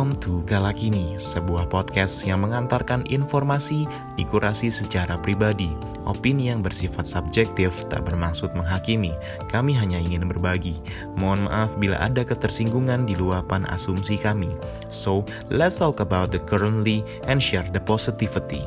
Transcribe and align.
Welcome 0.00 0.24
to 0.24 0.40
Galakini, 0.48 1.20
sebuah 1.20 1.68
podcast 1.68 2.24
yang 2.24 2.40
mengantarkan 2.40 3.04
informasi 3.12 3.84
dikurasi 4.16 4.72
secara 4.72 5.20
pribadi. 5.20 5.68
Opini 6.08 6.48
yang 6.48 6.64
bersifat 6.64 7.04
subjektif 7.04 7.84
tak 7.92 8.08
bermaksud 8.08 8.48
menghakimi, 8.56 9.12
kami 9.52 9.76
hanya 9.76 10.00
ingin 10.00 10.24
berbagi. 10.24 10.80
Mohon 11.20 11.52
maaf 11.52 11.76
bila 11.76 12.00
ada 12.00 12.24
ketersinggungan 12.24 13.04
di 13.04 13.12
luapan 13.12 13.68
asumsi 13.68 14.16
kami. 14.16 14.48
So, 14.88 15.28
let's 15.52 15.76
talk 15.76 16.00
about 16.00 16.32
the 16.32 16.40
currently 16.48 17.04
and 17.28 17.36
share 17.36 17.68
the 17.68 17.84
positivity. 17.84 18.64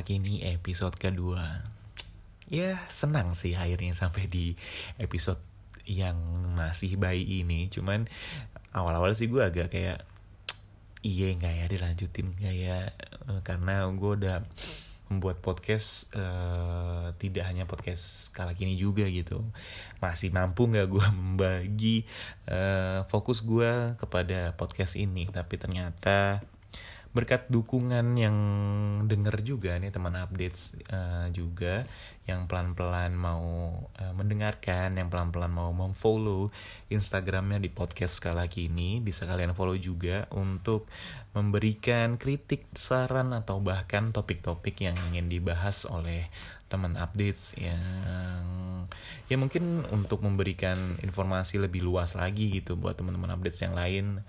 Kala 0.00 0.16
kini 0.16 0.40
episode 0.48 0.96
kedua. 0.96 1.60
Ya 2.48 2.80
senang 2.88 3.36
sih 3.36 3.52
akhirnya 3.52 3.92
sampai 3.92 4.32
di 4.32 4.56
episode 4.96 5.44
yang 5.84 6.16
masih 6.56 6.96
bayi 6.96 7.44
ini. 7.44 7.68
Cuman 7.68 8.08
awal-awal 8.72 9.12
sih 9.12 9.28
gue 9.28 9.44
agak 9.44 9.68
kayak 9.68 10.00
iya 11.04 11.36
nggak 11.36 11.52
ya 11.52 11.66
dilanjutin 11.68 12.32
nggak 12.32 12.56
ya 12.56 12.88
Eh, 13.30 13.40
karena 13.46 13.86
gue 13.92 14.12
udah 14.18 14.42
membuat 15.10 15.42
podcast 15.42 16.06
uh, 16.14 17.10
tidak 17.18 17.42
hanya 17.50 17.66
podcast 17.66 18.30
kala 18.30 18.54
kini 18.54 18.78
juga 18.78 19.02
gitu 19.10 19.42
masih 19.98 20.30
mampu 20.30 20.70
nggak 20.70 20.86
gue 20.86 21.06
membagi 21.18 21.96
uh, 22.46 23.02
fokus 23.10 23.42
gue 23.42 23.98
kepada 23.98 24.54
podcast 24.54 24.94
ini 24.94 25.26
tapi 25.26 25.58
ternyata 25.58 26.46
berkat 27.10 27.50
dukungan 27.50 28.14
yang 28.14 28.36
denger 29.10 29.42
juga 29.42 29.74
nih 29.82 29.90
teman 29.90 30.14
updates 30.14 30.78
uh, 30.94 31.26
juga 31.34 31.82
yang 32.30 32.46
pelan-pelan 32.46 33.18
mau 33.18 33.42
uh, 33.98 34.14
mendengarkan 34.14 34.94
yang 34.94 35.10
pelan-pelan 35.10 35.50
mau 35.50 35.74
memfollow 35.74 36.54
Instagramnya 36.86 37.58
di 37.58 37.66
podcast 37.66 38.22
skala 38.22 38.46
kini 38.46 39.02
bisa 39.02 39.26
kalian 39.26 39.58
follow 39.58 39.74
juga 39.74 40.30
untuk 40.30 40.86
memberikan 41.34 42.14
kritik 42.14 42.70
saran 42.78 43.34
atau 43.34 43.58
bahkan 43.58 44.14
topik-topik 44.14 44.78
yang 44.78 44.94
ingin 45.10 45.26
dibahas 45.26 45.90
oleh 45.90 46.30
teman 46.70 46.94
updates 46.94 47.58
yang 47.58 47.82
ya 49.26 49.34
mungkin 49.34 49.82
untuk 49.90 50.22
memberikan 50.22 50.78
informasi 51.02 51.58
lebih 51.58 51.82
luas 51.82 52.14
lagi 52.14 52.54
gitu 52.54 52.78
buat 52.78 52.94
teman-teman 52.94 53.34
updates 53.34 53.66
yang 53.66 53.74
lain 53.74 54.22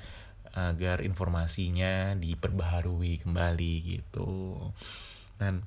agar 0.51 1.03
informasinya 1.03 2.15
diperbaharui 2.19 3.23
kembali 3.23 3.73
gitu. 3.97 4.59
Dan 5.39 5.63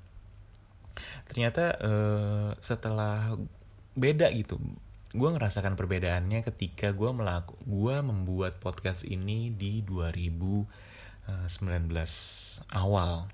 ternyata 1.29 1.75
uh, 1.81 2.51
setelah 2.61 3.35
beda 3.95 4.31
gitu 4.35 4.59
gue 5.15 5.31
ngerasakan 5.31 5.79
perbedaannya 5.79 6.43
ketika 6.43 6.91
gue 6.91 7.07
melaku 7.15 7.55
gue 7.63 7.97
membuat 8.03 8.59
podcast 8.59 9.07
ini 9.07 9.55
di 9.55 9.79
2019 9.87 10.67
awal. 12.75 13.31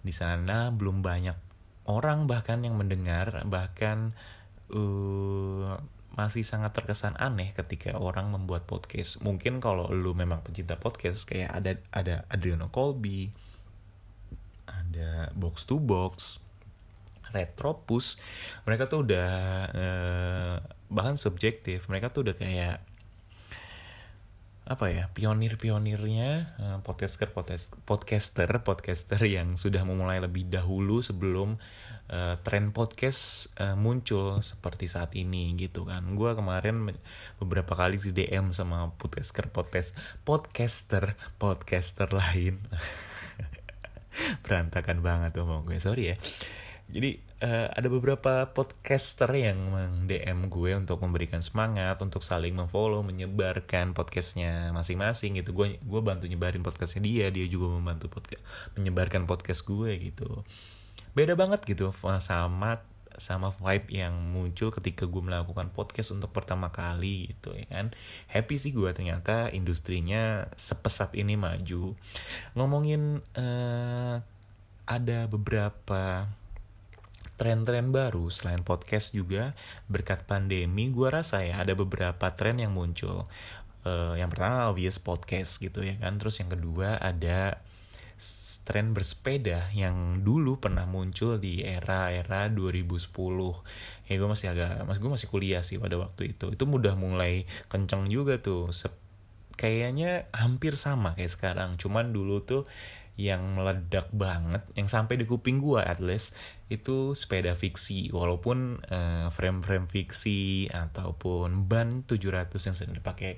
Di 0.00 0.14
sana 0.14 0.70
belum 0.70 1.02
banyak 1.02 1.34
orang 1.90 2.30
bahkan 2.30 2.62
yang 2.62 2.78
mendengar 2.78 3.42
bahkan 3.50 4.14
uh, 4.70 5.82
masih 6.14 6.42
sangat 6.42 6.74
terkesan 6.74 7.14
aneh 7.16 7.54
ketika 7.54 7.94
orang 7.94 8.30
membuat 8.34 8.66
podcast. 8.66 9.22
Mungkin 9.22 9.62
kalau 9.62 9.90
lu 9.90 10.12
memang 10.12 10.42
pencinta 10.42 10.74
podcast 10.74 11.26
kayak 11.26 11.50
ada 11.50 11.72
ada 11.94 12.14
Adriano 12.26 12.68
Colby, 12.68 13.30
ada 14.66 15.30
Box 15.34 15.64
to 15.70 15.78
Box, 15.78 16.42
Retropus, 17.30 18.18
mereka 18.66 18.90
tuh 18.90 19.06
udah 19.06 19.30
eh, 19.70 20.56
bahkan 20.90 21.14
subjektif. 21.14 21.86
Mereka 21.86 22.10
tuh 22.10 22.26
udah 22.26 22.36
kayak 22.36 22.76
apa 24.70 24.86
ya 24.86 25.10
pionir-pionirnya 25.10 26.30
uh, 26.62 26.78
podcaster 26.86 27.26
podcaster 27.82 28.50
podcaster 28.62 29.18
yang 29.26 29.58
sudah 29.58 29.82
memulai 29.82 30.22
lebih 30.22 30.46
dahulu 30.46 31.02
sebelum 31.02 31.58
uh, 32.10 32.34
tren 32.42 32.74
podcast 32.74 33.54
uh, 33.56 33.78
muncul 33.78 34.42
seperti 34.42 34.90
saat 34.90 35.14
ini 35.14 35.54
gitu 35.56 35.86
kan 35.86 36.04
gue 36.18 36.30
kemarin 36.34 36.92
beberapa 37.38 37.72
kali 37.78 37.96
di 38.02 38.12
DM 38.12 38.50
sama 38.50 38.90
podcaster 38.98 39.48
podcast 39.48 39.96
podcaster 40.26 41.14
podcaster 41.38 42.10
lain 42.10 42.58
berantakan 44.44 45.00
banget 45.00 45.38
mau 45.40 45.62
gue 45.62 45.78
sorry 45.78 46.14
ya 46.14 46.16
jadi 46.90 47.22
uh, 47.38 47.70
ada 47.70 47.86
beberapa 47.86 48.50
podcaster 48.50 49.30
yang 49.30 49.70
meng-DM 49.70 50.50
gue 50.50 50.74
untuk 50.74 50.98
memberikan 50.98 51.38
semangat, 51.38 52.02
untuk 52.02 52.18
saling 52.18 52.50
memfollow, 52.50 53.06
menyebarkan 53.06 53.94
podcastnya 53.94 54.74
masing-masing 54.74 55.38
gitu. 55.38 55.54
Gue 55.54 55.78
gue 55.78 56.00
bantu 56.02 56.26
nyebarin 56.26 56.66
podcastnya 56.66 57.06
dia, 57.06 57.26
dia 57.30 57.46
juga 57.46 57.78
membantu 57.78 58.10
podcast 58.10 58.42
menyebarkan 58.74 59.22
podcast 59.30 59.62
gue 59.62 59.90
gitu. 60.10 60.42
Beda 61.12 61.34
banget 61.34 61.66
gitu 61.66 61.90
sama 62.22 62.80
sama 63.20 63.52
vibe 63.52 64.00
yang 64.00 64.16
muncul 64.32 64.72
ketika 64.72 65.04
gue 65.04 65.20
melakukan 65.20 65.68
podcast 65.76 66.16
untuk 66.16 66.32
pertama 66.32 66.72
kali 66.72 67.28
gitu 67.36 67.52
ya 67.52 67.68
kan? 67.68 67.92
Happy 68.32 68.56
sih 68.56 68.72
gue 68.72 68.88
ternyata 68.96 69.52
industrinya 69.52 70.48
sepesat 70.56 71.12
ini 71.12 71.36
maju. 71.36 71.92
Ngomongin 72.56 73.20
uh, 73.36 74.16
ada 74.88 75.18
beberapa 75.28 76.32
tren-tren 77.36 77.88
baru 77.88 78.28
selain 78.28 78.60
podcast 78.60 79.16
juga 79.16 79.56
berkat 79.88 80.28
pandemi 80.28 80.92
gue 80.92 81.08
rasa 81.08 81.40
ya 81.40 81.60
ada 81.60 81.76
beberapa 81.76 82.32
tren 82.32 82.56
yang 82.56 82.72
muncul. 82.72 83.28
Uh, 83.80 84.12
yang 84.16 84.28
pertama 84.28 84.68
obvious 84.68 84.96
podcast 84.96 85.60
gitu 85.60 85.84
ya 85.84 85.96
kan? 86.00 86.16
Terus 86.16 86.40
yang 86.40 86.52
kedua 86.52 86.96
ada 87.00 87.60
tren 88.62 88.92
bersepeda 88.92 89.72
yang 89.72 90.22
dulu 90.22 90.60
pernah 90.60 90.84
muncul 90.84 91.40
di 91.40 91.64
era-era 91.64 92.46
2010 92.52 93.10
ya 94.06 94.14
gue 94.14 94.28
masih 94.28 94.46
agak 94.52 94.84
mas 94.84 95.00
gue 95.00 95.10
masih 95.10 95.28
kuliah 95.32 95.62
sih 95.64 95.80
pada 95.80 95.96
waktu 95.96 96.36
itu. 96.36 96.52
Itu 96.54 96.64
mudah 96.68 96.94
mulai 96.94 97.48
kenceng 97.72 98.06
juga 98.12 98.38
tuh. 98.38 98.70
Sep 98.70 98.94
kayaknya 99.56 100.30
hampir 100.32 100.76
sama 100.76 101.16
kayak 101.16 101.32
sekarang. 101.34 101.76
Cuman 101.76 102.12
dulu 102.14 102.44
tuh 102.44 102.64
yang 103.20 103.52
meledak 103.52 104.08
banget 104.16 104.64
yang 104.72 104.88
sampai 104.88 105.20
di 105.20 105.28
kuping 105.28 105.60
gue 105.60 105.76
at 105.84 106.00
least 106.00 106.32
itu 106.72 107.12
sepeda 107.12 107.52
fiksi. 107.52 108.08
Walaupun 108.14 108.80
uh, 108.86 109.28
frame-frame 109.28 109.90
fiksi 109.90 110.70
ataupun 110.72 111.68
ban 111.68 112.06
700 112.08 112.54
yang 112.56 112.76
sering 112.78 112.96
dipakai 112.96 113.36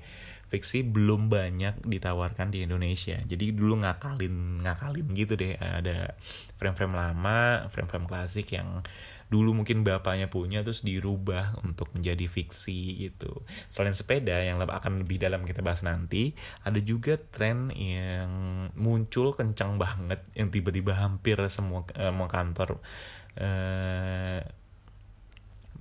fiksi 0.53 0.85
belum 0.85 1.33
banyak 1.33 1.81
ditawarkan 1.81 2.53
di 2.53 2.61
Indonesia 2.61 3.17
jadi 3.25 3.57
dulu 3.57 3.81
ngakalin 3.81 4.61
ngakalin 4.61 5.07
gitu 5.17 5.33
deh 5.33 5.57
ada 5.57 6.13
frame-frame 6.61 6.93
lama 6.93 7.65
frame-frame 7.73 8.05
klasik 8.05 8.53
yang 8.53 8.85
dulu 9.33 9.57
mungkin 9.57 9.81
bapaknya 9.81 10.29
punya 10.29 10.61
terus 10.61 10.85
dirubah 10.85 11.57
untuk 11.65 11.89
menjadi 11.97 12.29
fiksi 12.29 13.09
gitu. 13.09 13.41
Selain 13.73 13.97
sepeda 13.97 14.37
yang 14.45 14.61
akan 14.61 15.01
lebih 15.01 15.17
dalam 15.17 15.41
kita 15.41 15.65
bahas 15.65 15.81
nanti, 15.81 16.37
ada 16.61 16.77
juga 16.77 17.17
tren 17.17 17.73
yang 17.73 18.29
muncul 18.77 19.33
kencang 19.33 19.81
banget 19.81 20.21
yang 20.37 20.53
tiba-tiba 20.53 20.93
hampir 20.93 21.41
semua 21.49 21.81
eh, 21.97 22.13
kantor 22.13 22.77
eh, 23.41 24.45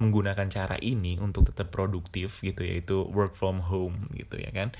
menggunakan 0.00 0.49
cara 0.49 0.77
ini 0.81 1.21
untuk 1.21 1.53
tetap 1.53 1.69
produktif 1.69 2.41
gitu 2.41 2.65
yaitu 2.65 3.05
work 3.12 3.37
from 3.37 3.61
home 3.61 4.09
gitu 4.17 4.41
ya 4.41 4.50
kan 4.55 4.73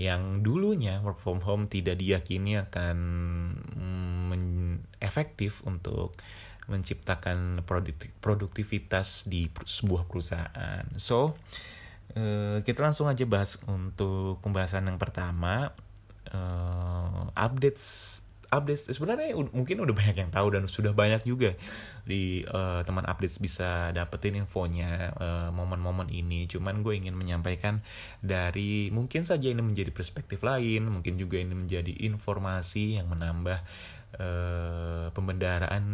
yang 0.00 0.40
dulunya 0.40 1.00
work 1.04 1.20
from 1.20 1.44
home 1.44 1.68
tidak 1.68 2.00
diyakini 2.00 2.56
akan 2.56 2.96
mm, 3.76 5.00
efektif 5.04 5.60
untuk 5.68 6.16
menciptakan 6.70 7.66
produktivitas 8.22 9.26
di 9.26 9.50
sebuah 9.50 10.06
perusahaan. 10.06 10.86
So, 10.94 11.34
uh, 12.14 12.62
kita 12.62 12.78
langsung 12.80 13.10
aja 13.10 13.26
bahas 13.26 13.58
untuk 13.66 14.38
pembahasan 14.40 14.86
yang 14.86 14.96
pertama 14.96 15.74
uh, 16.30 17.26
updates 17.34 18.22
updates. 18.50 18.90
Sebenarnya 18.90 19.32
mungkin 19.34 19.80
udah 19.80 19.94
banyak 19.94 20.16
yang 20.26 20.30
tahu 20.34 20.58
dan 20.58 20.66
sudah 20.66 20.92
banyak 20.92 21.22
juga 21.24 21.54
di 22.04 22.42
uh, 22.50 22.82
teman 22.82 23.06
updates 23.06 23.38
bisa 23.38 23.94
dapetin 23.94 24.36
infonya 24.42 25.14
momen-momen 25.54 26.10
uh, 26.10 26.20
ini. 26.20 26.50
Cuman 26.50 26.82
gue 26.82 26.98
ingin 26.98 27.14
menyampaikan 27.14 27.80
dari 28.20 28.90
mungkin 28.90 29.22
saja 29.22 29.48
ini 29.48 29.62
menjadi 29.62 29.94
perspektif 29.94 30.42
lain 30.42 30.90
mungkin 30.90 31.16
juga 31.16 31.38
ini 31.38 31.54
menjadi 31.54 31.94
informasi 32.10 32.98
yang 33.00 33.06
menambah 33.08 33.58
uh, 34.18 35.08
pembendaraan 35.14 35.84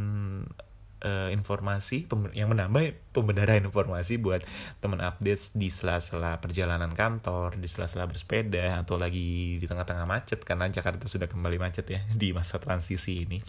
uh, 1.03 1.29
informasi 1.33 2.09
yang 2.33 2.53
menambah 2.53 2.97
pembenaran 3.13 3.67
informasi 3.67 4.17
buat 4.21 4.45
teman 4.81 5.03
update 5.03 5.53
di 5.53 5.69
sela-sela 5.69 6.39
perjalanan 6.41 6.93
kantor, 6.95 7.59
di 7.61 7.69
sela-sela 7.69 8.09
bersepeda 8.09 8.81
atau 8.81 8.97
lagi 8.97 9.61
di 9.61 9.67
tengah-tengah 9.67 10.07
macet 10.09 10.41
karena 10.47 10.71
Jakarta 10.71 11.05
sudah 11.11 11.29
kembali 11.29 11.59
macet 11.61 11.87
ya 11.91 12.01
di 12.13 12.33
masa 12.33 12.57
transisi 12.57 13.27
ini. 13.29 13.43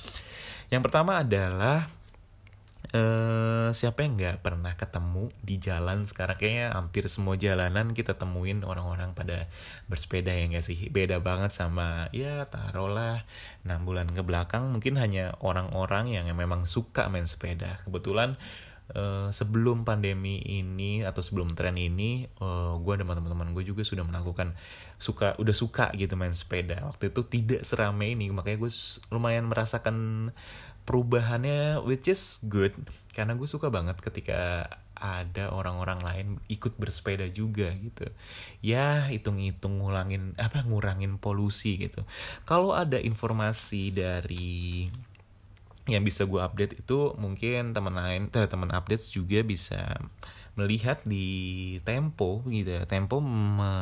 Yang 0.67 0.81
pertama 0.91 1.23
adalah 1.23 1.87
Uh, 2.87 3.75
siapa 3.75 3.99
yang 4.07 4.15
nggak 4.15 4.39
pernah 4.39 4.71
ketemu 4.79 5.27
di 5.43 5.59
jalan 5.59 6.07
sekarang? 6.07 6.39
Kayaknya 6.39 6.67
hampir 6.71 7.03
semua 7.11 7.35
jalanan 7.35 7.91
kita 7.91 8.15
temuin 8.15 8.63
orang-orang 8.63 9.11
pada 9.11 9.51
bersepeda 9.91 10.31
ya 10.31 10.47
nggak 10.47 10.63
sih? 10.63 10.87
Beda 10.87 11.19
banget 11.19 11.51
sama 11.51 12.07
ya 12.15 12.47
taruhlah 12.47 13.27
enam 13.67 13.83
bulan 13.83 14.07
ke 14.07 14.23
belakang 14.23 14.71
mungkin 14.71 14.95
hanya 15.03 15.35
orang-orang 15.43 16.15
yang 16.15 16.31
memang 16.31 16.63
suka 16.63 17.11
main 17.11 17.27
sepeda. 17.27 17.83
Kebetulan 17.83 18.39
Uh, 18.87 19.27
sebelum 19.35 19.83
pandemi 19.83 20.39
ini 20.39 21.03
atau 21.03 21.19
sebelum 21.19 21.59
tren 21.59 21.75
ini, 21.75 22.23
uh, 22.39 22.79
gue 22.79 22.93
dan 22.95 23.03
teman-teman 23.03 23.51
gue 23.51 23.67
juga 23.67 23.83
sudah 23.83 24.07
melakukan 24.07 24.55
suka 24.95 25.35
udah 25.43 25.51
suka 25.51 25.91
gitu 25.91 26.15
main 26.15 26.31
sepeda. 26.31 26.87
Waktu 26.87 27.11
itu 27.11 27.27
tidak 27.27 27.67
seramai 27.67 28.15
ini, 28.15 28.31
makanya 28.31 28.63
gue 28.63 28.71
lumayan 29.11 29.51
merasakan 29.51 30.31
perubahannya 30.87 31.83
which 31.83 32.07
is 32.07 32.39
good. 32.47 32.71
Karena 33.11 33.35
gue 33.35 33.45
suka 33.45 33.67
banget 33.67 33.99
ketika 33.99 34.71
ada 34.97 35.53
orang-orang 35.53 35.99
lain 36.01 36.27
ikut 36.47 36.79
bersepeda 36.79 37.27
juga 37.27 37.69
gitu. 37.75 38.07
Ya 38.63 39.05
hitung-hitung 39.11 39.83
ngulangin 39.83 40.33
apa 40.39 40.63
ngurangin 40.63 41.19
polusi 41.19 41.75
gitu. 41.75 42.07
Kalau 42.47 42.71
ada 42.71 42.97
informasi 42.97 43.91
dari 43.91 44.87
yang 45.87 46.03
bisa 46.03 46.23
gue 46.27 46.39
update 46.39 46.83
itu 46.83 47.15
mungkin 47.15 47.71
teman 47.71 47.95
lain 47.95 48.23
eh, 48.31 48.47
teman 48.47 48.71
update 48.71 49.03
juga 49.11 49.39
bisa 49.43 49.95
melihat 50.57 50.99
di 51.05 51.77
Tempo 51.85 52.41
gitu 52.49 52.81
ya. 52.81 52.83
Tempo 52.89 53.21
me 53.21 53.73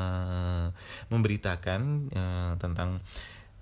memberitakan 1.07 1.81
uh, 2.11 2.53
tentang 2.59 2.99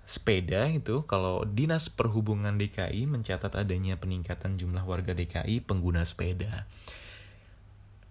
sepeda 0.04 0.68
itu 0.68 1.08
kalau 1.08 1.48
Dinas 1.48 1.88
Perhubungan 1.88 2.60
DKI 2.60 3.08
mencatat 3.08 3.56
adanya 3.56 3.96
peningkatan 3.96 4.60
jumlah 4.60 4.84
warga 4.84 5.16
DKI 5.16 5.64
pengguna 5.64 6.04
sepeda. 6.04 6.68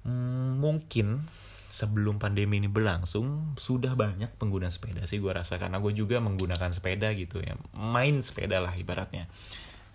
Hmm, 0.03 0.59
mungkin 0.59 1.23
sebelum 1.73 2.21
pandemi 2.21 2.61
ini 2.61 2.69
berlangsung 2.69 3.57
sudah 3.57 3.97
banyak 3.97 4.29
pengguna 4.37 4.69
sepeda 4.69 5.09
sih 5.09 5.17
gue 5.17 5.33
rasa 5.33 5.57
karena 5.57 5.81
gue 5.81 5.89
juga 5.97 6.21
menggunakan 6.21 6.69
sepeda 6.69 7.09
gitu 7.17 7.41
ya. 7.41 7.57
Main 7.73 8.21
sepeda 8.21 8.61
lah 8.61 8.77
ibaratnya. 8.77 9.25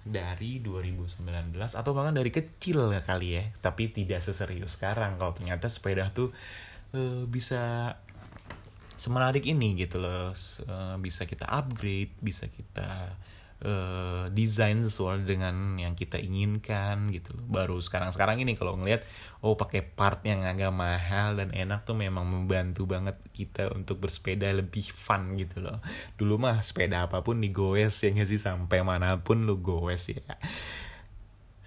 Dari 0.02 0.58
2019 0.64 1.22
atau 1.54 1.90
bahkan 1.92 2.16
dari 2.16 2.32
kecil 2.32 2.88
kali 3.04 3.28
ya 3.38 3.44
tapi 3.62 3.94
tidak 3.94 4.24
seserius 4.26 4.74
sekarang. 4.74 5.22
Kalau 5.22 5.34
ternyata 5.34 5.70
sepeda 5.70 6.10
tuh 6.10 6.34
e, 6.90 7.28
bisa 7.30 7.94
semenarik 8.98 9.46
ini 9.46 9.78
gitu 9.78 10.02
loh. 10.02 10.34
Uh, 10.66 10.98
bisa 10.98 11.24
kita 11.24 11.46
upgrade 11.46 12.12
bisa 12.18 12.50
kita 12.50 13.14
uh, 13.62 14.26
desain 14.34 14.78
sesuai 14.82 15.26
dengan 15.26 15.78
yang 15.78 15.94
kita 15.94 16.18
inginkan 16.18 17.10
gitu 17.14 17.34
loh. 17.38 17.46
Baru 17.46 17.76
sekarang 17.78 18.10
sekarang 18.10 18.42
ini 18.42 18.58
kalau 18.58 18.74
ngelihat 18.78 19.06
oh 19.42 19.54
pakai 19.54 19.86
part 19.86 20.22
yang 20.26 20.42
agak 20.42 20.74
mahal 20.74 21.38
dan 21.38 21.54
enak 21.54 21.86
tuh 21.86 21.94
memang 21.94 22.26
membantu 22.26 22.90
banget 22.90 23.14
kita 23.34 23.70
untuk 23.70 24.02
bersepeda 24.02 24.50
lebih 24.50 24.90
fun 24.90 25.38
gitu 25.38 25.62
loh. 25.62 25.78
Dulu 26.18 26.34
mah 26.38 26.58
sepeda 26.62 27.06
apa 27.06 27.22
pun 27.22 27.38
digoes 27.38 27.94
ya 28.02 28.10
nggak 28.10 28.28
sih? 28.28 28.40
Sampai 28.42 28.82
mana 28.82 29.22
pun 29.22 29.46
lu 29.46 29.58
goes 29.62 30.10
ya. 30.10 30.26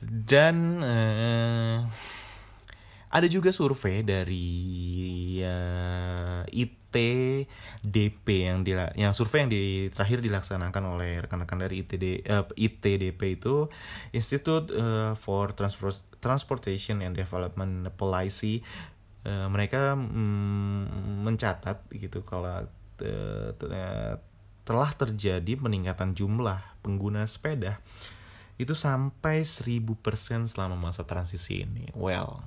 Dan 0.01 0.81
uh, 0.81 1.85
ada 3.11 3.27
juga 3.27 3.53
survei 3.53 4.01
dari 4.01 4.49
uh, 5.43 6.41
ITDP 6.91 8.51
yang 8.51 8.67
di 8.67 8.75
yang 8.75 9.15
survei 9.15 9.47
yang 9.47 9.51
di, 9.51 9.87
terakhir 9.87 10.19
dilaksanakan 10.19 10.83
oleh 10.91 11.23
rekan-rekan 11.23 11.63
dari 11.63 11.87
ITD 11.87 12.27
uh, 12.27 12.43
eh, 12.43 12.67
ITDP 12.67 13.39
itu 13.39 13.71
Institute 14.11 14.67
uh, 14.75 15.15
for 15.15 15.55
Transport 15.55 16.03
Transportation 16.19 16.99
and 16.99 17.15
Development 17.15 17.87
Policy 17.95 18.59
uh, 19.23 19.47
mereka 19.47 19.95
mm, 19.95 21.23
mencatat 21.23 21.87
gitu 21.95 22.27
kalau 22.27 22.67
uh, 22.67 23.49
telah 24.61 24.91
terjadi 24.93 25.55
peningkatan 25.55 26.11
jumlah 26.11 26.59
pengguna 26.83 27.23
sepeda 27.23 27.79
itu 28.59 28.77
sampai 28.77 29.41
1000% 29.41 29.89
selama 30.45 30.77
masa 30.77 31.01
transisi 31.01 31.65
ini. 31.65 31.89
Well, 31.97 32.45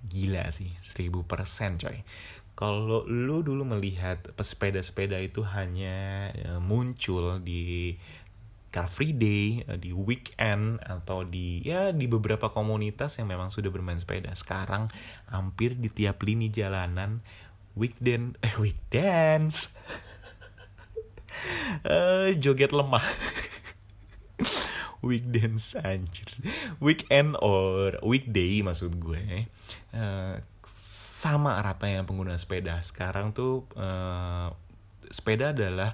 gila 0.00 0.48
sih 0.48 0.72
1000% 0.80 1.22
coy 1.76 1.98
kalau 2.60 3.08
lu 3.08 3.40
dulu 3.40 3.64
melihat 3.64 4.20
pesepeda-sepeda 4.36 5.16
itu 5.16 5.40
hanya 5.48 6.28
uh, 6.44 6.60
muncul 6.60 7.40
di 7.40 7.96
Car 8.68 8.84
Free 8.84 9.16
Day, 9.16 9.64
uh, 9.64 9.80
di 9.80 9.96
weekend 9.96 10.76
atau 10.84 11.24
di 11.24 11.64
ya 11.64 11.88
di 11.88 12.04
beberapa 12.04 12.52
komunitas 12.52 13.16
yang 13.16 13.32
memang 13.32 13.48
sudah 13.48 13.72
bermain 13.72 13.96
sepeda. 13.96 14.28
Sekarang 14.36 14.92
hampir 15.32 15.72
di 15.72 15.88
tiap 15.88 16.20
lini 16.20 16.52
jalanan 16.52 17.24
weekend 17.80 18.36
eh 18.44 18.52
weekdance. 18.60 19.72
uh, 21.88 22.28
joget 22.36 22.76
lemah. 22.76 23.08
weekdays 25.00 25.80
anjir 25.80 26.28
weekend 26.76 27.32
or 27.40 27.96
weekday 28.04 28.60
maksud 28.60 29.00
gue 29.00 29.48
uh, 29.96 30.36
sama 31.20 31.60
rata 31.60 31.84
yang 31.84 32.08
pengguna 32.08 32.40
sepeda. 32.40 32.80
Sekarang 32.80 33.36
tuh 33.36 33.68
uh, 33.76 34.48
sepeda 35.12 35.52
adalah 35.52 35.92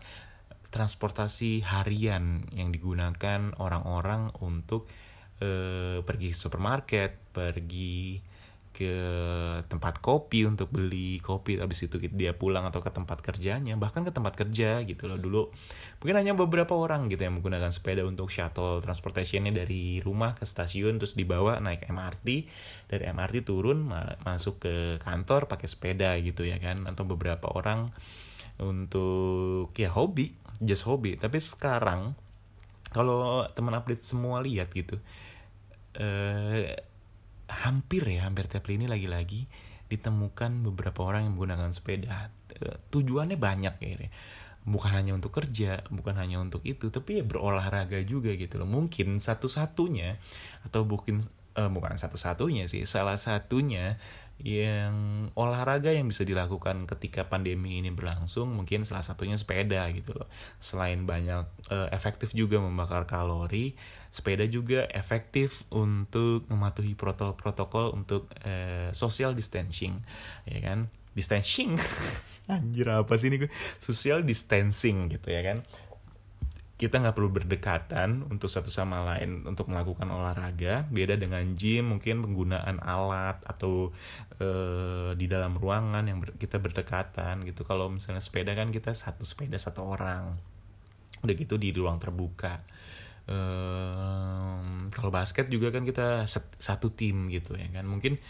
transportasi 0.70 1.66
harian 1.66 2.46
yang 2.54 2.70
digunakan 2.70 3.50
orang-orang 3.58 4.30
untuk 4.38 4.86
uh, 5.42 5.98
pergi 6.06 6.30
ke 6.30 6.38
supermarket 6.38 7.10
pergi 7.34 8.22
ke 8.76 8.92
tempat 9.72 10.04
kopi 10.04 10.44
untuk 10.44 10.68
beli 10.68 11.16
kopi 11.24 11.56
habis 11.56 11.88
itu 11.88 11.96
dia 12.12 12.36
pulang 12.36 12.68
atau 12.68 12.84
ke 12.84 12.92
tempat 12.92 13.24
kerjanya 13.24 13.72
bahkan 13.80 14.04
ke 14.04 14.12
tempat 14.12 14.36
kerja 14.36 14.84
gitu 14.84 15.08
loh. 15.08 15.16
Dulu 15.16 15.48
mungkin 16.04 16.16
hanya 16.20 16.36
beberapa 16.36 16.76
orang 16.76 17.08
gitu 17.08 17.24
yang 17.24 17.40
menggunakan 17.40 17.72
sepeda 17.72 18.04
untuk 18.04 18.28
shuttle 18.28 18.84
transportationnya 18.84 19.56
dari 19.56 20.04
rumah 20.04 20.36
ke 20.36 20.44
stasiun 20.44 21.00
terus 21.00 21.16
dibawa 21.16 21.56
naik 21.56 21.88
MRT 21.88 22.28
dari 22.92 23.08
MRT 23.08 23.48
turun 23.48 23.88
masuk 24.20 24.60
ke 24.68 25.00
kantor 25.00 25.48
pakai 25.48 25.72
sepeda 25.72 26.12
gitu 26.20 26.44
ya 26.44 26.60
kan 26.60 26.84
atau 26.84 27.08
beberapa 27.08 27.48
orang 27.48 27.88
untuk 28.60 29.72
ya 29.72 29.88
hobi 29.88 30.36
just 30.60 30.84
hobi. 30.84 31.16
Tapi 31.16 31.40
sekarang 31.40 32.12
kalau 32.92 33.48
teman 33.56 33.72
update 33.72 34.04
semua 34.04 34.44
lihat 34.44 34.68
gitu 34.76 35.00
eh 35.96 36.76
hampir 37.46 38.02
ya 38.06 38.26
hampir 38.26 38.50
tiap 38.50 38.66
lini 38.66 38.90
lagi-lagi 38.90 39.46
ditemukan 39.86 40.66
beberapa 40.66 41.06
orang 41.06 41.30
yang 41.30 41.32
menggunakan 41.38 41.70
sepeda. 41.70 42.30
Eh, 42.58 42.78
tujuannya 42.90 43.38
banyak 43.38 43.74
ya 43.78 44.10
bukan 44.66 44.98
hanya 44.98 45.14
untuk 45.14 45.30
kerja 45.30 45.86
bukan 45.94 46.18
hanya 46.18 46.42
untuk 46.42 46.66
itu 46.66 46.90
tapi 46.90 47.22
ya 47.22 47.24
berolahraga 47.24 48.02
juga 48.02 48.34
gitu 48.34 48.58
loh. 48.58 48.66
Mungkin 48.66 49.22
satu-satunya 49.22 50.18
atau 50.66 50.82
mungkin 50.82 51.22
uh, 51.54 51.70
bukan 51.70 51.94
satu-satunya 51.96 52.66
sih 52.66 52.82
salah 52.84 53.16
satunya 53.16 53.96
yang 54.36 55.28
olahraga 55.32 55.88
yang 55.96 56.12
bisa 56.12 56.20
dilakukan 56.20 56.84
ketika 56.84 57.24
pandemi 57.24 57.80
ini 57.80 57.88
berlangsung 57.88 58.52
mungkin 58.52 58.84
salah 58.84 59.00
satunya 59.00 59.40
sepeda 59.40 59.88
gitu 59.96 60.12
loh. 60.12 60.28
Selain 60.60 61.00
banyak 61.08 61.48
uh, 61.72 61.88
efektif 61.88 62.36
juga 62.36 62.60
membakar 62.60 63.08
kalori 63.08 63.72
sepeda 64.12 64.48
juga 64.48 64.88
efektif 64.96 65.68
untuk 65.68 66.48
mematuhi 66.48 66.96
protokol-protokol 66.96 67.92
untuk 67.92 68.32
uh, 68.44 68.88
social 68.92 69.32
distancing 69.32 69.96
ya 70.48 70.60
kan? 70.60 70.88
Distancing? 71.16 71.76
Anjir 72.52 72.86
apa 72.92 73.16
sih 73.18 73.32
ini 73.32 73.42
gue 73.42 73.50
social 73.82 74.22
distancing 74.22 75.10
gitu 75.10 75.32
ya 75.32 75.42
kan 75.42 75.66
kita 76.76 77.00
nggak 77.00 77.16
perlu 77.16 77.32
berdekatan 77.32 78.28
untuk 78.28 78.52
satu 78.52 78.68
sama 78.68 79.00
lain 79.00 79.48
untuk 79.48 79.72
melakukan 79.72 80.04
olahraga. 80.12 80.84
Beda 80.92 81.16
dengan 81.16 81.40
gym 81.56 81.96
mungkin 81.96 82.20
penggunaan 82.20 82.84
alat 82.84 83.40
atau 83.48 83.96
e, 84.36 84.48
di 85.16 85.24
dalam 85.24 85.56
ruangan 85.56 86.04
yang 86.04 86.20
ber, 86.20 86.36
kita 86.36 86.60
berdekatan 86.60 87.48
gitu. 87.48 87.64
Kalau 87.64 87.88
misalnya 87.88 88.20
sepeda 88.20 88.52
kan 88.52 88.68
kita 88.68 88.92
satu 88.92 89.24
sepeda 89.24 89.56
satu 89.56 89.88
orang. 89.88 90.36
Udah 91.24 91.32
gitu 91.32 91.56
di 91.56 91.72
ruang 91.72 91.96
terbuka. 91.96 92.60
E, 93.24 93.36
kalau 94.92 95.08
basket 95.08 95.48
juga 95.48 95.72
kan 95.72 95.80
kita 95.80 96.28
satu 96.60 96.92
tim 96.92 97.32
gitu 97.32 97.56
ya 97.56 97.72
kan. 97.72 97.88
Mungkin 97.88 98.20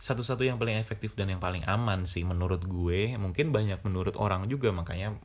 satu-satu 0.00 0.46
yang 0.46 0.62
paling 0.62 0.78
efektif 0.78 1.12
dan 1.12 1.28
yang 1.28 1.42
paling 1.42 1.66
aman 1.66 2.06
sih 2.06 2.22
menurut 2.22 2.62
gue. 2.70 3.18
Mungkin 3.18 3.50
banyak 3.50 3.82
menurut 3.82 4.14
orang 4.14 4.46
juga 4.46 4.70
makanya 4.70 5.18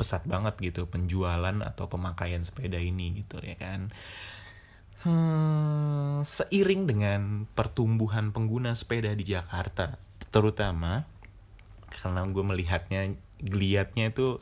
pesat 0.00 0.24
banget 0.24 0.56
gitu 0.64 0.88
penjualan 0.88 1.56
atau 1.60 1.84
pemakaian 1.92 2.40
sepeda 2.40 2.80
ini 2.80 3.20
gitu 3.20 3.36
ya 3.44 3.60
kan. 3.60 3.92
Hmm, 5.04 6.24
seiring 6.24 6.88
dengan 6.88 7.20
pertumbuhan 7.52 8.32
pengguna 8.32 8.72
sepeda 8.76 9.12
di 9.12 9.24
Jakarta 9.24 9.96
terutama 10.28 11.08
karena 11.88 12.22
gue 12.28 12.44
melihatnya 12.44 13.16
geliatnya 13.40 14.12
itu 14.12 14.38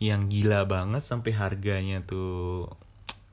yang 0.00 0.26
gila 0.26 0.64
banget 0.64 1.04
sampai 1.04 1.36
harganya 1.36 2.00
tuh 2.02 2.72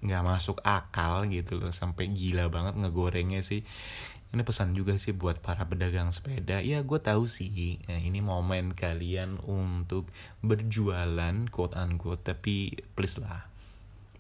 nggak 0.06 0.22
masuk 0.22 0.62
akal 0.62 1.26
gitu 1.26 1.58
loh 1.58 1.74
sampai 1.74 2.14
gila 2.14 2.52
banget 2.54 2.78
ngegorengnya 2.78 3.42
sih 3.42 3.66
ini 4.34 4.42
pesan 4.42 4.74
juga 4.74 4.98
sih 4.98 5.14
buat 5.14 5.40
para 5.40 5.68
pedagang 5.68 6.10
sepeda. 6.10 6.60
Ya 6.64 6.82
gue 6.82 7.00
tahu 7.00 7.30
sih 7.30 7.80
ya, 7.86 7.98
ini 8.00 8.20
momen 8.20 8.74
kalian 8.74 9.40
untuk 9.46 10.10
berjualan 10.42 11.36
quote 11.52 11.76
unquote 11.78 12.26
tapi 12.26 12.76
please 12.98 13.22
lah 13.22 13.52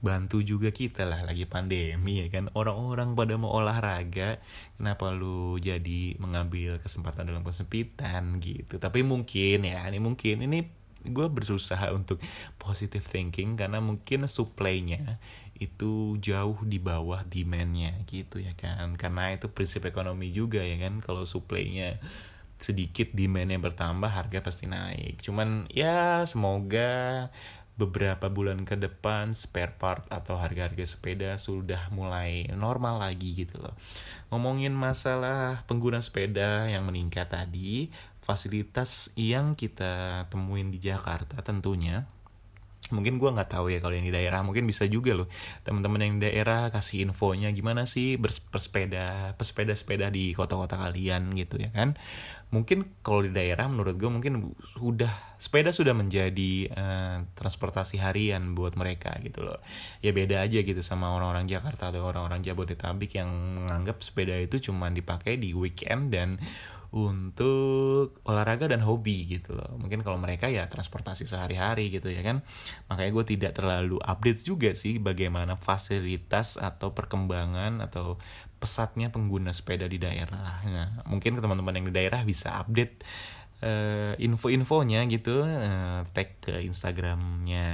bantu 0.05 0.45
juga 0.45 0.69
kita 0.69 1.01
lah 1.01 1.25
lagi 1.25 1.49
pandemi 1.49 2.21
ya 2.21 2.27
kan? 2.29 2.53
Orang-orang 2.53 3.17
pada 3.17 3.33
mau 3.41 3.57
olahraga 3.57 4.37
kenapa 4.77 5.09
lu 5.09 5.57
jadi 5.57 6.13
mengambil 6.21 6.77
kesempatan 6.77 7.25
dalam 7.25 7.41
kesempitan 7.41 8.37
gitu? 8.37 8.77
Tapi 8.77 9.01
mungkin 9.01 9.65
ya 9.65 9.81
ini 9.89 9.97
mungkin 9.97 10.45
ini 10.45 10.69
gue 11.05 11.27
berusaha 11.29 11.93
untuk 11.93 12.17
positive 12.57 13.05
thinking 13.05 13.53
karena 13.57 13.77
mungkin 13.77 14.25
supply-nya 14.25 15.21
itu 15.55 16.19
jauh 16.19 16.59
di 16.67 16.77
bawah 16.77 17.23
demand-nya 17.23 18.03
gitu 18.07 18.43
ya 18.43 18.51
kan 18.59 18.99
karena 18.99 19.31
itu 19.31 19.47
prinsip 19.47 19.87
ekonomi 19.87 20.31
juga 20.35 20.59
ya 20.59 20.75
kan 20.77 20.99
kalau 20.99 21.23
supply-nya 21.23 21.99
sedikit 22.59 23.11
demand 23.11 23.51
yang 23.51 23.63
bertambah 23.63 24.07
harga 24.07 24.39
pasti 24.43 24.67
naik 24.67 25.23
cuman 25.23 25.67
ya 25.71 26.23
semoga 26.27 27.27
beberapa 27.75 28.31
bulan 28.31 28.63
ke 28.63 28.79
depan 28.79 29.35
spare 29.35 29.75
part 29.75 30.07
atau 30.07 30.39
harga-harga 30.39 30.87
sepeda 30.87 31.35
sudah 31.35 31.91
mulai 31.91 32.47
normal 32.55 33.03
lagi 33.03 33.35
gitu 33.35 33.59
loh. 33.59 33.75
Ngomongin 34.31 34.71
masalah 34.71 35.67
pengguna 35.67 35.99
sepeda 35.99 36.71
yang 36.71 36.87
meningkat 36.87 37.27
tadi, 37.27 37.91
fasilitas 38.23 39.11
yang 39.19 39.59
kita 39.59 40.23
temuin 40.31 40.71
di 40.71 40.79
Jakarta 40.79 41.43
tentunya 41.43 42.07
mungkin 42.93 43.17
gue 43.17 43.29
nggak 43.29 43.49
tahu 43.49 43.73
ya 43.73 43.81
kalau 43.81 43.97
yang 43.97 44.05
di 44.05 44.13
daerah 44.13 44.45
mungkin 44.45 44.69
bisa 44.69 44.85
juga 44.85 45.17
loh 45.17 45.25
teman-teman 45.65 46.05
yang 46.05 46.13
di 46.17 46.21
daerah 46.29 46.69
kasih 46.69 47.09
infonya 47.09 47.49
gimana 47.49 47.89
sih 47.89 48.17
bersepeda 48.21 49.33
pesepeda 49.39 49.73
sepeda 49.73 50.07
di 50.13 50.37
kota-kota 50.37 50.77
kalian 50.77 51.33
gitu 51.33 51.57
ya 51.57 51.73
kan. 51.73 51.97
Mungkin 52.53 53.01
kalau 53.01 53.25
di 53.25 53.33
daerah 53.33 53.65
menurut 53.65 53.97
gue 53.97 54.07
mungkin 54.07 54.53
sudah 54.77 55.35
sepeda 55.41 55.73
sudah 55.73 55.91
menjadi 55.97 56.71
uh, 56.71 57.17
transportasi 57.35 57.99
harian 57.99 58.53
buat 58.53 58.77
mereka 58.77 59.17
gitu 59.25 59.43
loh. 59.43 59.59
Ya 59.99 60.13
beda 60.13 60.45
aja 60.45 60.61
gitu 60.61 60.79
sama 60.79 61.11
orang-orang 61.11 61.49
Jakarta 61.49 61.89
atau 61.89 62.05
orang-orang 62.05 62.45
Jabodetabek 62.45 63.17
yang 63.17 63.27
menganggap 63.65 63.99
sepeda 64.05 64.37
itu 64.37 64.61
cuma 64.71 64.87
dipakai 64.93 65.41
di 65.41 65.51
weekend 65.57 66.13
dan 66.13 66.37
untuk 66.95 68.23
olahraga 68.23 68.71
dan 68.71 68.79
hobi 68.79 69.27
gitu 69.27 69.51
loh. 69.51 69.75
Mungkin 69.75 69.99
kalau 69.99 70.15
mereka 70.15 70.47
ya 70.47 70.63
transportasi 70.71 71.27
sehari-hari 71.27 71.91
gitu 71.91 72.07
ya 72.07 72.23
kan. 72.23 72.39
Makanya 72.87 73.11
gue 73.11 73.25
tidak 73.35 73.51
terlalu 73.59 73.99
update 73.99 74.47
juga 74.47 74.71
sih 74.71 74.95
bagaimana 74.95 75.59
fasilitas 75.59 76.55
atau 76.55 76.95
perkembangan 76.95 77.83
atau 77.83 78.15
pesatnya 78.63 79.11
pengguna 79.11 79.51
sepeda 79.51 79.91
di 79.91 79.99
daerah. 79.99 80.63
Nah 80.63 81.03
mungkin 81.11 81.35
teman-teman 81.35 81.83
yang 81.83 81.85
di 81.91 81.93
daerah 81.99 82.23
bisa 82.23 82.63
update 82.63 83.03
uh, 83.59 84.15
info-infonya 84.15 85.03
gitu 85.11 85.43
uh, 85.43 86.07
tag 86.15 86.39
ke 86.39 86.63
instagramnya. 86.63 87.67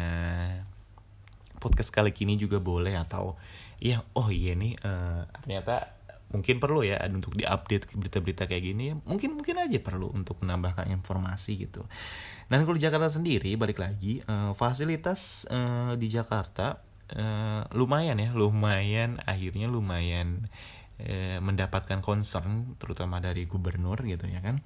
Podcast 1.61 1.93
kali 1.93 2.09
ini 2.25 2.41
juga 2.41 2.57
boleh 2.57 2.97
atau 2.97 3.37
ya 3.77 4.01
oh 4.17 4.33
iya 4.33 4.57
nih 4.57 4.81
uh, 4.81 5.29
ternyata 5.45 6.00
mungkin 6.31 6.63
perlu 6.63 6.81
ya 6.87 6.97
untuk 7.11 7.35
diupdate 7.35 7.91
berita-berita 7.91 8.47
kayak 8.47 8.63
gini. 8.63 8.95
Mungkin 8.95 9.35
mungkin 9.35 9.59
aja 9.59 9.79
perlu 9.83 10.09
untuk 10.11 10.39
menambahkan 10.41 10.87
informasi 10.89 11.59
gitu. 11.59 11.85
Dan 12.47 12.63
kalau 12.63 12.79
Jakarta 12.79 13.11
sendiri 13.11 13.55
balik 13.59 13.79
lagi 13.79 14.23
uh, 14.25 14.55
fasilitas 14.55 15.45
uh, 15.51 15.93
di 15.99 16.07
Jakarta 16.07 16.79
uh, 17.15 17.67
lumayan 17.75 18.19
ya 18.19 18.31
lumayan 18.31 19.19
akhirnya 19.27 19.67
lumayan 19.67 20.47
uh, 21.03 21.39
mendapatkan 21.43 21.99
concern 21.99 22.79
terutama 22.79 23.19
dari 23.19 23.43
gubernur 23.45 23.99
gitu 24.07 24.25
ya 24.27 24.39
kan. 24.39 24.63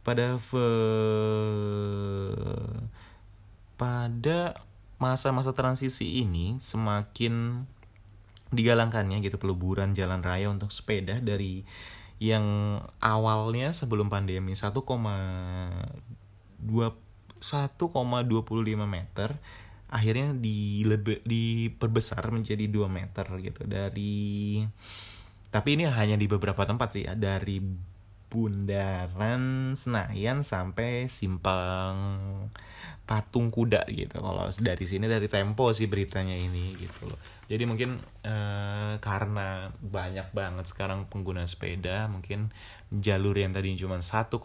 Pada 0.00 0.38
pada 3.76 4.38
masa-masa 4.96 5.52
transisi 5.52 6.24
ini 6.24 6.56
semakin 6.62 7.66
digalangkannya 8.54 9.18
gitu 9.24 9.38
peluburan 9.42 9.94
jalan 9.96 10.22
raya 10.22 10.46
untuk 10.50 10.70
sepeda 10.70 11.18
dari 11.18 11.66
yang 12.22 12.78
awalnya 13.02 13.76
sebelum 13.76 14.08
pandemi 14.08 14.56
1,2 14.56 14.72
1,25 17.36 17.76
meter 18.88 19.30
akhirnya 19.86 20.34
dilebe, 20.34 21.22
diperbesar 21.22 22.24
menjadi 22.32 22.66
2 22.66 22.88
meter 22.88 23.26
gitu. 23.44 23.62
Dari 23.68 24.64
tapi 25.52 25.68
ini 25.78 25.86
hanya 25.86 26.16
di 26.18 26.26
beberapa 26.26 26.66
tempat 26.66 26.96
sih 26.96 27.04
ya 27.06 27.14
dari 27.14 27.62
Bundaran 28.26 29.76
Senayan 29.78 30.42
sampai 30.42 31.06
Simpang 31.06 31.96
Patung 33.06 33.54
Kuda 33.54 33.86
gitu. 33.92 34.18
Kalau 34.18 34.50
dari 34.58 34.84
sini 34.88 35.06
dari 35.06 35.30
Tempo 35.30 35.70
sih 35.70 35.86
beritanya 35.86 36.34
ini 36.34 36.74
gitu 36.80 37.06
loh 37.06 37.35
jadi 37.46 37.62
mungkin 37.62 38.02
eh, 38.26 38.94
karena 38.98 39.70
banyak 39.78 40.34
banget 40.34 40.66
sekarang 40.66 41.06
pengguna 41.06 41.46
sepeda 41.46 42.10
mungkin 42.10 42.50
jalur 42.90 43.38
yang 43.38 43.54
tadi 43.54 43.78
cuma 43.78 44.02
1,25 44.02 44.42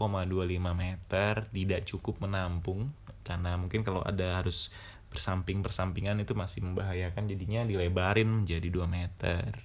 meter 0.70 1.32
tidak 1.50 1.80
cukup 1.82 2.22
menampung. 2.22 2.94
Karena 3.26 3.58
mungkin 3.58 3.82
kalau 3.82 4.02
ada 4.02 4.42
harus 4.42 4.70
bersamping 5.10 5.60
bersampingan 5.60 6.22
itu 6.22 6.32
masih 6.32 6.64
membahayakan 6.64 7.28
jadinya 7.28 7.68
dilebarin 7.68 8.42
menjadi 8.42 8.64
2 8.72 8.88
meter 8.88 9.60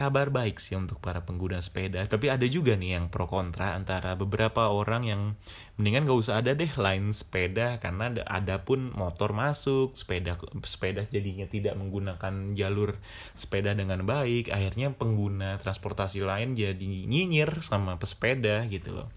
kabar 0.00 0.32
baik 0.32 0.56
sih 0.56 0.80
untuk 0.80 0.96
para 1.04 1.28
pengguna 1.28 1.60
sepeda. 1.60 2.00
Tapi 2.08 2.32
ada 2.32 2.48
juga 2.48 2.72
nih 2.72 2.96
yang 2.96 3.12
pro 3.12 3.28
kontra 3.28 3.76
antara 3.76 4.16
beberapa 4.16 4.72
orang 4.72 5.04
yang 5.04 5.36
mendingan 5.76 6.08
gak 6.08 6.20
usah 6.24 6.40
ada 6.40 6.56
deh 6.56 6.72
lain 6.72 7.12
sepeda 7.12 7.76
karena 7.76 8.08
ada 8.24 8.64
pun 8.64 8.96
motor 8.96 9.36
masuk, 9.36 9.92
sepeda 10.00 10.40
sepeda 10.64 11.04
jadinya 11.04 11.44
tidak 11.44 11.76
menggunakan 11.76 12.56
jalur 12.56 12.96
sepeda 13.36 13.76
dengan 13.76 14.08
baik. 14.08 14.48
Akhirnya 14.48 14.88
pengguna 14.96 15.60
transportasi 15.60 16.24
lain 16.24 16.56
jadi 16.56 16.80
nyinyir 16.80 17.60
sama 17.60 18.00
pesepeda 18.00 18.64
gitu 18.72 18.96
loh. 18.96 19.12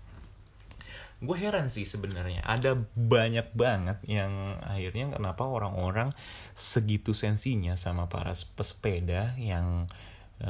Gue 1.23 1.39
heran 1.39 1.71
sih 1.71 1.87
sebenarnya 1.87 2.43
ada 2.43 2.75
banyak 2.99 3.55
banget 3.55 4.03
yang 4.03 4.59
akhirnya 4.59 5.15
kenapa 5.15 5.47
orang-orang 5.47 6.11
segitu 6.51 7.15
sensinya 7.15 7.79
sama 7.79 8.11
para 8.11 8.35
pesepeda 8.35 9.31
yang 9.39 9.87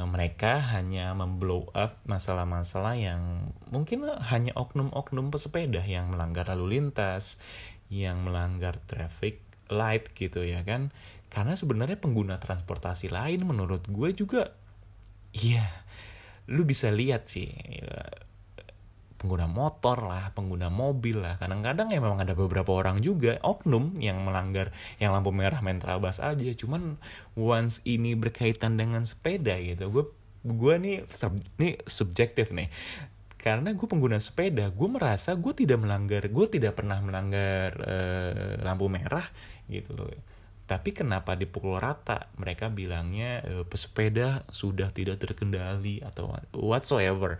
mereka 0.02 0.58
hanya 0.74 1.14
memblow 1.14 1.70
up 1.70 2.02
masalah-masalah 2.10 2.98
yang 2.98 3.54
mungkin 3.70 4.10
hanya 4.26 4.50
oknum-oknum 4.58 5.30
pesepeda 5.30 5.78
yang 5.86 6.10
melanggar 6.10 6.50
lalu 6.50 6.78
lintas, 6.78 7.38
yang 7.86 8.26
melanggar 8.26 8.82
traffic 8.90 9.38
light 9.70 10.10
gitu 10.18 10.42
ya 10.42 10.66
kan. 10.66 10.90
Karena 11.30 11.54
sebenarnya 11.54 11.98
pengguna 11.98 12.42
transportasi 12.42 13.10
lain 13.10 13.46
menurut 13.46 13.86
gue 13.86 14.10
juga 14.14 14.54
iya 15.34 15.66
lu 16.46 16.62
bisa 16.62 16.92
lihat 16.92 17.26
sih 17.26 17.50
pengguna 19.24 19.48
motor 19.48 20.04
lah, 20.04 20.36
pengguna 20.36 20.68
mobil 20.68 21.24
lah. 21.24 21.40
Kadang-kadang 21.40 21.88
ya 21.88 22.04
memang 22.04 22.20
ada 22.20 22.36
beberapa 22.36 22.76
orang 22.76 23.00
juga 23.00 23.40
oknum 23.40 23.96
yang 23.96 24.20
melanggar 24.20 24.68
yang 25.00 25.16
lampu 25.16 25.32
merah 25.32 25.64
main 25.64 25.80
terabas 25.80 26.20
aja. 26.20 26.52
Cuman 26.52 27.00
once 27.32 27.80
ini 27.88 28.12
berkaitan 28.12 28.76
dengan 28.76 29.08
sepeda 29.08 29.56
gitu, 29.56 29.88
gue 29.88 30.04
gue 30.44 30.74
nih 30.76 30.98
sub, 31.08 31.32
nih 31.56 31.80
subjektif 31.88 32.52
nih 32.52 32.68
karena 33.40 33.76
gue 33.76 33.84
pengguna 33.88 34.20
sepeda 34.20 34.72
gue 34.72 34.88
merasa 34.88 35.36
gue 35.36 35.52
tidak 35.52 35.80
melanggar 35.80 36.28
gue 36.28 36.46
tidak 36.48 36.80
pernah 36.80 37.00
melanggar 37.00 37.76
uh, 37.80 38.60
lampu 38.60 38.88
merah 38.88 39.24
gitu 39.68 39.92
loh 39.96 40.08
tapi 40.64 40.96
kenapa 40.96 41.36
dipukul 41.36 41.76
rata 41.76 42.32
mereka 42.40 42.72
bilangnya 42.72 43.44
uh, 43.44 43.64
pesepeda 43.68 44.48
sudah 44.48 44.88
tidak 44.96 45.20
terkendali 45.20 46.00
atau 46.00 46.32
whatsoever 46.56 47.36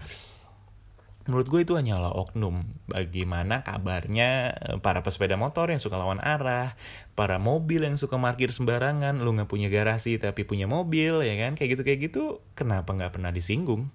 menurut 1.24 1.46
gue 1.48 1.60
itu 1.64 1.72
hanyalah 1.76 2.12
oknum. 2.12 2.64
Bagaimana 2.88 3.64
kabarnya 3.64 4.52
eh, 4.54 4.76
para 4.80 5.00
pesepeda 5.00 5.40
motor 5.40 5.72
yang 5.72 5.80
suka 5.80 5.96
lawan 5.96 6.20
arah 6.20 6.76
para 7.16 7.40
mobil 7.40 7.84
yang 7.84 7.96
suka 7.96 8.20
parkir 8.20 8.52
sembarangan 8.52 9.20
lu 9.20 9.32
nggak 9.32 9.48
punya 9.48 9.72
garasi 9.72 10.20
tapi 10.20 10.44
punya 10.44 10.68
mobil 10.68 11.24
ya 11.24 11.34
kan? 11.40 11.56
Kayak 11.56 11.80
gitu 11.80 11.82
kayak 11.82 12.00
gitu 12.10 12.22
kenapa 12.52 12.92
nggak 12.92 13.16
pernah 13.16 13.32
disinggung? 13.32 13.88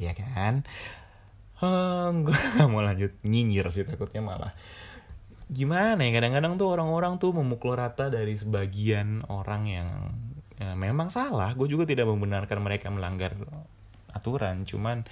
Ya 0.00 0.16
kan? 0.16 0.64
Hmm, 1.60 2.24
gue 2.24 2.32
gak 2.32 2.72
mau 2.72 2.80
lanjut 2.80 3.12
nyinyir 3.20 3.68
sih 3.68 3.84
takutnya 3.84 4.24
malah. 4.24 4.56
Gimana 5.52 6.00
ya 6.00 6.16
kadang-kadang 6.16 6.56
tuh 6.56 6.72
orang-orang 6.72 7.20
tuh 7.20 7.36
memukul 7.36 7.76
rata 7.76 8.08
dari 8.08 8.32
sebagian 8.40 9.28
orang 9.28 9.62
yang 9.68 9.88
ya, 10.56 10.72
memang 10.72 11.12
salah. 11.12 11.52
Gue 11.52 11.68
juga 11.68 11.84
tidak 11.84 12.08
membenarkan 12.08 12.64
mereka 12.64 12.88
melanggar 12.88 13.36
aturan. 14.16 14.64
Cuman 14.64 15.04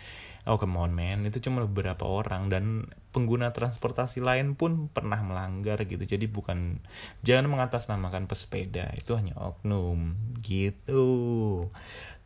oh 0.49 0.57
come 0.57 0.81
on 0.81 0.97
man. 0.97 1.29
Itu 1.29 1.45
cuma 1.45 1.69
beberapa 1.69 2.09
orang 2.09 2.49
dan 2.49 2.89
pengguna 3.13 3.53
transportasi 3.53 4.25
lain 4.25 4.57
pun 4.57 4.89
pernah 4.89 5.21
melanggar 5.21 5.85
gitu. 5.85 6.03
Jadi 6.03 6.25
bukan 6.27 6.81
jangan 7.21 7.47
mengatasnamakan 7.53 8.25
pesepeda. 8.25 8.89
Itu 8.97 9.15
hanya 9.21 9.37
oknum. 9.37 10.17
Gitu. 10.41 11.05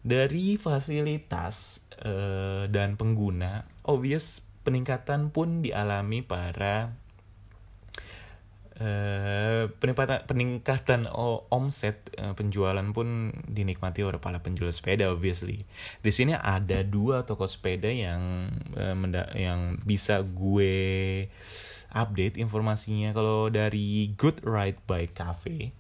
Dari 0.03 0.59
fasilitas 0.59 1.87
uh, 2.03 2.67
dan 2.71 2.95
pengguna 2.95 3.67
obvious 3.83 4.43
peningkatan 4.63 5.35
pun 5.35 5.63
dialami 5.63 6.23
para 6.23 7.02
Uh, 8.73 9.69
peningkatan 9.77 10.25
peningkatan 10.25 11.01
omset 11.53 12.09
uh, 12.17 12.33
penjualan 12.33 12.85
pun 12.97 13.29
dinikmati 13.45 14.01
oleh 14.01 14.17
para 14.17 14.41
penjual 14.41 14.73
sepeda 14.73 15.13
obviously. 15.13 15.61
Di 16.01 16.09
sini 16.09 16.33
ada 16.33 16.81
dua 16.81 17.29
toko 17.29 17.45
sepeda 17.45 17.93
yang 17.93 18.49
uh, 18.73 18.97
yang 19.37 19.77
bisa 19.85 20.25
gue 20.25 21.29
update 21.93 22.41
informasinya 22.41 23.13
kalau 23.13 23.53
dari 23.53 24.17
Good 24.17 24.41
Ride 24.49 24.81
by 24.89 25.05
Cafe 25.13 25.77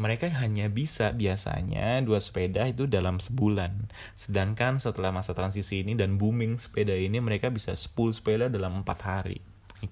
mereka 0.00 0.32
hanya 0.40 0.72
bisa 0.72 1.12
biasanya 1.12 2.00
dua 2.00 2.24
sepeda 2.24 2.64
itu 2.64 2.88
dalam 2.88 3.20
sebulan. 3.20 3.92
Sedangkan 4.16 4.80
setelah 4.80 5.12
masa 5.12 5.36
transisi 5.36 5.84
ini 5.84 5.92
dan 5.92 6.16
booming 6.16 6.56
sepeda 6.56 6.96
ini 6.96 7.20
mereka 7.20 7.52
bisa 7.52 7.76
10 7.76 8.16
sepeda 8.16 8.48
dalam 8.48 8.80
empat 8.80 8.98
hari 9.04 9.49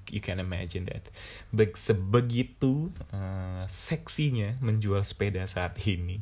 you 0.08 0.20
can 0.20 0.40
imagine 0.40 0.88
that. 0.88 1.04
Be 1.52 1.70
sebegitu 1.76 2.92
uh, 3.12 3.64
seksinya 3.68 4.56
menjual 4.60 5.04
sepeda 5.04 5.44
saat 5.48 5.76
ini. 5.84 6.20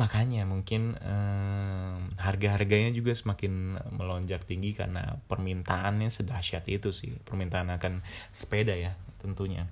Makanya 0.00 0.48
mungkin 0.48 0.96
uh, 0.96 2.00
harga-harganya 2.16 2.88
juga 2.96 3.12
semakin 3.12 3.76
melonjak 3.92 4.48
tinggi 4.48 4.72
karena 4.72 5.20
permintaannya 5.28 6.08
sedahsyat 6.08 6.64
itu 6.72 6.88
sih. 6.92 7.12
Permintaan 7.28 7.68
akan 7.76 8.00
sepeda 8.32 8.72
ya 8.72 8.96
tentunya. 9.20 9.68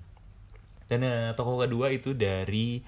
Dan 0.88 1.04
uh, 1.04 1.32
toko 1.32 1.64
kedua 1.64 1.92
itu 1.92 2.12
dari 2.12 2.84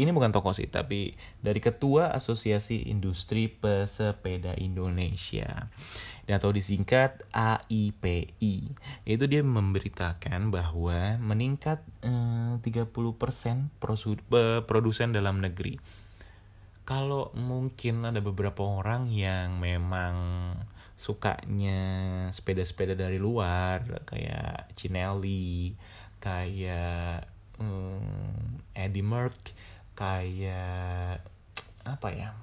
ini 0.00 0.08
bukan 0.08 0.32
toko 0.32 0.56
sih 0.56 0.72
tapi 0.72 1.12
dari 1.44 1.60
ketua 1.60 2.16
Asosiasi 2.16 2.88
Industri 2.88 3.52
Pesepeda 3.52 4.56
Indonesia. 4.56 5.68
Dan 6.22 6.38
atau 6.38 6.54
disingkat 6.54 7.26
AIPI 7.34 8.56
itu 9.04 9.24
dia 9.26 9.42
memberitakan 9.42 10.54
bahwa 10.54 11.18
meningkat 11.18 11.82
eh, 12.06 12.56
30% 12.62 13.74
produsen 14.64 15.08
dalam 15.10 15.42
negeri. 15.42 15.82
Kalau 16.86 17.34
mungkin 17.34 18.06
ada 18.06 18.22
beberapa 18.22 18.62
orang 18.62 19.10
yang 19.10 19.58
memang 19.58 20.14
sukanya 20.94 21.80
sepeda-sepeda 22.30 22.94
dari 22.94 23.18
luar 23.18 24.06
kayak 24.06 24.70
Cinelli 24.78 25.74
kayak 26.22 27.26
hmm, 27.58 28.62
Eddie 28.78 29.02
Merck 29.02 29.50
kayak 30.02 31.22
apa 31.86 32.08
ya 32.10 32.34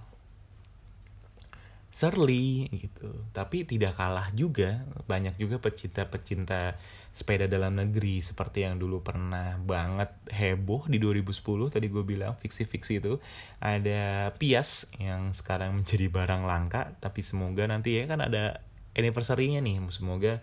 Surly 2.00 2.72
gitu. 2.72 3.12
Tapi 3.36 3.68
tidak 3.68 4.00
kalah 4.00 4.32
juga 4.32 4.88
banyak 5.04 5.36
juga 5.36 5.60
pecinta-pecinta 5.60 6.80
sepeda 7.12 7.44
dalam 7.52 7.76
negeri 7.76 8.24
seperti 8.24 8.64
yang 8.64 8.80
dulu 8.80 9.04
pernah 9.04 9.60
banget 9.60 10.08
heboh 10.32 10.88
di 10.88 10.96
2010 10.96 11.36
tadi 11.76 11.92
gue 11.92 12.04
bilang 12.08 12.40
fiksi-fiksi 12.40 13.04
itu. 13.04 13.20
Ada 13.60 14.32
Pias 14.40 14.88
yang 14.96 15.36
sekarang 15.36 15.84
menjadi 15.84 16.08
barang 16.08 16.48
langka 16.48 16.96
tapi 17.04 17.20
semoga 17.20 17.68
nanti 17.68 18.00
ya 18.00 18.08
kan 18.08 18.24
ada 18.24 18.64
anniversary-nya 18.96 19.60
nih. 19.60 19.84
Semoga 19.92 20.40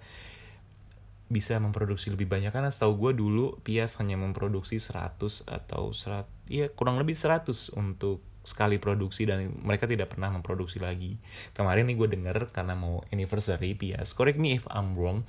bisa 1.27 1.59
memproduksi 1.59 2.15
lebih 2.15 2.31
banyak 2.31 2.55
karena 2.55 2.71
setahu 2.71 3.11
gue 3.11 3.13
dulu 3.19 3.59
Pias 3.67 3.99
hanya 3.99 4.15
memproduksi 4.15 4.79
100 4.79 5.19
atau 5.51 5.91
100 5.91 6.23
ya 6.47 6.71
kurang 6.71 7.03
lebih 7.03 7.19
100 7.19 7.75
untuk 7.75 8.23
sekali 8.47 8.79
produksi 8.79 9.27
dan 9.27 9.51
mereka 9.67 9.91
tidak 9.91 10.15
pernah 10.15 10.31
memproduksi 10.31 10.79
lagi. 10.79 11.19
Kemarin 11.51 11.91
nih 11.91 11.99
gue 11.99 12.09
denger 12.15 12.55
karena 12.55 12.79
mau 12.79 13.03
anniversary 13.11 13.75
Pias, 13.75 14.15
correct 14.15 14.39
me 14.39 14.55
if 14.55 14.71
I'm 14.71 14.95
wrong, 14.95 15.27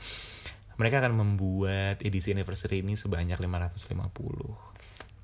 mereka 0.77 1.01
akan 1.01 1.17
membuat 1.17 2.05
edisi 2.05 2.29
anniversary 2.37 2.85
ini 2.85 2.93
sebanyak 2.93 3.41
550. 3.41 4.05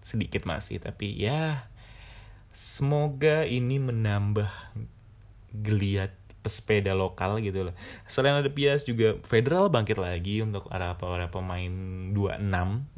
Sedikit 0.01 0.49
masih 0.49 0.81
tapi 0.81 1.13
ya 1.21 1.69
semoga 2.49 3.45
ini 3.45 3.77
menambah 3.77 4.49
geliat 5.53 6.17
pesepeda 6.43 6.91
lokal 6.91 7.39
gitu 7.39 7.71
loh. 7.71 7.75
Selain 8.05 8.35
ada 8.35 8.51
Pias 8.51 8.83
juga 8.83 9.15
Federal 9.23 9.71
bangkit 9.71 9.95
lagi 9.95 10.43
untuk 10.43 10.67
para 10.67 10.99
para 10.99 11.31
pemain 11.31 11.71
26 12.11 12.93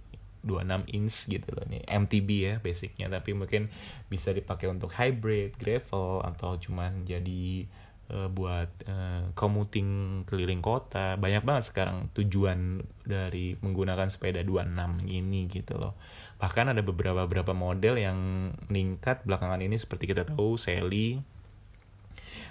26 0.46 0.86
inch 0.94 1.18
gitu 1.30 1.50
loh 1.54 1.66
nih. 1.70 1.82
MTB 1.86 2.30
ya 2.30 2.54
basicnya. 2.62 3.10
Tapi 3.10 3.34
mungkin 3.34 3.70
bisa 4.10 4.34
dipakai 4.34 4.70
untuk 4.70 4.94
hybrid, 4.94 5.58
gravel 5.58 6.22
atau 6.22 6.58
cuman 6.62 7.06
jadi 7.06 7.66
uh, 8.14 8.30
buat 8.30 8.70
uh, 8.86 9.34
commuting 9.34 10.22
keliling 10.30 10.62
kota. 10.62 11.18
Banyak 11.18 11.42
banget 11.42 11.74
sekarang 11.74 12.14
tujuan 12.14 12.86
dari 13.02 13.58
menggunakan 13.60 14.08
sepeda 14.08 14.46
26 14.46 15.10
ini 15.10 15.50
gitu 15.50 15.76
loh. 15.82 15.98
Bahkan 16.38 16.78
ada 16.78 16.82
beberapa 16.86 17.26
beberapa 17.26 17.58
model 17.58 17.98
yang 17.98 18.18
meningkat 18.70 19.26
belakangan 19.26 19.66
ini. 19.66 19.76
Seperti 19.82 20.06
kita 20.06 20.30
tahu 20.30 20.62
Sally 20.62 21.35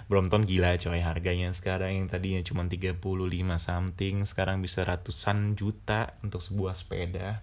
Brompton 0.05 0.45
gila 0.45 0.77
coy 0.77 1.01
harganya 1.01 1.49
sekarang 1.49 1.97
yang 1.97 2.05
tadinya 2.05 2.41
cuma 2.45 2.61
35 2.61 3.01
something 3.57 4.15
sekarang 4.21 4.61
bisa 4.61 4.85
ratusan 4.85 5.57
juta 5.57 6.13
untuk 6.21 6.45
sebuah 6.45 6.77
sepeda. 6.77 7.41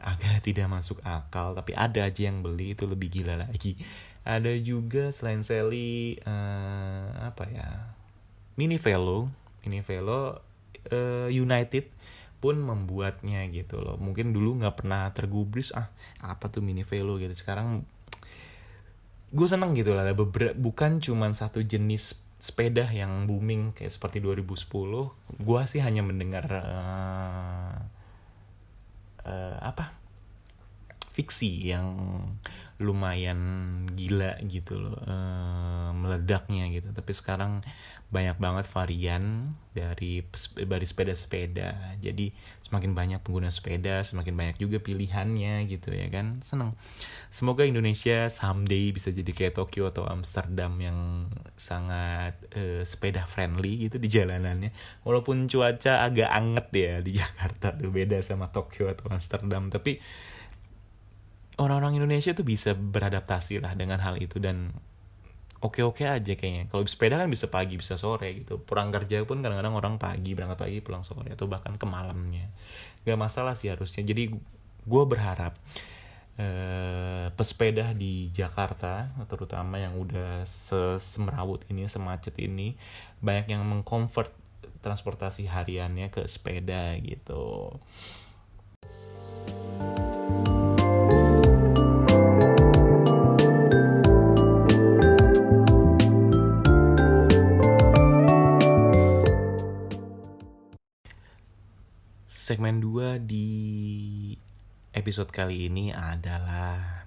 Agak 0.00 0.44
tidak 0.44 0.68
masuk 0.68 1.00
akal 1.04 1.56
tapi 1.56 1.72
ada 1.72 2.04
aja 2.04 2.28
yang 2.28 2.44
beli 2.44 2.76
itu 2.76 2.84
lebih 2.84 3.08
gila 3.08 3.40
lagi. 3.40 3.80
Ada 4.20 4.52
juga 4.60 5.08
selain 5.16 5.40
Sally 5.40 6.20
uh, 6.28 7.32
apa 7.32 7.48
ya 7.48 7.68
Mini 8.60 8.76
Velo. 8.76 9.32
Mini 9.64 9.80
Velo 9.80 10.36
uh, 10.92 11.28
United 11.32 11.88
pun 12.40 12.60
membuatnya 12.60 13.44
gitu 13.52 13.80
loh. 13.80 13.96
Mungkin 13.96 14.32
dulu 14.36 14.60
nggak 14.60 14.84
pernah 14.84 15.08
tergubris 15.16 15.72
ah 15.72 15.88
apa 16.20 16.52
tuh 16.52 16.60
Mini 16.60 16.84
Velo? 16.84 17.16
gitu. 17.16 17.32
Sekarang 17.32 17.88
gue 19.30 19.46
seneng 19.46 19.78
gitu 19.78 19.94
lah 19.94 20.02
ada 20.02 20.14
beberapa 20.18 20.54
bukan 20.58 20.98
cuma 20.98 21.30
satu 21.30 21.62
jenis 21.62 22.18
sepeda 22.40 22.88
yang 22.88 23.28
booming 23.28 23.76
kayak 23.76 23.92
seperti 23.92 24.18
2010 24.24 24.64
gue 25.44 25.60
sih 25.68 25.80
hanya 25.84 26.00
mendengar 26.00 26.48
uh, 26.48 27.76
uh, 29.24 29.56
apa? 29.60 29.92
Fiksi 31.10 31.68
yang 31.68 31.86
lumayan 32.80 33.38
gila 33.92 34.40
gitu 34.48 34.80
loh 34.80 34.96
uh, 35.04 35.92
meledaknya 35.92 36.72
gitu. 36.72 36.88
Tapi 36.96 37.12
sekarang 37.12 37.60
banyak 38.10 38.42
banget 38.42 38.66
varian 38.66 39.46
dari 39.70 40.26
dari 40.66 40.86
sepeda-sepeda. 40.86 41.94
Jadi 42.02 42.34
semakin 42.66 42.90
banyak 42.90 43.20
pengguna 43.22 43.54
sepeda 43.54 44.02
semakin 44.02 44.34
banyak 44.34 44.56
juga 44.58 44.82
pilihannya 44.82 45.70
gitu 45.70 45.94
ya 45.94 46.10
kan. 46.10 46.42
Seneng. 46.42 46.74
Semoga 47.30 47.62
Indonesia 47.62 48.26
someday 48.26 48.90
bisa 48.90 49.14
jadi 49.14 49.30
kayak 49.30 49.54
Tokyo 49.54 49.94
atau 49.94 50.10
Amsterdam 50.10 50.74
yang 50.82 51.30
sangat 51.54 52.34
uh, 52.58 52.82
sepeda 52.82 53.22
friendly 53.30 53.86
gitu 53.86 54.02
di 54.02 54.10
jalanannya. 54.10 54.74
Walaupun 55.06 55.46
cuaca 55.46 56.02
agak 56.02 56.34
anget 56.34 56.66
ya 56.74 56.94
di 56.98 57.14
Jakarta 57.22 57.78
tuh 57.78 57.94
beda 57.94 58.18
sama 58.26 58.50
Tokyo 58.50 58.90
atau 58.90 59.06
Amsterdam. 59.06 59.70
Tapi 59.70 60.02
orang-orang 61.62 62.02
Indonesia 62.02 62.34
tuh 62.34 62.42
bisa 62.42 62.74
beradaptasi 62.74 63.62
lah 63.62 63.78
dengan 63.78 64.02
hal 64.02 64.18
itu. 64.18 64.42
Dan 64.42 64.74
oke-oke 65.60 66.04
aja 66.08 66.32
kayaknya. 66.34 66.68
Kalau 66.72 66.82
sepeda 66.88 67.20
kan 67.20 67.28
bisa 67.28 67.46
pagi, 67.52 67.76
bisa 67.76 68.00
sore 68.00 68.44
gitu. 68.44 68.60
Pulang 68.60 68.88
kerja 68.90 69.22
pun 69.28 69.44
kadang-kadang 69.44 69.76
orang 69.76 69.94
pagi, 70.00 70.32
berangkat 70.32 70.58
pagi, 70.58 70.78
pulang 70.80 71.04
sore 71.04 71.36
atau 71.36 71.46
bahkan 71.46 71.76
ke 71.76 71.84
malamnya. 71.84 72.48
Gak 73.04 73.20
masalah 73.20 73.52
sih 73.52 73.68
harusnya. 73.68 74.00
Jadi 74.02 74.32
gue 74.80 75.04
berharap 75.04 75.56
eh, 76.40 77.28
pesepeda 77.36 77.92
di 77.92 78.32
Jakarta, 78.32 79.12
terutama 79.28 79.76
yang 79.76 80.00
udah 80.00 80.48
semerawut 80.96 81.68
ini, 81.68 81.84
semacet 81.84 82.32
ini, 82.40 82.74
banyak 83.20 83.52
yang 83.52 83.62
mengconvert 83.68 84.32
transportasi 84.80 85.44
hariannya 85.44 86.08
ke 86.08 86.24
sepeda 86.24 86.96
gitu. 87.04 87.76
Segmen 102.50 102.82
2 102.82 103.22
di 103.30 103.46
episode 104.90 105.30
kali 105.30 105.70
ini 105.70 105.94
adalah 105.94 107.06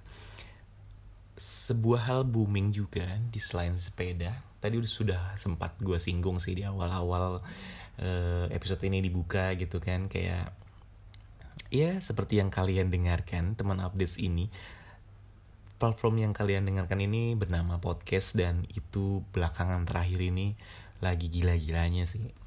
sebuah 1.35 2.07
hal 2.07 2.21
booming 2.23 2.71
juga 2.71 3.19
di 3.27 3.43
selain 3.43 3.75
sepeda. 3.75 4.39
Tadi 4.63 4.79
udah 4.79 4.87
sudah 4.87 5.21
sempat 5.35 5.75
gue 5.83 5.99
singgung 5.99 6.39
sih 6.39 6.55
di 6.55 6.63
awal-awal 6.63 7.43
uh, 7.99 8.47
episode 8.55 8.87
ini 8.87 9.03
dibuka 9.03 9.51
gitu 9.59 9.83
kan 9.83 10.07
kayak 10.07 10.55
ya 11.67 11.99
seperti 11.99 12.39
yang 12.39 12.47
kalian 12.47 12.87
dengarkan 12.87 13.59
teman 13.59 13.83
updates 13.83 14.15
ini 14.23 14.47
platform 15.75 16.23
yang 16.23 16.31
kalian 16.31 16.63
dengarkan 16.63 17.03
ini 17.03 17.35
bernama 17.35 17.83
podcast 17.83 18.31
dan 18.39 18.63
itu 18.71 19.27
belakangan 19.35 19.83
terakhir 19.83 20.23
ini 20.23 20.55
lagi 21.03 21.27
gila-gilanya 21.27 22.07
sih 22.07 22.42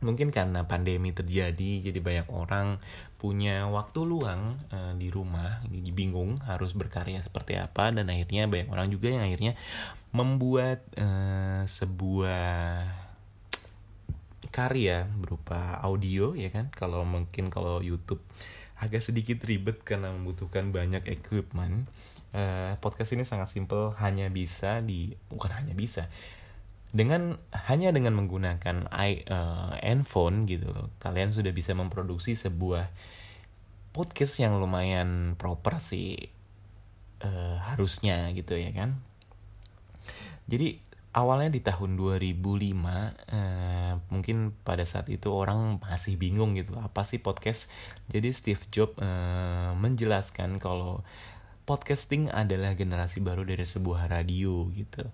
mungkin 0.00 0.32
karena 0.32 0.64
pandemi 0.64 1.12
terjadi 1.12 1.92
jadi 1.92 2.00
banyak 2.00 2.28
orang 2.32 2.80
punya 3.20 3.68
waktu 3.68 4.00
luang 4.04 4.56
uh, 4.72 4.96
di 4.96 5.12
rumah 5.12 5.60
jadi 5.68 5.90
bingung 5.92 6.40
harus 6.48 6.72
berkarya 6.72 7.20
seperti 7.20 7.60
apa 7.60 7.92
dan 7.92 8.08
akhirnya 8.08 8.48
banyak 8.48 8.68
orang 8.72 8.88
juga 8.88 9.12
yang 9.12 9.24
akhirnya 9.28 9.52
membuat 10.10 10.82
uh, 10.96 11.62
sebuah 11.68 12.88
karya 14.50 15.06
berupa 15.14 15.78
audio 15.80 16.34
ya 16.34 16.50
kan? 16.50 16.68
Kalau 16.74 17.06
mungkin 17.06 17.48
kalau 17.48 17.78
YouTube 17.80 18.20
agak 18.76 19.00
sedikit 19.00 19.44
ribet 19.46 19.84
karena 19.86 20.10
membutuhkan 20.10 20.74
banyak 20.74 21.06
equipment 21.06 21.86
uh, 22.34 22.74
podcast 22.82 23.14
ini 23.14 23.22
sangat 23.22 23.52
simple 23.52 23.94
hanya 24.02 24.26
bisa 24.32 24.82
di 24.82 25.14
bukan 25.30 25.52
hanya 25.54 25.76
bisa 25.76 26.10
dengan 26.90 27.38
hanya 27.54 27.94
dengan 27.94 28.18
menggunakan 28.18 28.90
i 28.90 29.22
uh, 29.30 29.78
handphone 29.78 30.50
gitu 30.50 30.74
loh 30.74 30.90
kalian 30.98 31.30
sudah 31.30 31.54
bisa 31.54 31.70
memproduksi 31.70 32.34
sebuah 32.34 32.90
podcast 33.94 34.42
yang 34.42 34.58
lumayan 34.58 35.38
proper 35.38 35.78
sih 35.78 36.30
uh, 37.22 37.56
harusnya 37.70 38.30
gitu 38.34 38.58
ya 38.58 38.70
kan. 38.74 38.98
Jadi 40.50 40.82
awalnya 41.14 41.54
di 41.54 41.62
tahun 41.62 41.94
2005 41.94 42.34
uh, 42.34 43.94
mungkin 44.10 44.54
pada 44.62 44.82
saat 44.86 45.10
itu 45.10 45.30
orang 45.30 45.82
masih 45.82 46.18
bingung 46.18 46.58
gitu 46.58 46.74
apa 46.78 47.06
sih 47.06 47.22
podcast? 47.22 47.70
Jadi 48.10 48.34
Steve 48.34 48.62
Jobs 48.70 48.98
uh, 48.98 49.74
menjelaskan 49.78 50.58
kalau 50.58 51.06
podcasting 51.66 52.30
adalah 52.34 52.74
generasi 52.74 53.22
baru 53.22 53.46
dari 53.46 53.62
sebuah 53.62 54.10
radio 54.10 54.66
gitu 54.74 55.06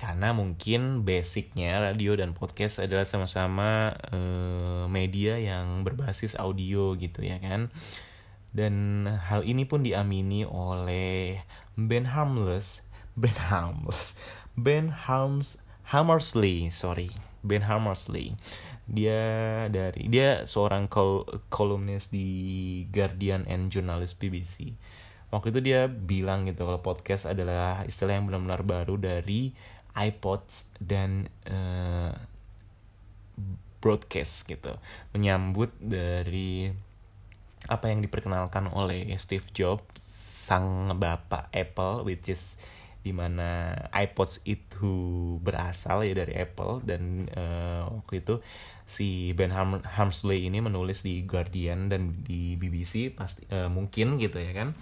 karena 0.00 0.32
mungkin 0.32 1.04
basicnya 1.04 1.92
radio 1.92 2.16
dan 2.16 2.32
podcast 2.32 2.80
adalah 2.80 3.04
sama-sama 3.04 3.92
uh, 4.08 4.88
media 4.88 5.36
yang 5.36 5.84
berbasis 5.84 6.40
audio 6.40 6.96
gitu 6.96 7.20
ya 7.20 7.36
kan. 7.36 7.68
Dan 8.50 9.04
hal 9.06 9.44
ini 9.44 9.68
pun 9.68 9.84
diamini 9.84 10.48
oleh 10.48 11.44
Ben 11.76 12.08
Harmless 12.08 12.82
Ben 13.20 13.36
Harmless 13.36 14.16
Ben 14.56 14.90
Harms 14.90 15.60
Hammersley 15.90 16.70
sorry 16.70 17.10
Ben 17.42 17.64
Hammersley 17.64 18.36
dia 18.90 19.22
dari 19.70 20.10
dia 20.10 20.44
seorang 20.46 20.90
kol 20.90 21.22
kolumnis 21.46 22.10
di 22.10 22.26
Guardian 22.90 23.46
and 23.46 23.70
jurnalis 23.70 24.18
BBC 24.18 24.74
waktu 25.30 25.54
itu 25.54 25.60
dia 25.62 25.86
bilang 25.86 26.50
gitu 26.50 26.66
kalau 26.66 26.82
podcast 26.82 27.30
adalah 27.30 27.86
istilah 27.86 28.18
yang 28.18 28.26
benar-benar 28.26 28.66
baru 28.66 28.98
dari 28.98 29.54
iPods 30.00 30.72
dan 30.80 31.28
uh, 31.44 32.16
broadcast 33.84 34.48
gitu. 34.48 34.76
Menyambut 35.12 35.72
dari 35.76 36.72
apa 37.68 37.92
yang 37.92 38.00
diperkenalkan 38.00 38.72
oleh 38.72 39.04
Steve 39.20 39.44
Jobs 39.52 39.84
sang 40.50 40.96
bapak 40.96 41.52
Apple 41.52 42.08
which 42.08 42.32
is 42.32 42.56
di 43.00 43.16
mana 43.16 43.72
iPods 43.96 44.44
itu 44.44 44.92
berasal 45.40 46.04
ya 46.04 46.12
dari 46.12 46.36
Apple 46.36 46.84
dan 46.84 47.28
uh, 47.32 47.88
waktu 48.00 48.20
itu 48.20 48.44
si 48.90 49.30
Ben 49.38 49.54
Ham 49.54 49.78
Hamsley 49.86 50.50
ini 50.50 50.58
menulis 50.58 51.06
di 51.06 51.22
Guardian 51.22 51.86
dan 51.86 52.26
di 52.26 52.58
BBC 52.58 53.14
pasti 53.14 53.46
uh, 53.54 53.70
mungkin 53.70 54.18
gitu 54.18 54.42
ya 54.42 54.50
kan. 54.50 54.74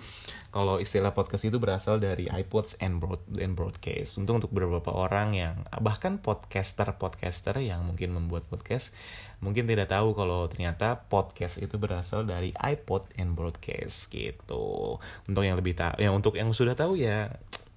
Kalau 0.49 0.81
istilah 0.81 1.13
podcast 1.13 1.45
itu 1.45 1.61
berasal 1.61 2.01
dari 2.01 2.25
iPods 2.25 2.81
and 2.81 3.05
broad 3.05 3.21
and 3.37 3.53
broadcast. 3.53 4.17
Untuk 4.17 4.41
untuk 4.41 4.51
beberapa 4.57 4.97
orang 4.97 5.37
yang 5.37 5.61
bahkan 5.85 6.17
podcaster 6.17 6.89
podcaster 6.97 7.61
yang 7.61 7.85
mungkin 7.85 8.17
membuat 8.17 8.49
podcast 8.49 8.97
mungkin 9.45 9.69
tidak 9.69 9.93
tahu 9.93 10.17
kalau 10.17 10.49
ternyata 10.49 11.05
podcast 11.07 11.61
itu 11.61 11.77
berasal 11.77 12.25
dari 12.25 12.57
iPod 12.57 13.13
and 13.21 13.37
broadcast 13.37 14.09
gitu. 14.09 14.97
Untuk 15.29 15.45
yang 15.45 15.61
lebih 15.61 15.77
tahu 15.77 16.01
yang 16.01 16.17
untuk 16.17 16.33
yang 16.41 16.49
sudah 16.57 16.73
tahu 16.73 16.97
ya 16.97 17.29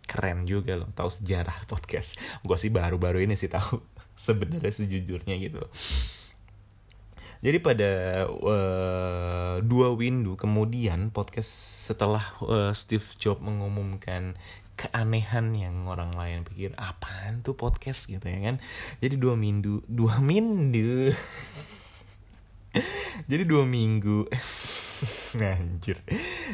keren 0.08 0.48
juga 0.48 0.80
loh 0.80 0.88
tahu 0.96 1.12
sejarah 1.12 1.68
podcast. 1.72 2.16
Gue 2.40 2.56
sih 2.56 2.72
baru-baru 2.72 3.28
ini 3.28 3.36
sih 3.36 3.52
tahu 3.52 3.84
sebenarnya 4.32 4.72
sejujurnya 4.72 5.36
gitu 5.44 5.68
jadi 7.42 7.58
pada 7.58 7.92
uh, 8.30 9.58
dua 9.66 9.98
window 9.98 10.38
kemudian 10.38 11.10
podcast 11.10 11.50
setelah 11.90 12.22
uh, 12.46 12.70
Steve 12.70 13.06
Jobs 13.18 13.42
mengumumkan 13.42 14.38
keanehan 14.78 15.54
yang 15.54 15.86
orang 15.86 16.14
lain 16.14 16.42
pikir 16.42 16.74
apaan 16.78 17.46
tuh 17.46 17.54
podcast 17.54 18.10
gitu 18.10 18.26
ya 18.26 18.40
kan. 18.42 18.56
Jadi 19.02 19.16
dua 19.18 19.38
minggu, 19.38 19.86
dua 19.86 20.22
minggu. 20.22 21.14
Jadi 23.30 23.44
dua 23.46 23.64
minggu. 23.66 24.30
Anjir. 25.42 25.98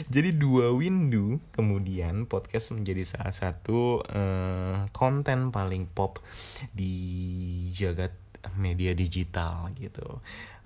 Jadi 0.08 0.30
dua 0.36 0.72
window 0.72 1.40
kemudian 1.52 2.32
podcast 2.32 2.72
menjadi 2.72 3.04
salah 3.04 3.36
satu 3.36 4.00
uh, 4.08 4.88
konten 4.96 5.52
paling 5.52 5.92
pop 5.92 6.24
di 6.72 7.68
jagat 7.76 8.16
media 8.56 8.96
digital 8.96 9.68
gitu. 9.76 10.24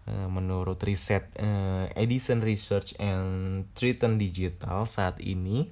Eh, 0.10 0.28
menurut 0.34 0.82
riset 0.82 1.30
uh, 1.38 1.86
Edison 1.94 2.42
Research 2.42 2.98
and 2.98 3.70
Triton 3.78 4.18
Digital 4.18 4.90
saat 4.90 5.22
ini 5.22 5.70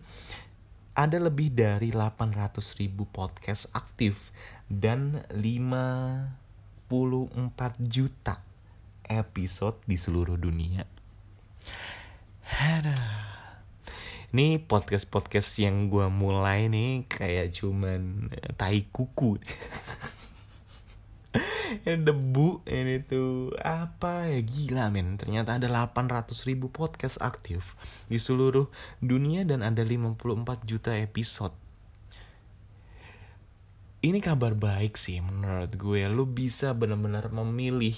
ada 0.93 1.17
lebih 1.17 1.49
dari 1.49 1.89
800 1.89 2.77
ribu 2.77 3.09
podcast 3.09 3.73
aktif 3.73 4.29
dan 4.69 5.25
54 5.33 6.29
juta 7.81 8.37
episode 9.09 9.81
di 9.89 9.97
seluruh 9.97 10.37
dunia. 10.37 10.85
Ini 14.29 14.61
podcast-podcast 14.61 15.57
yang 15.57 15.89
gue 15.89 16.05
mulai 16.05 16.69
nih 16.69 17.09
kayak 17.09 17.49
cuman 17.49 18.29
tai 18.61 18.85
kuku. 18.93 19.41
ini 21.85 22.01
debu 22.01 22.65
ini 22.65 23.01
tuh 23.05 23.53
apa 23.61 24.25
ya? 24.29 24.41
Gila 24.41 24.85
men. 24.89 25.17
Ternyata 25.21 25.61
ada 25.61 25.69
800 25.69 26.25
ribu 26.49 26.73
podcast 26.73 27.21
aktif 27.21 27.77
di 28.09 28.17
seluruh 28.17 28.65
dunia 28.97 29.45
dan 29.45 29.61
ada 29.61 29.85
54 29.85 30.65
juta 30.65 30.97
episode. 30.97 31.53
Ini 33.99 34.23
kabar 34.23 34.55
baik 34.55 34.95
sih 34.95 35.19
menurut 35.19 35.75
gue. 35.75 36.01
Lu 36.07 36.25
bisa 36.25 36.71
benar-benar 36.73 37.29
memilih 37.29 37.93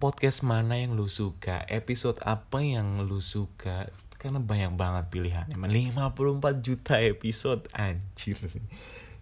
podcast 0.00 0.40
mana 0.46 0.80
yang 0.80 0.96
lu 0.96 1.10
suka 1.10 1.62
episode 1.68 2.18
apa 2.24 2.64
yang 2.64 3.04
lu 3.04 3.20
suka. 3.22 3.92
Karena 4.18 4.42
banyak 4.42 4.74
banget 4.74 5.04
pilihannya 5.14 5.54
54 5.54 6.58
juta 6.58 6.98
episode 6.98 7.70
anjir 7.70 8.34
sih. 8.50 8.64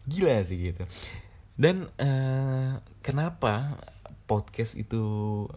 Gila 0.09 0.41
sih 0.47 0.73
gitu 0.73 0.89
dan 1.57 1.89
uh, 1.97 2.85
kenapa 3.01 3.81
podcast 4.29 4.77
itu 4.77 5.01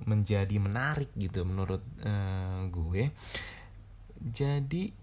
menjadi 0.08 0.56
menarik 0.56 1.12
gitu 1.20 1.44
menurut 1.44 1.84
uh, 2.08 2.64
gue? 2.72 3.12
Jadi 4.20 4.96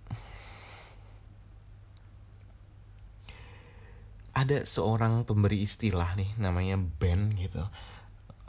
ada 4.36 4.64
seorang 4.68 5.24
pemberi 5.24 5.64
istilah 5.64 6.16
nih 6.16 6.32
namanya 6.40 6.76
Ben 6.76 7.32
gitu. 7.36 7.64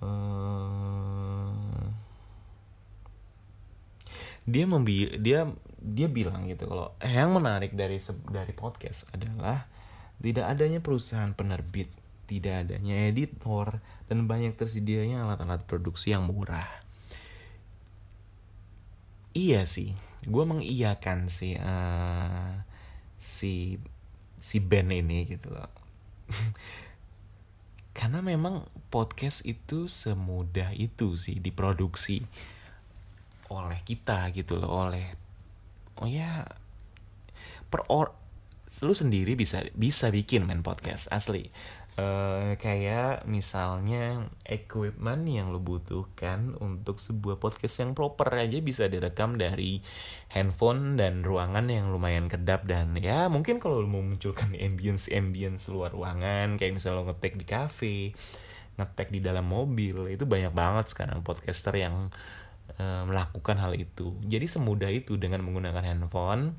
Uh, 0.03 1.91
dia 4.47 4.63
membi 4.63 5.19
dia 5.19 5.43
dia 5.83 6.07
bilang 6.07 6.47
gitu 6.47 6.69
kalau 6.69 6.95
yang 7.03 7.35
menarik 7.35 7.75
dari 7.75 7.99
dari 8.31 8.53
podcast 8.55 9.11
adalah 9.11 9.67
tidak 10.23 10.45
adanya 10.47 10.79
perusahaan 10.79 11.35
penerbit 11.35 11.91
tidak 12.27 12.67
adanya 12.67 13.07
editor, 13.07 13.79
dan 14.11 14.27
banyak 14.27 14.53
tersedianya 14.59 15.23
alat-alat 15.23 15.63
produksi 15.63 16.11
yang 16.11 16.27
murah. 16.27 16.67
Iya 19.31 19.63
sih, 19.63 19.95
gue 20.25 20.43
mengiyakan 20.43 21.31
si 21.31 21.55
uh, 21.55 22.61
si 23.15 23.79
si 24.37 24.57
band 24.59 24.91
ini 24.91 25.25
gitu 25.25 25.49
loh. 25.53 25.71
Karena 27.97 28.21
memang 28.21 28.67
podcast 28.93 29.41
itu 29.47 29.89
semudah 29.89 30.75
itu 30.75 31.17
sih 31.17 31.39
diproduksi. 31.41 32.27
oleh 33.47 33.79
kita 33.87 34.27
gitu 34.35 34.59
loh 34.59 34.91
oleh 34.91 35.15
oh 36.03 36.07
ya 36.09 36.43
per 37.71 37.87
or 37.87 38.11
lu 38.83 38.91
sendiri 38.91 39.39
bisa 39.39 39.63
bisa 39.71 40.11
bikin 40.11 40.43
main 40.43 40.59
podcast 40.59 41.07
asli 41.09 41.47
Uh, 41.97 42.53
kayak 42.61 43.25
misalnya 43.25 44.29
equipment 44.45 45.25
yang 45.25 45.49
lo 45.49 45.57
butuhkan 45.57 46.53
untuk 46.61 47.01
sebuah 47.01 47.41
podcast 47.41 47.81
yang 47.81 47.97
proper 47.97 48.29
aja 48.37 48.61
bisa 48.61 48.85
direkam 48.85 49.33
dari 49.33 49.81
handphone 50.29 50.93
dan 50.93 51.25
ruangan 51.25 51.65
yang 51.65 51.89
lumayan 51.89 52.29
kedap 52.29 52.69
dan 52.69 52.93
ya 53.01 53.25
mungkin 53.33 53.57
kalau 53.57 53.81
lo 53.81 53.89
mau 53.89 54.05
munculkan 54.05 54.53
ambience 54.69 55.09
ambience 55.09 55.73
luar 55.73 55.89
ruangan 55.89 56.61
kayak 56.61 56.77
misalnya 56.77 57.01
lo 57.01 57.09
ngetek 57.09 57.33
di 57.33 57.45
cafe 57.49 57.97
ngetek 58.77 59.09
di 59.09 59.19
dalam 59.19 59.49
mobil 59.49 60.13
itu 60.13 60.23
banyak 60.29 60.53
banget 60.53 60.93
sekarang 60.93 61.25
podcaster 61.25 61.73
yang 61.73 62.13
uh, 62.77 63.03
melakukan 63.09 63.57
hal 63.57 63.73
itu. 63.73 64.13
Jadi 64.21 64.45
semudah 64.45 64.93
itu 64.93 65.17
dengan 65.17 65.41
menggunakan 65.43 65.83
handphone 65.83 66.55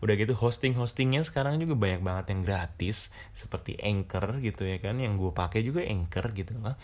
udah 0.00 0.14
gitu 0.16 0.32
hosting 0.36 0.74
hostingnya 0.76 1.24
sekarang 1.24 1.60
juga 1.60 1.74
banyak 1.76 2.00
banget 2.00 2.24
yang 2.34 2.40
gratis 2.44 3.12
seperti 3.36 3.76
Anchor 3.80 4.40
gitu 4.40 4.64
ya 4.64 4.80
kan 4.80 4.96
yang 4.98 5.20
gue 5.20 5.30
pakai 5.30 5.60
juga 5.64 5.84
Anchor 5.84 6.32
gitu 6.32 6.56
lah 6.60 6.76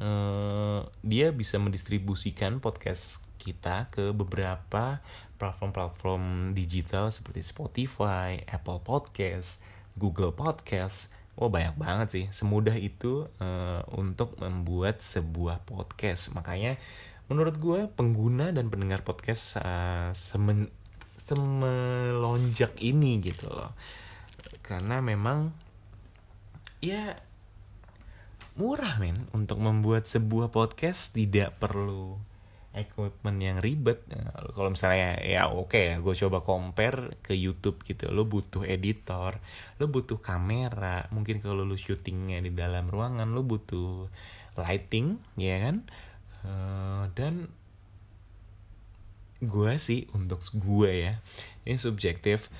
uh, 0.00 0.86
dia 1.04 1.30
bisa 1.30 1.60
mendistribusikan 1.60 2.58
podcast 2.58 3.24
kita 3.44 3.92
ke 3.92 4.08
beberapa 4.16 5.04
platform-platform 5.36 6.56
digital 6.56 7.12
seperti 7.12 7.44
Spotify, 7.44 8.40
Apple 8.48 8.80
Podcast, 8.80 9.60
Google 10.00 10.32
Podcast. 10.32 11.12
Wah 11.36 11.50
banyak 11.52 11.76
banget 11.76 12.08
sih, 12.08 12.24
semudah 12.32 12.72
itu 12.78 13.28
uh, 13.42 13.82
untuk 13.92 14.38
membuat 14.40 15.04
sebuah 15.04 15.66
podcast. 15.66 16.32
Makanya 16.32 16.80
menurut 17.28 17.58
gue 17.60 17.80
pengguna 17.92 18.54
dan 18.54 18.70
pendengar 18.70 19.02
podcast 19.04 19.58
uh, 19.60 20.14
semen 20.14 20.70
semelonjak 21.16 22.78
ini 22.82 23.22
gitu 23.22 23.50
loh. 23.50 23.72
Karena 24.64 25.00
memang 25.00 25.52
ya 26.84 27.16
murah 28.54 29.02
men 29.02 29.26
untuk 29.34 29.58
membuat 29.58 30.06
sebuah 30.06 30.54
podcast 30.54 31.16
tidak 31.16 31.58
perlu 31.58 32.20
equipment 32.74 33.38
yang 33.38 33.58
ribet. 33.62 34.02
Kalau 34.54 34.70
misalnya 34.70 35.22
ya 35.22 35.46
oke 35.50 35.74
okay, 35.74 35.86
gue 36.02 36.14
coba 36.26 36.42
compare 36.42 37.18
ke 37.22 37.32
YouTube 37.34 37.82
gitu 37.86 38.10
lo 38.10 38.26
butuh 38.26 38.66
editor 38.66 39.38
lo 39.78 39.86
butuh 39.86 40.18
kamera 40.18 41.06
mungkin 41.14 41.38
kalau 41.38 41.62
lo 41.62 41.78
syutingnya 41.78 42.42
di 42.42 42.50
dalam 42.50 42.90
ruangan 42.90 43.30
lo 43.30 43.46
butuh 43.46 44.10
lighting 44.58 45.18
ya 45.38 45.70
kan? 45.70 45.76
Uh, 46.44 47.08
dan 47.16 47.48
gue 49.46 49.76
sih 49.78 50.08
untuk 50.16 50.40
gue 50.56 50.90
ya 51.10 51.14
ini 51.64 51.76
subjektif. 51.80 52.52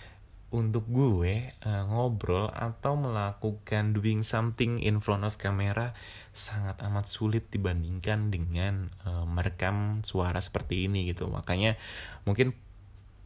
Untuk 0.54 0.86
gue 0.86 1.50
uh, 1.66 1.84
ngobrol 1.90 2.46
atau 2.54 2.94
melakukan 2.94 3.90
doing 3.90 4.22
something 4.22 4.78
in 4.78 5.02
front 5.02 5.26
of 5.26 5.34
camera 5.34 5.90
sangat 6.30 6.78
amat 6.78 7.10
sulit 7.10 7.50
dibandingkan 7.50 8.30
dengan 8.30 8.86
uh, 9.02 9.26
merekam 9.26 9.98
suara 10.06 10.38
seperti 10.38 10.86
ini 10.86 11.10
gitu. 11.10 11.26
Makanya 11.26 11.74
mungkin 12.22 12.54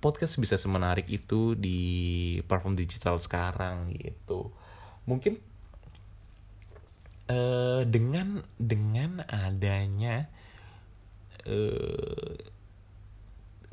podcast 0.00 0.40
bisa 0.40 0.56
semenarik 0.56 1.04
itu 1.12 1.52
di 1.52 1.80
platform 2.48 2.80
digital 2.80 3.20
sekarang 3.20 3.92
gitu. 3.92 4.48
Mungkin 5.04 5.36
uh, 7.28 7.84
dengan 7.84 8.40
dengan 8.56 9.20
adanya 9.28 10.32
uh, 11.44 12.32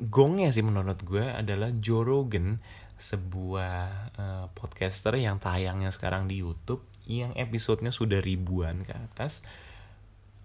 gongnya 0.00 0.52
sih 0.52 0.64
menurut 0.64 1.00
gue 1.04 1.24
adalah 1.24 1.72
Joe 1.72 2.04
Rogan 2.04 2.60
sebuah 2.96 3.76
uh, 4.16 4.46
podcaster 4.56 5.12
yang 5.20 5.36
tayangnya 5.36 5.92
sekarang 5.92 6.28
di 6.28 6.40
YouTube 6.40 6.80
yang 7.04 7.36
episodenya 7.36 7.92
sudah 7.92 8.20
ribuan 8.20 8.82
ke 8.84 8.92
atas. 8.96 9.44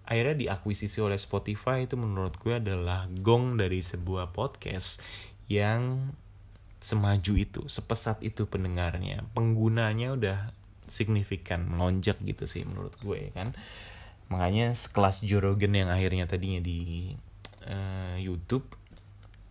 Akhirnya 0.04 0.36
diakuisisi 0.36 1.00
oleh 1.00 1.16
Spotify 1.16 1.88
itu 1.88 1.96
menurut 1.96 2.36
gue 2.36 2.60
adalah 2.60 3.08
gong 3.08 3.56
dari 3.56 3.80
sebuah 3.80 4.36
podcast 4.36 5.00
yang 5.48 6.12
semaju 6.82 7.32
itu 7.38 7.62
sepesat 7.70 8.20
itu 8.20 8.44
pendengarnya. 8.44 9.24
Penggunanya 9.32 10.12
udah 10.12 10.38
signifikan 10.84 11.64
melonjak 11.64 12.20
gitu 12.20 12.44
sih 12.44 12.68
menurut 12.68 12.92
gue 13.00 13.30
ya 13.30 13.32
kan? 13.32 13.48
Makanya 14.28 14.76
sekelas 14.76 15.24
Joe 15.24 15.40
Rogan 15.40 15.72
yang 15.72 15.88
akhirnya 15.88 16.28
tadinya 16.28 16.60
di 16.60 17.12
uh, 17.64 18.16
YouTube 18.20 18.81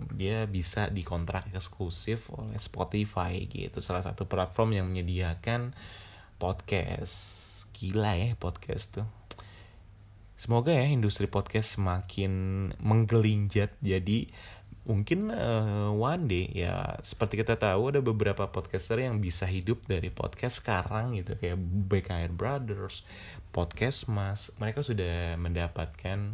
dia 0.09 0.49
bisa 0.49 0.89
dikontrak 0.89 1.51
eksklusif 1.53 2.31
oleh 2.33 2.57
Spotify 2.57 3.45
gitu. 3.45 3.79
Salah 3.83 4.01
satu 4.01 4.25
platform 4.25 4.77
yang 4.77 4.85
menyediakan 4.89 5.73
podcast. 6.41 7.17
Gila 7.75 8.13
ya 8.17 8.33
podcast 8.37 9.01
tuh. 9.01 9.07
Semoga 10.37 10.73
ya 10.73 10.89
industri 10.89 11.29
podcast 11.29 11.77
semakin 11.77 12.33
menggelinjat 12.81 13.77
jadi 13.77 14.25
mungkin 14.81 15.29
uh, 15.29 15.93
one 15.93 16.25
day 16.25 16.49
ya 16.49 16.97
seperti 17.05 17.45
kita 17.45 17.53
tahu 17.61 17.93
ada 17.93 18.01
beberapa 18.01 18.49
podcaster 18.49 18.97
yang 18.97 19.21
bisa 19.21 19.45
hidup 19.45 19.85
dari 19.85 20.09
podcast 20.09 20.65
sekarang 20.65 21.13
gitu. 21.21 21.37
Kayak 21.37 21.61
BKR 21.61 22.31
Brothers, 22.33 23.05
Podcast 23.53 24.09
Mas, 24.09 24.49
mereka 24.57 24.81
sudah 24.81 25.37
mendapatkan 25.37 26.33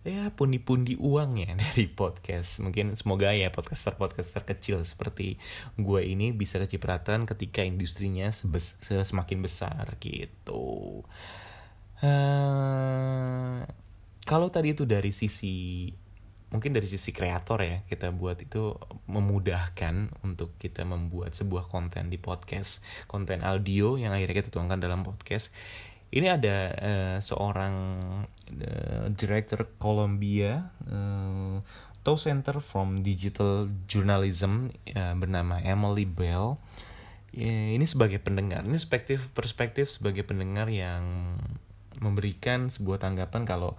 ya 0.00 0.32
pundi-pundi 0.32 0.96
uang 0.96 1.44
ya 1.44 1.52
dari 1.62 1.84
podcast. 1.88 2.64
Mungkin 2.64 2.96
semoga 2.96 3.32
ya 3.36 3.52
podcaster-podcaster 3.52 4.44
kecil 4.48 4.82
seperti 4.88 5.36
gue 5.76 6.00
ini 6.04 6.32
bisa 6.32 6.56
kecipratan 6.56 7.28
ketika 7.28 7.60
industrinya 7.60 8.32
sebes 8.32 8.80
semakin 8.80 9.44
besar 9.44 9.96
gitu. 10.00 11.04
Uh, 12.00 13.60
kalau 14.24 14.48
tadi 14.48 14.72
itu 14.72 14.88
dari 14.88 15.12
sisi 15.12 15.92
mungkin 16.50 16.74
dari 16.74 16.88
sisi 16.90 17.14
kreator 17.14 17.62
ya 17.62 17.86
kita 17.86 18.10
buat 18.10 18.34
itu 18.42 18.74
memudahkan 19.06 20.18
untuk 20.26 20.58
kita 20.58 20.82
membuat 20.82 21.36
sebuah 21.36 21.68
konten 21.68 22.08
di 22.08 22.16
podcast. 22.16 22.82
Konten 23.04 23.44
audio 23.44 24.00
yang 24.00 24.16
akhirnya 24.16 24.42
kita 24.42 24.50
tuangkan 24.50 24.80
dalam 24.80 25.04
podcast 25.04 25.52
ini 26.10 26.26
ada 26.26 26.56
uh, 26.74 27.18
seorang 27.22 27.74
uh, 28.50 29.06
director 29.14 29.66
Columbia 29.78 30.70
uh, 30.90 31.62
Tow 32.02 32.16
Center 32.18 32.58
from 32.58 33.06
Digital 33.06 33.70
Journalism 33.86 34.74
uh, 34.94 35.14
bernama 35.14 35.62
Emily 35.62 36.06
Bell. 36.06 36.58
Ini 37.30 37.86
sebagai 37.86 38.18
pendengar, 38.18 38.66
ini 38.66 38.74
perspektif 38.74 39.30
perspektif 39.30 39.86
sebagai 39.86 40.26
pendengar 40.26 40.66
yang 40.66 41.38
memberikan 42.02 42.66
sebuah 42.66 42.98
tanggapan 42.98 43.46
kalau 43.46 43.78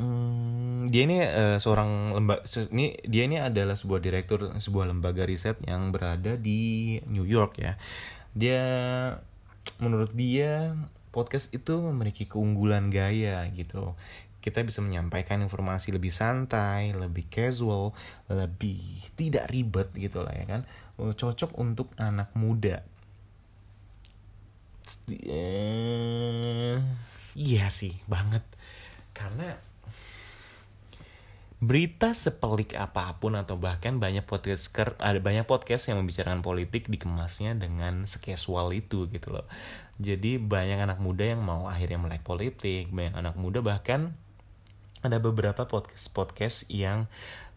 Hmm, 0.00 0.88
dia 0.88 1.04
ini 1.04 1.20
uh, 1.20 1.60
seorang 1.60 2.16
lembaga 2.16 2.40
ini 2.72 2.96
dia 3.04 3.28
ini 3.28 3.36
adalah 3.36 3.76
sebuah 3.76 4.00
direktur 4.00 4.48
sebuah 4.56 4.88
lembaga 4.88 5.28
riset 5.28 5.60
yang 5.68 5.92
berada 5.92 6.40
di 6.40 6.96
New 7.04 7.28
York 7.28 7.60
ya. 7.60 7.76
Dia 8.32 8.64
menurut 9.82 10.12
dia 10.12 10.76
podcast 11.10 11.50
itu 11.50 11.74
memiliki 11.82 12.28
keunggulan 12.28 12.92
gaya 12.92 13.42
gitu 13.50 13.98
kita 14.40 14.64
bisa 14.64 14.80
menyampaikan 14.80 15.44
informasi 15.44 15.92
lebih 15.92 16.08
santai, 16.08 16.96
lebih 16.96 17.28
casual, 17.28 17.92
lebih 18.32 18.80
tidak 19.12 19.52
ribet 19.52 19.92
gitu 19.92 20.24
lah 20.24 20.32
ya 20.32 20.48
kan. 20.48 20.62
Cocok 20.96 21.60
untuk 21.60 21.92
anak 22.00 22.32
muda. 22.32 22.80
Iya 27.36 27.68
sih, 27.68 28.00
banget. 28.08 28.42
Karena 29.12 29.60
berita 31.60 32.16
sepelik 32.16 32.72
apa 32.72 33.20
pun 33.20 33.36
atau 33.36 33.60
bahkan 33.60 34.00
banyak 34.00 34.24
podcast 34.24 34.72
ada 34.96 35.20
banyak 35.20 35.44
podcast 35.44 35.92
yang 35.92 36.00
membicarakan 36.00 36.40
politik 36.40 36.88
dikemasnya 36.88 37.52
dengan 37.60 38.08
sekasual 38.08 38.72
itu 38.72 39.04
gitu 39.12 39.28
loh. 39.28 39.44
Jadi 40.00 40.40
banyak 40.40 40.80
anak 40.80 40.98
muda 41.04 41.28
yang 41.28 41.44
mau 41.44 41.68
akhirnya 41.68 42.00
melek 42.00 42.24
politik 42.24 42.88
banyak 42.88 43.12
anak 43.12 43.36
muda 43.36 43.60
bahkan 43.60 44.16
ada 45.04 45.20
beberapa 45.20 45.68
podcast 45.68 46.08
podcast 46.16 46.64
yang 46.72 47.04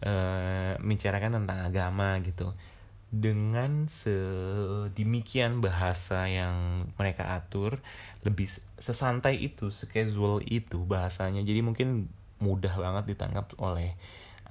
uh, 0.03 0.75
membicarakan 0.83 1.39
tentang 1.39 1.59
agama 1.63 2.19
gitu. 2.27 2.51
Dengan 3.07 3.87
sedemikian 3.87 5.63
bahasa 5.63 6.27
yang 6.27 6.91
mereka 6.99 7.39
atur 7.39 7.79
lebih 8.27 8.51
sesantai 8.75 9.39
itu 9.47 9.71
sekasual 9.71 10.43
itu 10.43 10.83
bahasanya. 10.83 11.39
Jadi 11.39 11.63
mungkin 11.63 12.11
mudah 12.43 12.75
banget 12.75 13.15
ditangkap 13.15 13.55
oleh 13.63 13.95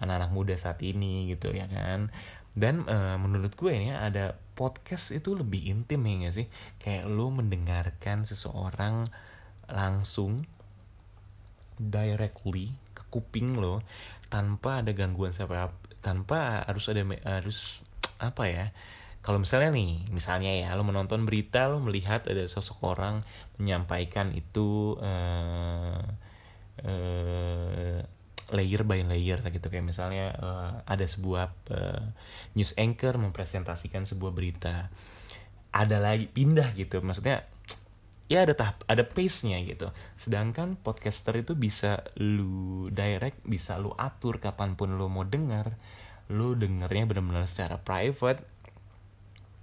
anak-anak 0.00 0.30
muda 0.32 0.54
saat 0.56 0.80
ini 0.80 1.28
gitu 1.28 1.52
ya 1.52 1.68
kan. 1.68 2.08
Dan 2.52 2.88
uh, 2.88 3.16
menurut 3.20 3.52
gue 3.56 3.72
ini 3.72 3.92
ada 3.92 4.36
podcast 4.56 5.12
itu 5.12 5.36
lebih 5.36 5.68
intim 5.68 6.00
ya 6.08 6.32
sih? 6.32 6.48
Kayak 6.80 7.12
lo 7.12 7.28
mendengarkan 7.28 8.24
seseorang 8.24 9.04
langsung 9.68 10.48
directly 11.76 12.72
kuping 13.12 13.60
lo 13.60 13.84
tanpa 14.32 14.80
ada 14.80 14.96
gangguan 14.96 15.36
siapa 15.36 15.72
tanpa 16.00 16.64
harus 16.64 16.88
ada 16.88 17.04
harus 17.28 17.84
apa 18.16 18.44
ya 18.48 18.66
kalau 19.22 19.38
misalnya 19.38 19.70
nih 19.76 20.02
misalnya 20.10 20.50
ya 20.50 20.74
lo 20.74 20.82
menonton 20.82 21.28
berita 21.28 21.68
lo 21.68 21.78
melihat 21.78 22.26
ada 22.26 22.42
sosok 22.48 22.96
orang 22.96 23.22
menyampaikan 23.60 24.32
itu 24.34 24.98
uh, 24.98 26.00
uh, 26.80 28.00
layer 28.52 28.82
by 28.84 29.00
layer 29.04 29.40
gitu. 29.40 29.66
Kayak 29.72 29.86
misalnya 29.88 30.26
uh, 30.36 30.72
ada 30.84 31.04
sebuah 31.04 31.52
uh, 31.72 32.04
news 32.56 32.76
anchor 32.76 33.16
mempresentasikan 33.16 34.04
sebuah 34.04 34.32
berita. 34.32 34.92
Ada 35.72 36.00
lagi 36.00 36.28
pindah 36.28 36.76
gitu. 36.76 37.00
Maksudnya 37.00 37.48
ya 38.32 38.48
ada 38.48 38.56
tahap 38.56 38.84
ada 38.88 39.04
pace 39.04 39.48
nya 39.48 39.60
gitu. 39.64 39.88
Sedangkan 40.20 40.76
podcaster 40.80 41.36
itu 41.40 41.56
bisa 41.56 42.04
lu 42.20 42.88
direct 42.92 43.40
bisa 43.44 43.80
lu 43.80 43.92
atur 43.96 44.40
kapan 44.40 44.76
pun 44.76 44.96
lu 44.96 45.08
mau 45.12 45.24
dengar 45.24 45.76
lu 46.32 46.56
dengernya 46.56 47.04
benar-benar 47.08 47.48
secara 47.48 47.80
private. 47.80 48.44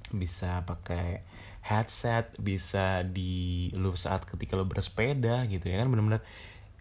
Bisa 0.09 0.65
pakai 0.65 1.21
headset 1.59 2.33
bisa 2.41 3.05
di 3.05 3.69
lu 3.77 3.93
saat 3.93 4.25
ketika 4.25 4.57
lu 4.57 4.65
bersepeda 4.65 5.45
gitu 5.45 5.65
ya 5.69 5.77
kan. 5.81 5.89
Benar-benar 5.93 6.21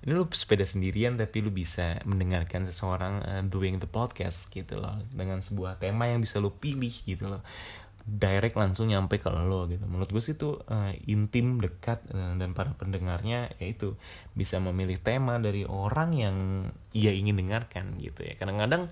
ini 0.07 0.15
lu 0.15 0.25
sepeda 0.31 0.63
sendirian 0.63 1.19
tapi 1.19 1.43
lu 1.43 1.51
bisa 1.51 1.99
mendengarkan 2.07 2.69
seseorang 2.69 3.15
uh, 3.27 3.43
doing 3.43 3.83
the 3.83 3.91
podcast 3.91 4.47
gitu 4.55 4.79
loh. 4.79 4.99
Dengan 5.11 5.43
sebuah 5.43 5.83
tema 5.83 6.07
yang 6.07 6.23
bisa 6.23 6.39
lu 6.39 6.55
pilih 6.55 6.93
gitu 7.03 7.27
loh. 7.27 7.43
Direct 8.09 8.57
langsung 8.57 8.89
nyampe 8.89 9.21
ke 9.21 9.29
lo 9.29 9.69
gitu. 9.69 9.85
Menurut 9.85 10.09
gue 10.09 10.23
sih 10.23 10.39
itu 10.39 10.57
uh, 10.57 10.93
intim 11.11 11.61
dekat 11.61 12.01
uh, 12.15 12.39
dan 12.39 12.55
para 12.55 12.73
pendengarnya 12.79 13.53
yaitu 13.59 13.99
bisa 14.33 14.63
memilih 14.63 14.97
tema 15.03 15.37
dari 15.43 15.67
orang 15.69 16.11
yang 16.17 16.37
ia 16.95 17.13
ingin 17.13 17.37
dengarkan 17.37 17.99
gitu 18.01 18.23
ya. 18.23 18.39
Kadang-kadang 18.39 18.89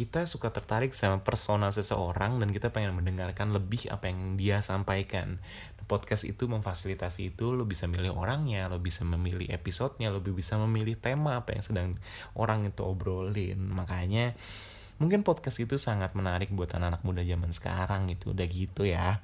kita 0.00 0.24
suka 0.24 0.48
tertarik 0.48 0.96
sama 0.96 1.20
persona 1.20 1.68
seseorang 1.68 2.40
dan 2.40 2.56
kita 2.56 2.72
pengen 2.72 2.96
mendengarkan 2.96 3.52
lebih 3.52 3.84
apa 3.92 4.08
yang 4.08 4.40
dia 4.40 4.64
sampaikan. 4.64 5.36
Podcast 5.84 6.24
itu 6.24 6.48
memfasilitasi 6.48 7.36
itu, 7.36 7.52
lo 7.52 7.68
bisa 7.68 7.84
milih 7.84 8.16
orangnya, 8.16 8.64
lo 8.72 8.80
bisa 8.80 9.04
memilih 9.04 9.52
episodenya, 9.52 10.08
lo 10.08 10.24
bisa 10.24 10.56
memilih 10.56 10.96
tema 10.96 11.36
apa 11.36 11.52
yang 11.52 11.60
sedang 11.60 11.88
orang 12.32 12.64
itu 12.64 12.80
obrolin. 12.80 13.60
Makanya 13.60 14.32
mungkin 14.96 15.20
podcast 15.20 15.60
itu 15.60 15.76
sangat 15.76 16.16
menarik 16.16 16.48
buat 16.48 16.72
anak-anak 16.72 17.04
muda 17.04 17.20
zaman 17.20 17.52
sekarang 17.52 18.08
gitu, 18.08 18.32
udah 18.32 18.46
gitu 18.48 18.88
ya. 18.88 19.20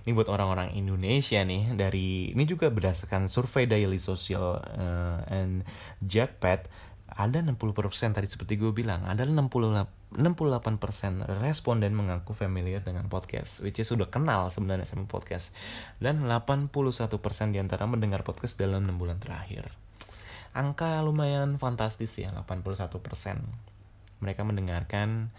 Ini 0.00 0.16
buat 0.16 0.32
orang-orang 0.32 0.72
Indonesia 0.80 1.44
nih 1.44 1.76
dari 1.76 2.32
ini 2.32 2.48
juga 2.48 2.72
berdasarkan 2.72 3.28
survei 3.28 3.68
Daily 3.68 4.00
Social 4.00 4.56
uh, 4.56 5.20
and 5.28 5.60
Jackpot 6.00 6.64
ada 7.16 7.42
60% 7.42 7.56
tadi 8.14 8.28
seperti 8.30 8.54
gue 8.54 8.70
bilang 8.70 9.02
ada 9.06 9.26
60 9.26 9.38
68% 10.10 11.42
responden 11.42 11.94
mengaku 11.94 12.34
familiar 12.34 12.82
dengan 12.82 13.06
podcast 13.06 13.62
which 13.62 13.78
is 13.78 13.86
sudah 13.86 14.10
kenal 14.10 14.50
sebenarnya 14.50 14.86
sama 14.86 15.06
podcast. 15.06 15.54
Dan 16.02 16.26
81% 16.26 16.70
di 17.54 17.58
antara 17.62 17.86
mendengar 17.86 18.26
podcast 18.26 18.58
dalam 18.58 18.86
6 18.86 18.98
bulan 18.98 19.18
terakhir. 19.22 19.70
Angka 20.50 20.98
lumayan 21.06 21.62
fantastis 21.62 22.18
ya 22.18 22.34
81% 22.34 22.98
mereka 24.20 24.42
mendengarkan 24.42 25.30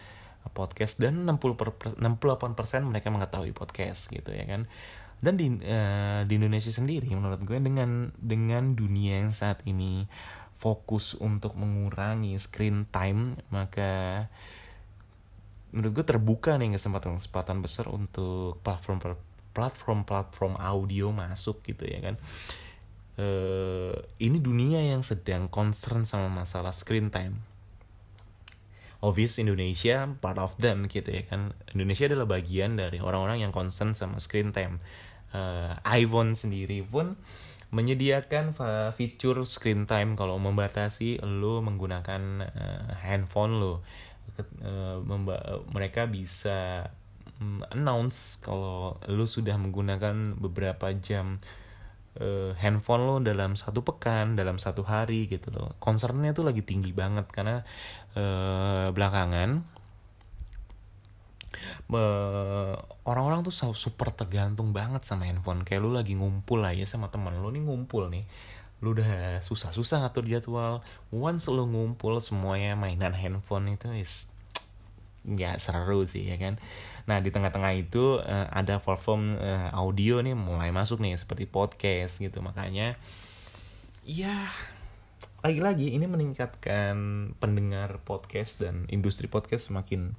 podcast 0.56 0.98
dan 0.98 1.28
60 1.30 1.60
per, 1.60 1.70
68% 2.00 2.90
mereka 2.90 3.14
mengetahui 3.14 3.54
podcast 3.54 4.10
gitu 4.10 4.34
ya 4.34 4.48
kan. 4.48 4.66
Dan 5.22 5.38
di 5.38 5.54
uh, 5.54 6.26
di 6.26 6.34
Indonesia 6.34 6.74
sendiri 6.74 7.06
menurut 7.14 7.46
gue 7.46 7.62
dengan 7.62 8.10
dengan 8.18 8.74
dunia 8.74 9.22
yang 9.22 9.30
saat 9.30 9.62
ini 9.70 10.10
fokus 10.62 11.18
untuk 11.18 11.58
mengurangi 11.58 12.38
screen 12.38 12.86
time 12.94 13.42
maka 13.50 14.30
menurut 15.74 16.04
gue 16.04 16.06
terbuka 16.06 16.60
nih 16.60 16.76
kesempatan-kesempatan 16.76 17.58
besar 17.64 17.90
untuk 17.90 18.60
platform 18.62 19.00
platform 19.56 20.04
platform 20.04 20.54
audio 20.60 21.12
masuk 21.12 21.64
gitu 21.64 21.88
ya 21.88 22.00
kan. 22.12 22.16
Uh, 23.20 23.94
ini 24.24 24.40
dunia 24.40 24.80
yang 24.82 25.04
sedang 25.04 25.52
concern 25.52 26.08
sama 26.08 26.32
masalah 26.32 26.72
screen 26.72 27.12
time. 27.12 27.44
Obvious 29.02 29.42
Indonesia 29.42 30.06
part 30.22 30.38
of 30.40 30.56
them 30.60 30.88
gitu 30.92 31.12
ya 31.12 31.24
kan. 31.28 31.56
Indonesia 31.72 32.08
adalah 32.08 32.28
bagian 32.28 32.80
dari 32.80 33.00
orang-orang 33.00 33.44
yang 33.44 33.52
concern 33.56 33.96
sama 33.96 34.20
screen 34.20 34.52
time. 34.56 34.84
Uh, 35.32 35.80
iPhone 35.88 36.36
sendiri 36.36 36.84
pun 36.84 37.16
menyediakan 37.72 38.54
fitur 38.96 39.42
screen 39.48 39.88
time. 39.88 40.20
Kalau 40.20 40.38
membatasi 40.38 41.24
lo 41.24 41.64
menggunakan 41.64 42.22
uh, 42.44 42.92
handphone 43.00 43.58
lo. 43.58 43.74
Uh, 44.64 45.02
mereka 45.72 46.08
bisa 46.08 46.88
um, 47.40 47.64
announce 47.72 48.40
kalau 48.40 48.96
lo 49.08 49.26
sudah 49.28 49.58
menggunakan 49.60 50.40
beberapa 50.40 50.94
jam 51.00 51.40
uh, 52.20 52.52
handphone 52.60 53.04
lo 53.08 53.16
dalam 53.20 53.56
satu 53.56 53.84
pekan 53.84 54.36
dalam 54.36 54.60
satu 54.60 54.84
hari 54.84 55.28
gitu 55.32 55.52
loh. 55.52 55.76
Concernnya 55.80 56.36
tuh 56.36 56.48
lagi 56.48 56.64
tinggi 56.64 56.92
banget 56.92 57.28
karena 57.32 57.64
uh, 58.16 58.92
belakangan 58.92 59.81
orang-orang 63.06 63.44
tuh 63.44 63.54
super 63.76 64.10
tergantung 64.16 64.72
banget 64.72 65.04
sama 65.04 65.28
handphone. 65.28 65.68
Kayak 65.68 65.82
lu 65.84 65.92
lagi 65.92 66.16
ngumpul 66.16 66.64
lah 66.64 66.72
ya 66.76 66.88
sama 66.88 67.12
teman 67.12 67.40
lu 67.40 67.52
nih 67.52 67.64
ngumpul 67.64 68.08
nih. 68.08 68.24
Lu 68.82 68.98
udah 68.98 69.44
susah-susah 69.46 70.02
ngatur 70.06 70.26
jadwal. 70.26 70.82
Once 71.14 71.46
lu 71.52 71.68
ngumpul 71.68 72.18
semuanya 72.24 72.74
mainan 72.74 73.14
handphone 73.14 73.78
itu 73.78 73.92
is 73.94 74.32
nggak 75.22 75.62
seru 75.62 76.02
sih 76.10 76.34
ya 76.34 76.38
kan? 76.42 76.58
Nah 77.06 77.22
di 77.22 77.30
tengah-tengah 77.30 77.78
itu 77.78 78.18
uh, 78.18 78.48
ada 78.50 78.82
platform 78.82 79.38
uh, 79.38 79.70
audio 79.78 80.18
nih 80.26 80.34
mulai 80.34 80.74
masuk 80.74 80.98
nih 80.98 81.14
seperti 81.14 81.46
podcast 81.46 82.18
gitu. 82.18 82.42
Makanya 82.42 82.98
ya 84.02 84.50
lagi-lagi 85.42 85.94
ini 85.94 86.06
meningkatkan 86.06 86.96
pendengar 87.38 88.02
podcast 88.06 88.62
dan 88.62 88.86
industri 88.90 89.26
podcast 89.26 89.70
semakin 89.70 90.14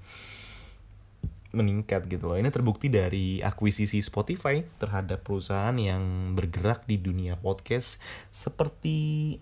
meningkat 1.52 2.08
gitu 2.08 2.32
loh. 2.32 2.36
Ini 2.40 2.48
terbukti 2.48 2.88
dari 2.88 3.44
akuisisi 3.44 4.00
Spotify 4.00 4.64
terhadap 4.80 5.24
perusahaan 5.24 5.76
yang 5.76 6.34
bergerak 6.36 6.88
di 6.88 6.96
dunia 6.98 7.36
podcast 7.36 8.00
seperti 8.32 9.36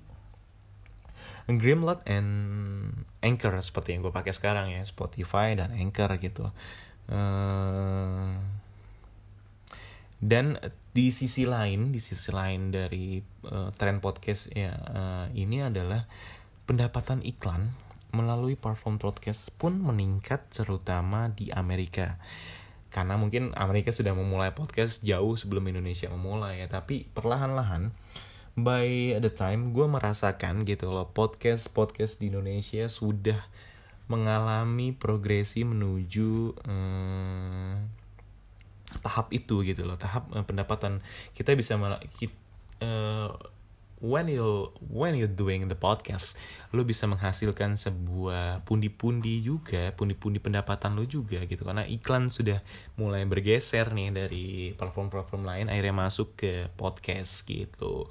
Grimlot 1.51 2.07
and 2.07 2.31
Anchor 3.23 3.59
seperti 3.59 3.97
yang 3.97 4.07
gue 4.07 4.15
pakai 4.15 4.31
sekarang 4.31 4.71
ya 4.71 4.83
Spotify 4.87 5.59
dan 5.59 5.75
Anchor 5.75 6.15
gitu. 6.23 6.51
Uh, 7.11 8.39
dan 10.21 10.61
di 10.93 11.11
sisi 11.11 11.49
lain, 11.49 11.91
di 11.91 11.99
sisi 11.99 12.31
lain 12.31 12.71
dari 12.71 13.19
uh, 13.51 13.73
tren 13.75 13.99
podcast 13.99 14.53
ya 14.53 14.77
uh, 14.77 15.27
ini 15.33 15.65
adalah 15.65 16.07
pendapatan 16.69 17.25
iklan 17.27 17.90
melalui 18.11 18.59
platform 18.59 18.99
podcast 18.99 19.55
pun 19.57 19.79
meningkat 19.79 20.47
terutama 20.51 21.31
di 21.31 21.51
Amerika. 21.55 22.19
Karena 22.91 23.15
mungkin 23.15 23.55
Amerika 23.55 23.95
sudah 23.95 24.15
memulai 24.15 24.51
podcast 24.51 25.07
jauh 25.07 25.39
sebelum 25.39 25.71
Indonesia 25.71 26.11
memulai 26.11 26.63
ya 26.63 26.67
tapi 26.67 27.07
perlahan-lahan 27.15 27.95
by 28.59 29.15
the 29.23 29.31
time 29.31 29.71
gue 29.71 29.87
merasakan 29.87 30.67
gitu 30.67 30.91
loh 30.91 31.07
podcast 31.07 31.71
podcast 31.71 32.19
di 32.19 32.35
Indonesia 32.35 32.91
sudah 32.91 33.39
mengalami 34.11 34.91
progresi 34.91 35.63
menuju 35.63 36.59
eh, 36.67 37.75
tahap 38.99 39.31
itu 39.31 39.63
gitu 39.63 39.87
loh 39.87 39.95
tahap 39.95 40.27
eh, 40.35 40.43
pendapatan. 40.43 40.99
Kita 41.31 41.55
bisa 41.55 41.79
kita, 42.19 42.35
eh, 42.83 43.31
when 44.01 44.33
you 44.33 44.73
when 44.89 45.13
you 45.13 45.29
doing 45.29 45.69
the 45.69 45.77
podcast 45.77 46.41
lu 46.73 46.89
bisa 46.89 47.05
menghasilkan 47.05 47.77
sebuah 47.77 48.65
pundi-pundi 48.65 49.45
juga 49.45 49.93
pundi-pundi 49.93 50.41
pendapatan 50.41 50.97
lu 50.97 51.05
juga 51.05 51.45
gitu. 51.45 51.63
Karena 51.63 51.85
iklan 51.85 52.33
sudah 52.33 52.65
mulai 52.97 53.29
bergeser 53.29 53.93
nih 53.93 54.09
dari 54.11 54.47
platform-platform 54.75 55.43
lain 55.45 55.67
akhirnya 55.69 55.95
masuk 55.95 56.35
ke 56.41 56.73
podcast 56.81 57.45
gitu. 57.45 58.09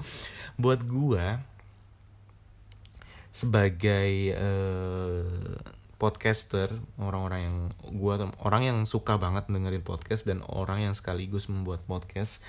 Buat 0.62 0.86
gua 0.86 1.42
sebagai 3.34 4.36
uh, 4.38 5.58
podcaster 5.98 6.70
orang-orang 7.02 7.42
yang 7.50 7.58
gua 7.98 8.30
orang 8.46 8.62
yang 8.68 8.78
suka 8.86 9.18
banget 9.18 9.50
dengerin 9.50 9.82
podcast 9.82 10.28
dan 10.30 10.46
orang 10.46 10.86
yang 10.86 10.94
sekaligus 10.94 11.50
membuat 11.50 11.82
podcast 11.90 12.46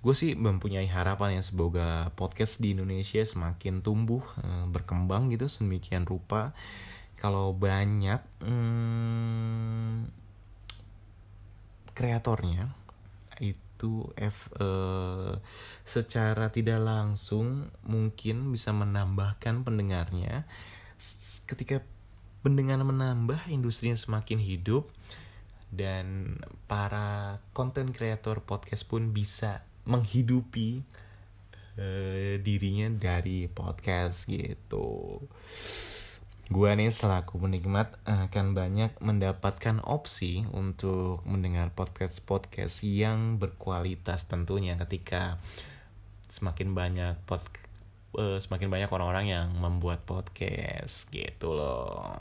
gue 0.00 0.14
sih 0.16 0.32
mempunyai 0.32 0.88
harapan 0.88 1.36
ya 1.36 1.42
semoga 1.44 2.08
podcast 2.16 2.56
di 2.64 2.72
Indonesia 2.72 3.20
semakin 3.20 3.84
tumbuh 3.84 4.24
eh, 4.40 4.64
berkembang 4.68 5.28
gitu 5.28 5.44
sedemikian 5.44 6.08
rupa. 6.08 6.56
Kalau 7.20 7.52
banyak 7.52 8.20
hmm, 8.40 10.08
kreatornya 11.92 12.72
itu 13.44 14.08
F 14.16 14.48
uh, 14.56 15.36
secara 15.84 16.48
tidak 16.48 16.80
langsung 16.80 17.68
mungkin 17.84 18.48
bisa 18.48 18.72
menambahkan 18.72 19.68
pendengarnya. 19.68 20.48
Ketika 21.44 21.84
pendengar 22.40 22.80
menambah 22.80 23.52
industrinya 23.52 24.00
semakin 24.00 24.40
hidup 24.40 24.88
dan 25.68 26.40
para 26.64 27.44
konten 27.52 27.92
kreator 27.92 28.40
podcast 28.40 28.88
pun 28.88 29.12
bisa 29.12 29.60
menghidupi 29.86 30.82
uh, 31.78 32.34
dirinya 32.40 32.88
dari 32.92 33.46
podcast 33.48 34.28
gitu 34.28 35.20
Gua 36.50 36.74
nih 36.74 36.90
selaku 36.90 37.38
penikmat 37.38 37.94
akan 38.10 38.58
banyak 38.58 38.98
mendapatkan 38.98 39.78
opsi 39.86 40.42
untuk 40.50 41.22
mendengar 41.22 41.70
podcast-podcast 41.70 42.82
yang 42.82 43.38
berkualitas 43.38 44.26
tentunya 44.26 44.74
ketika 44.74 45.38
semakin 46.26 46.74
banyak 46.74 47.14
pod 47.22 47.38
uh, 48.18 48.42
semakin 48.42 48.66
banyak 48.66 48.90
orang-orang 48.90 49.30
yang 49.30 49.46
membuat 49.62 50.02
podcast 50.02 51.06
gitu 51.14 51.54
loh. 51.54 52.18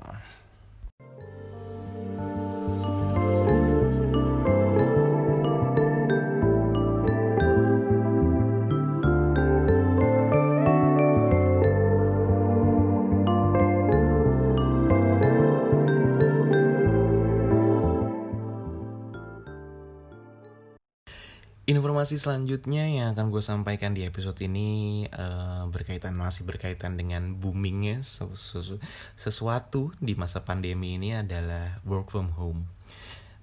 Informasi 21.69 22.17
selanjutnya 22.17 22.89
yang 22.89 23.13
akan 23.13 23.29
gue 23.29 23.45
sampaikan 23.45 23.93
di 23.93 24.01
episode 24.01 24.41
ini 24.41 25.05
uh, 25.05 25.69
berkaitan 25.69 26.17
masih 26.17 26.41
berkaitan 26.41 26.97
dengan 26.97 27.37
boomingnya 27.37 28.01
sesu 28.01 28.81
sesuatu 29.13 29.93
di 30.01 30.17
masa 30.17 30.41
pandemi 30.41 30.97
ini 30.97 31.13
adalah 31.13 31.77
work 31.85 32.09
from 32.09 32.33
home. 32.33 32.65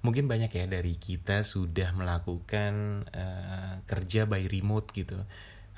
Mungkin 0.03 0.27
banyak 0.27 0.51
ya 0.51 0.66
dari 0.66 0.99
kita 0.99 1.47
sudah 1.47 1.95
melakukan 1.95 3.07
uh, 3.14 3.79
kerja 3.87 4.27
by 4.27 4.43
remote 4.51 4.91
gitu. 4.91 5.22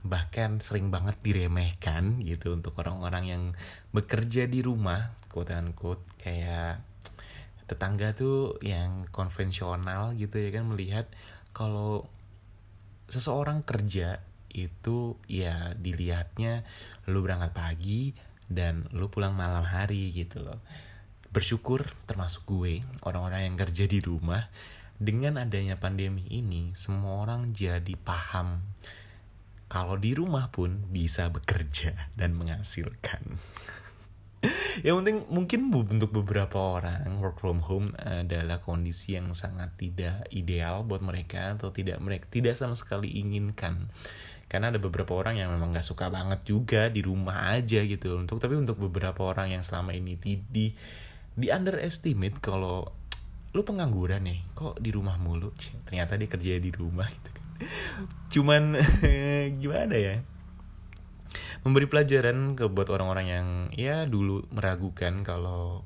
Bahkan 0.09 0.65
sering 0.65 0.89
banget 0.89 1.21
diremehkan 1.21 2.25
gitu 2.25 2.57
untuk 2.57 2.81
orang-orang 2.81 3.29
yang 3.29 3.43
bekerja 3.93 4.49
di 4.49 4.65
rumah, 4.65 5.13
quote 5.29 5.53
unquote, 5.53 6.01
kayak 6.17 6.81
tetangga 7.69 8.17
tuh 8.17 8.57
yang 8.65 9.05
konvensional 9.13 10.17
gitu 10.17 10.41
ya 10.41 10.49
kan 10.49 10.65
melihat 10.65 11.05
kalau 11.53 12.09
seseorang 13.09 13.65
kerja 13.65 14.21
itu 14.53 15.17
ya 15.29 15.77
dilihatnya 15.77 16.65
lu 17.11 17.21
berangkat 17.25 17.53
pagi 17.53 18.03
dan 18.49 18.89
lu 18.97 19.13
pulang 19.13 19.37
malam 19.37 19.65
hari 19.65 20.13
gitu 20.13 20.41
loh. 20.45 20.61
Bersyukur 21.29 21.85
termasuk 22.09 22.49
gue 22.49 22.81
orang-orang 23.05 23.53
yang 23.53 23.57
kerja 23.61 23.85
di 23.85 24.01
rumah 24.01 24.49
dengan 24.99 25.39
adanya 25.39 25.79
pandemi 25.79 26.27
ini 26.27 26.75
semua 26.75 27.23
orang 27.23 27.55
jadi 27.55 27.95
paham 27.95 28.59
kalau 29.71 29.95
di 29.95 30.17
rumah 30.17 30.51
pun 30.51 30.91
bisa 30.91 31.31
bekerja 31.31 32.11
dan 32.19 32.35
menghasilkan 32.35 33.23
yang 34.87 35.03
penting 35.03 35.27
mungkin 35.27 35.61
untuk 35.75 36.15
beberapa 36.15 36.79
orang 36.79 37.19
work 37.19 37.43
from 37.43 37.59
home 37.67 37.91
adalah 37.99 38.63
kondisi 38.63 39.19
yang 39.19 39.35
sangat 39.35 39.75
tidak 39.75 40.31
ideal 40.31 40.87
buat 40.87 41.03
mereka 41.03 41.59
atau 41.59 41.75
tidak 41.75 41.99
mereka 41.99 42.31
tidak 42.31 42.55
sama 42.55 42.79
sekali 42.79 43.19
inginkan. 43.19 43.91
Karena 44.49 44.73
ada 44.73 44.81
beberapa 44.81 45.13
orang 45.13 45.37
yang 45.37 45.53
memang 45.53 45.77
gak 45.77 45.85
suka 45.85 46.09
banget 46.09 46.41
juga 46.49 46.89
di 46.89 47.05
rumah 47.05 47.53
aja 47.53 47.85
gitu 47.85 48.17
untuk 48.17 48.41
tapi 48.41 48.57
untuk 48.57 48.81
beberapa 48.81 49.29
orang 49.29 49.53
yang 49.59 49.63
selama 49.67 49.93
ini 49.93 50.17
di 50.17 50.41
di, 50.41 50.67
di 51.37 51.47
underestimate 51.53 52.41
kalau 52.41 52.89
lu 53.53 53.61
pengangguran 53.67 54.25
nih 54.25 54.41
kok 54.55 54.79
di 54.81 54.95
rumah 54.95 55.21
mulu? 55.21 55.53
Ternyata 55.85 56.17
dia 56.17 56.29
kerja 56.31 56.57
di 56.63 56.71
rumah 56.73 57.11
gitu 57.11 57.31
kan. 57.35 57.47
Cuman 58.31 58.63
gimana 59.61 59.97
ya 59.99 60.38
memberi 61.63 61.87
pelajaran 61.91 62.57
ke 62.57 62.67
buat 62.71 62.89
orang-orang 62.89 63.27
yang 63.29 63.47
ya 63.75 64.05
dulu 64.05 64.47
meragukan 64.53 65.23
kalau 65.27 65.85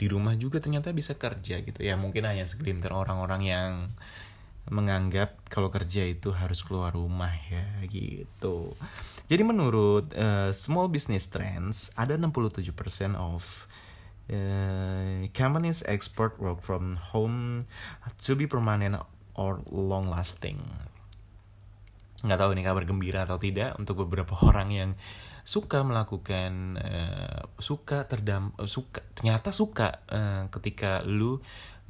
di 0.00 0.08
rumah 0.08 0.32
juga 0.32 0.64
ternyata 0.64 0.96
bisa 0.96 1.12
kerja 1.20 1.60
gitu 1.60 1.80
ya 1.84 1.92
mungkin 2.00 2.24
hanya 2.24 2.48
segelintir 2.48 2.88
orang-orang 2.88 3.42
yang 3.44 3.72
menganggap 4.70 5.40
kalau 5.50 5.68
kerja 5.68 6.06
itu 6.06 6.30
harus 6.30 6.62
keluar 6.62 6.94
rumah 6.94 7.32
ya 7.50 7.66
gitu. 7.90 8.72
Jadi 9.26 9.42
menurut 9.42 10.12
uh, 10.14 10.54
Small 10.54 10.88
Business 10.88 11.26
Trends 11.26 11.90
ada 11.98 12.14
67% 12.14 12.70
of 13.18 13.66
uh, 14.30 15.26
companies 15.34 15.82
export 15.90 16.38
work 16.38 16.62
from 16.62 16.96
home 17.12 17.66
to 18.22 18.32
be 18.38 18.46
permanent 18.46 19.00
or 19.34 19.64
long 19.68 20.06
lasting 20.08 20.60
nggak 22.20 22.38
tahu 22.38 22.50
ini 22.52 22.62
kabar 22.62 22.84
gembira 22.84 23.24
atau 23.24 23.40
tidak 23.40 23.76
untuk 23.80 24.04
beberapa 24.06 24.36
orang 24.48 24.68
yang 24.70 24.90
suka 25.40 25.80
melakukan 25.80 26.76
uh, 26.76 27.48
suka 27.56 28.04
terdam 28.04 28.52
uh, 28.60 28.68
suka 28.68 29.00
ternyata 29.16 29.50
suka 29.56 30.04
uh, 30.12 30.46
ketika 30.52 31.00
lu 31.08 31.40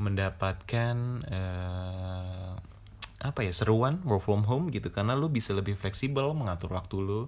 mendapatkan 0.00 0.96
uh, 1.28 2.56
apa 3.20 3.40
ya 3.44 3.52
seruan 3.52 4.00
work 4.08 4.24
from 4.24 4.48
home 4.48 4.72
gitu. 4.72 4.88
Karena 4.88 5.12
lu 5.12 5.28
bisa 5.28 5.52
lebih 5.52 5.76
fleksibel 5.76 6.32
mengatur 6.32 6.72
waktu 6.72 6.96
lu 6.96 7.20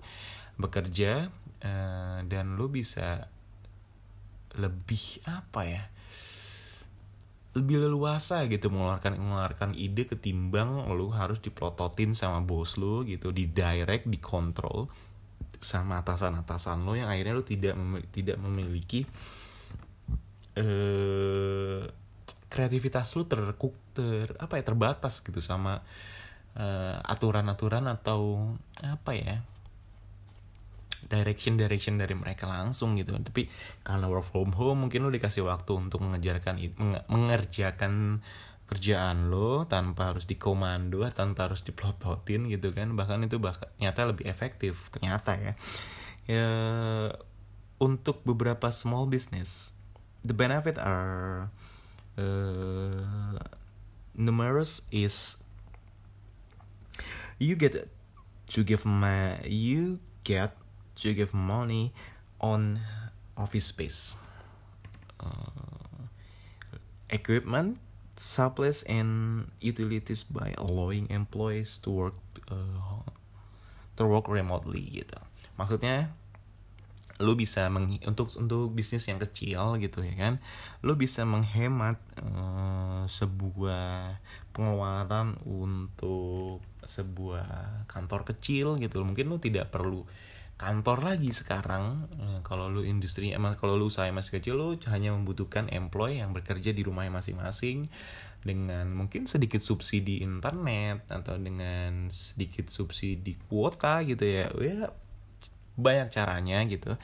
bekerja 0.57 1.29
uh, 1.61 2.19
dan 2.25 2.57
lu 2.57 2.73
bisa 2.73 3.29
lebih 4.57 5.21
apa 5.29 5.65
ya 5.65 5.85
lebih 7.53 7.85
leluasa 7.85 8.49
gitu 8.49 8.73
mengeluarkan 8.73 9.21
mengeluarkan 9.21 9.71
ide 9.77 10.09
ketimbang 10.09 10.89
lu 10.89 11.13
harus 11.13 11.37
diprototin 11.45 12.17
sama 12.17 12.41
bos 12.41 12.81
lu 12.81 13.05
gitu 13.05 13.29
di 13.29 13.53
direct 13.53 14.09
dikontrol 14.09 14.89
sama 15.61 16.01
atasan-atasan 16.01 16.83
lo 16.83 16.97
yang 16.97 17.13
akhirnya 17.13 17.37
lu 17.37 17.45
tidak 17.45 17.75
mem 17.77 18.01
tidak 18.09 18.41
memiliki 18.41 19.05
eh 20.57 21.85
kreativitas 22.53 23.09
lu 23.17 23.25
terkuk 23.25 23.73
ter 23.97 24.33
apa 24.37 24.61
ya 24.61 24.65
terbatas 24.65 25.25
gitu 25.25 25.41
sama 25.41 25.81
eh, 26.57 26.97
aturan-aturan 27.01 27.89
uh, 27.89 27.97
atau 27.97 28.53
apa 28.85 29.13
ya 29.17 29.41
direction 31.09 31.59
direction 31.59 31.99
dari 31.99 32.15
mereka 32.15 32.47
langsung 32.47 32.95
gitu 32.99 33.17
tapi 33.19 33.49
karena 33.83 34.07
work 34.07 34.29
from 34.31 34.53
home 34.55 34.87
mungkin 34.87 35.07
lo 35.07 35.11
dikasih 35.11 35.47
waktu 35.47 35.75
untuk 35.79 36.03
mengejarkan 36.05 36.59
mengerjakan 37.09 38.23
kerjaan 38.73 39.29
lo 39.29 39.69
tanpa 39.69 40.17
harus 40.17 40.25
dikomando 40.25 41.05
tanpa 41.13 41.45
harus 41.45 41.61
diplototin 41.61 42.49
gitu 42.49 42.73
kan. 42.73 42.97
Bahkan 42.97 43.29
itu 43.29 43.37
bahkan 43.37 43.69
nyata 43.77 44.09
lebih 44.09 44.25
efektif 44.25 44.89
ternyata 44.89 45.37
ya. 45.37 45.53
Ya 46.25 46.49
untuk 47.77 48.25
beberapa 48.25 48.73
small 48.73 49.11
business 49.11 49.77
the 50.25 50.33
benefit 50.33 50.79
are 50.79 51.51
uh, 52.17 53.37
numerous 54.15 54.87
is 54.95 55.37
you 57.43 57.59
get 57.59 57.75
to 58.47 58.63
give 58.63 58.87
my 58.87 59.43
you 59.45 59.99
get 60.23 60.55
to 61.03 61.11
give 61.13 61.35
money 61.35 61.91
on 62.39 62.79
office 63.35 63.75
space, 63.75 64.15
uh, 65.19 66.07
equipment, 67.11 67.79
supplies, 68.17 68.87
and 68.87 69.51
utilities 69.61 70.23
by 70.23 70.55
allowing 70.59 71.11
employees 71.11 71.79
to 71.83 71.91
work 71.91 72.19
uh, 72.51 73.03
to 73.99 74.03
work 74.07 74.31
remotely 74.31 74.87
gitu. 75.03 75.19
Maksudnya 75.59 76.15
lu 77.23 77.39
bisa 77.39 77.71
meng 77.71 78.03
untuk 78.03 78.35
untuk 78.35 78.75
bisnis 78.75 79.07
yang 79.07 79.23
kecil 79.23 79.79
gitu 79.79 80.03
ya 80.03 80.15
kan 80.19 80.35
lu 80.83 80.99
bisa 80.99 81.23
menghemat 81.23 81.95
uh, 82.19 83.07
sebuah 83.07 84.19
pengeluaran 84.51 85.39
untuk 85.47 86.59
sebuah 86.83 87.87
kantor 87.87 88.27
kecil 88.27 88.75
gitu 88.83 89.07
mungkin 89.07 89.31
lu 89.31 89.39
tidak 89.39 89.71
perlu 89.71 90.03
kantor 90.63 90.99
lagi 91.03 91.35
sekarang. 91.35 92.07
Eh, 92.15 92.41
kalau 92.47 92.71
lu 92.71 92.87
industri 92.87 93.35
emang 93.35 93.59
kalau 93.59 93.75
lu 93.75 93.91
usaha 93.91 94.07
masih 94.15 94.39
kecil 94.39 94.55
lu 94.55 94.79
hanya 94.87 95.11
membutuhkan 95.11 95.67
employee 95.75 96.23
yang 96.23 96.31
bekerja 96.31 96.71
di 96.71 96.87
rumahnya 96.87 97.19
masing-masing 97.19 97.91
dengan 98.47 98.87
mungkin 98.95 99.27
sedikit 99.27 99.59
subsidi 99.59 100.23
internet 100.23 101.03
atau 101.11 101.35
dengan 101.35 102.07
sedikit 102.15 102.71
subsidi 102.71 103.35
kuota 103.51 104.07
gitu 104.07 104.23
ya. 104.23 104.47
Ya 104.63 104.95
banyak 105.75 106.15
caranya 106.15 106.63
gitu 106.69 106.95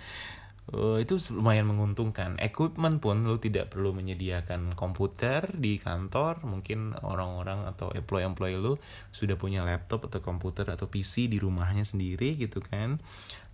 uh, 0.73 0.99
itu 1.01 1.16
lumayan 1.33 1.69
menguntungkan. 1.69 2.37
Equipment 2.41 3.01
pun 3.01 3.25
lu 3.25 3.41
tidak 3.41 3.73
perlu 3.73 3.97
menyediakan 3.97 4.77
komputer 4.77 5.49
di 5.57 5.81
kantor. 5.81 6.45
Mungkin 6.45 7.01
orang-orang 7.01 7.69
atau 7.69 7.93
employee-employee 7.93 8.61
lu 8.61 8.77
sudah 9.12 9.37
punya 9.41 9.64
laptop 9.64 10.09
atau 10.09 10.21
komputer 10.21 10.69
atau 10.69 10.89
PC 10.89 11.29
di 11.29 11.39
rumahnya 11.41 11.85
sendiri 11.85 12.37
gitu 12.37 12.61
kan. 12.61 13.01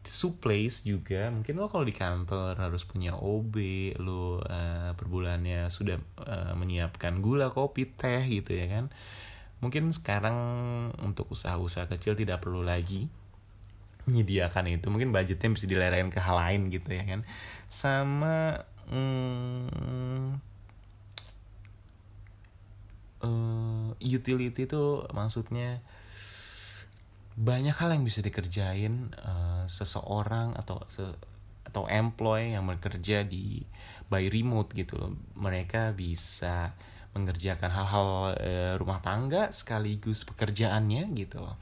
Supplies 0.04 0.84
juga 0.84 1.32
mungkin 1.32 1.56
lo 1.56 1.72
kalau 1.72 1.88
di 1.88 1.96
kantor 1.96 2.60
harus 2.60 2.84
punya 2.84 3.16
OB 3.16 3.56
lo 4.04 4.36
uh, 4.44 4.92
per 4.92 5.06
bulannya 5.08 5.72
sudah 5.72 5.96
uh, 6.20 6.52
menyiapkan 6.52 7.24
gula 7.24 7.48
kopi 7.48 7.88
teh 7.88 8.20
gitu 8.28 8.52
ya 8.52 8.68
kan 8.68 8.92
mungkin 9.64 9.88
sekarang 9.96 10.36
untuk 11.00 11.32
usaha-usaha 11.32 11.88
kecil 11.88 12.12
tidak 12.12 12.44
perlu 12.44 12.60
lagi 12.60 13.08
menyediakan 14.08 14.68
itu. 14.70 14.86
Mungkin 14.88 15.10
budgetnya 15.12 15.50
bisa 15.52 15.66
dilerain 15.68 16.08
ke 16.12 16.20
hal 16.20 16.36
lain 16.36 16.72
gitu 16.72 16.92
ya 16.92 17.04
kan. 17.04 17.20
Sama 17.68 18.60
hmm, 18.88 20.40
uh, 23.24 23.88
utility 23.98 24.68
itu 24.68 24.84
maksudnya 25.12 25.80
banyak 27.34 27.74
hal 27.74 27.90
yang 27.90 28.06
bisa 28.06 28.22
dikerjain 28.22 29.10
uh, 29.18 29.66
seseorang 29.66 30.54
atau 30.54 30.86
se 30.86 31.02
atau 31.64 31.90
employee 31.90 32.54
yang 32.54 32.70
bekerja 32.70 33.26
di 33.26 33.66
by 34.06 34.30
remote 34.30 34.70
gitu 34.78 34.94
loh. 34.94 35.10
Mereka 35.34 35.96
bisa 35.98 36.76
mengerjakan 37.14 37.70
hal-hal 37.70 38.08
uh, 38.38 38.72
rumah 38.78 39.02
tangga 39.02 39.50
sekaligus 39.50 40.22
pekerjaannya 40.22 41.10
gitu 41.18 41.42
loh. 41.42 41.58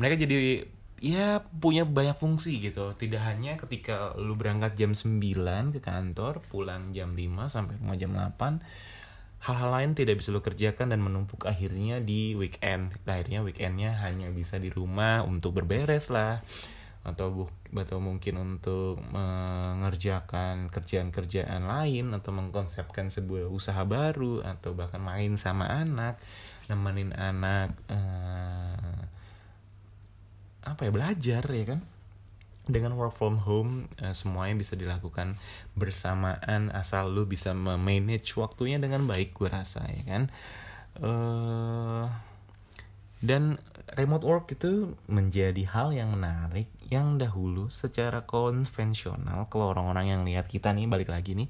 Mereka 0.00 0.24
jadi 0.24 0.64
ya 1.02 1.42
punya 1.58 1.82
banyak 1.82 2.14
fungsi 2.14 2.62
gitu. 2.62 2.94
Tidak 2.94 3.18
hanya 3.18 3.58
ketika 3.58 4.14
lu 4.14 4.38
berangkat 4.38 4.78
jam 4.78 4.94
9 4.94 5.74
ke 5.74 5.80
kantor 5.82 6.38
pulang 6.46 6.94
jam 6.94 7.18
5 7.18 7.50
sampai 7.50 7.74
rumah 7.82 7.98
jam 7.98 8.14
8 8.14 8.62
hal-hal 9.42 9.70
lain 9.74 9.92
tidak 9.98 10.22
bisa 10.22 10.30
lu 10.30 10.38
kerjakan 10.38 10.94
dan 10.94 11.02
menumpuk 11.02 11.50
akhirnya 11.50 11.98
di 11.98 12.38
weekend. 12.38 12.94
Akhirnya 13.02 13.42
weekendnya 13.42 13.98
hanya 14.06 14.30
bisa 14.30 14.62
di 14.62 14.70
rumah 14.70 15.26
untuk 15.26 15.58
berberes 15.58 16.08
lah. 16.14 16.38
Atau 17.02 17.34
bu 17.34 17.44
atau 17.74 17.98
mungkin 17.98 18.38
untuk 18.38 19.02
mengerjakan 19.10 20.70
kerjaan-kerjaan 20.70 21.66
lain 21.66 22.14
atau 22.14 22.30
mengkonsepkan 22.30 23.10
sebuah 23.10 23.50
usaha 23.50 23.82
baru 23.82 24.46
atau 24.46 24.78
bahkan 24.78 25.02
main 25.02 25.34
sama 25.34 25.66
anak 25.66 26.20
nemenin 26.70 27.10
anak 27.16 27.74
uh, 27.90 29.02
apa 30.62 30.86
ya 30.86 30.90
belajar 30.94 31.42
ya 31.44 31.64
kan? 31.76 31.80
Dengan 32.62 32.94
work 32.94 33.18
from 33.18 33.42
home 33.42 33.90
uh, 33.98 34.14
semuanya 34.14 34.54
bisa 34.54 34.78
dilakukan 34.78 35.34
bersamaan 35.74 36.70
asal 36.70 37.10
lu 37.10 37.26
bisa 37.26 37.50
memanage 37.50 38.38
waktunya 38.38 38.78
dengan 38.78 39.02
baik 39.04 39.34
gue 39.34 39.50
rasa 39.50 39.82
ya 39.90 40.02
kan? 40.06 40.22
Uh, 41.02 42.06
dan 43.22 43.62
remote 43.94 44.26
work 44.26 44.50
itu 44.50 44.98
menjadi 45.06 45.62
hal 45.70 45.94
yang 45.94 46.10
menarik 46.18 46.66
yang 46.90 47.16
dahulu 47.16 47.70
secara 47.70 48.26
konvensional 48.26 49.46
kalau 49.46 49.70
orang-orang 49.70 50.10
yang 50.10 50.22
lihat 50.26 50.50
kita 50.50 50.74
nih 50.74 50.90
balik 50.90 51.08
lagi 51.08 51.38
nih 51.38 51.46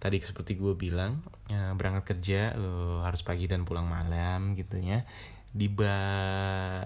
tadi 0.00 0.22
seperti 0.22 0.56
gue 0.56 0.72
bilang 0.78 1.20
uh, 1.52 1.74
berangkat 1.76 2.16
kerja 2.16 2.56
uh, 2.56 3.04
harus 3.04 3.20
pagi 3.20 3.50
dan 3.50 3.66
pulang 3.66 3.84
malam 3.84 4.56
gitu 4.56 4.80
ya 4.80 5.04
diba 5.50 5.98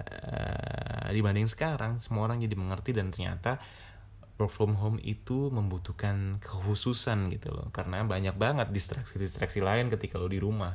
uh, 0.01 1.09
dibanding 1.13 1.45
sekarang 1.45 2.01
semua 2.01 2.25
orang 2.29 2.41
jadi 2.41 2.57
mengerti 2.57 2.97
dan 2.97 3.13
ternyata 3.13 3.61
work 4.41 4.51
from 4.51 4.75
home 4.75 4.99
itu 5.05 5.53
membutuhkan 5.53 6.43
kekhususan 6.43 7.31
gitu 7.31 7.55
loh. 7.55 7.71
Karena 7.71 8.03
banyak 8.03 8.35
banget 8.35 8.73
distraksi-distraksi 8.75 9.63
lain 9.63 9.93
ketika 9.93 10.19
lo 10.19 10.27
di 10.27 10.43
rumah. 10.43 10.75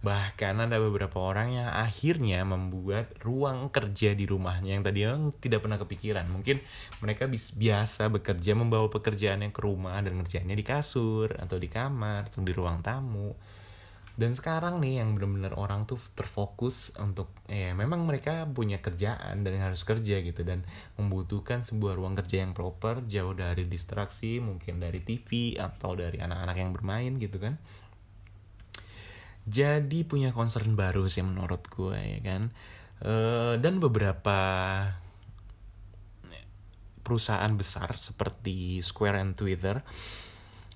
Bahkan 0.00 0.64
ada 0.64 0.80
beberapa 0.80 1.20
orang 1.20 1.60
yang 1.60 1.68
akhirnya 1.68 2.40
membuat 2.48 3.12
ruang 3.20 3.68
kerja 3.68 4.16
di 4.16 4.24
rumahnya 4.24 4.80
yang 4.80 4.84
tadi 4.84 5.04
tidak 5.44 5.60
pernah 5.60 5.76
kepikiran. 5.76 6.24
Mungkin 6.24 6.56
mereka 7.04 7.28
biasa 7.28 8.08
bekerja 8.08 8.56
membawa 8.56 8.88
pekerjaannya 8.88 9.52
ke 9.52 9.60
rumah 9.60 10.00
dan 10.00 10.16
ngerjainnya 10.16 10.56
di 10.56 10.64
kasur 10.64 11.36
atau 11.36 11.60
di 11.60 11.68
kamar 11.68 12.32
atau 12.32 12.40
di 12.40 12.52
ruang 12.56 12.80
tamu 12.80 13.36
dan 14.18 14.34
sekarang 14.34 14.82
nih 14.82 15.02
yang 15.02 15.14
benar-benar 15.14 15.54
orang 15.54 15.86
tuh 15.86 15.98
terfokus 16.18 16.94
untuk 16.98 17.30
ya 17.46 17.72
memang 17.74 18.02
mereka 18.04 18.46
punya 18.50 18.82
kerjaan 18.82 19.46
dan 19.46 19.54
harus 19.62 19.86
kerja 19.86 20.18
gitu 20.20 20.42
dan 20.42 20.66
membutuhkan 20.98 21.62
sebuah 21.62 21.94
ruang 21.94 22.18
kerja 22.18 22.42
yang 22.42 22.52
proper 22.52 23.06
jauh 23.06 23.32
dari 23.32 23.70
distraksi 23.70 24.42
mungkin 24.42 24.82
dari 24.82 25.00
TV 25.00 25.56
atau 25.56 25.94
dari 25.94 26.18
anak-anak 26.18 26.56
yang 26.58 26.70
bermain 26.74 27.12
gitu 27.22 27.38
kan. 27.38 27.56
Jadi 29.48 30.04
punya 30.04 30.36
concern 30.36 30.76
baru 30.76 31.08
sih 31.08 31.24
menurut 31.24 31.64
gue 31.70 31.96
ya 31.96 32.20
kan. 32.20 32.42
E, 33.00 33.14
dan 33.56 33.80
beberapa 33.80 34.38
perusahaan 37.00 37.50
besar 37.58 37.98
seperti 37.98 38.78
Square 38.84 39.18
and 39.18 39.34
Twitter 39.34 39.82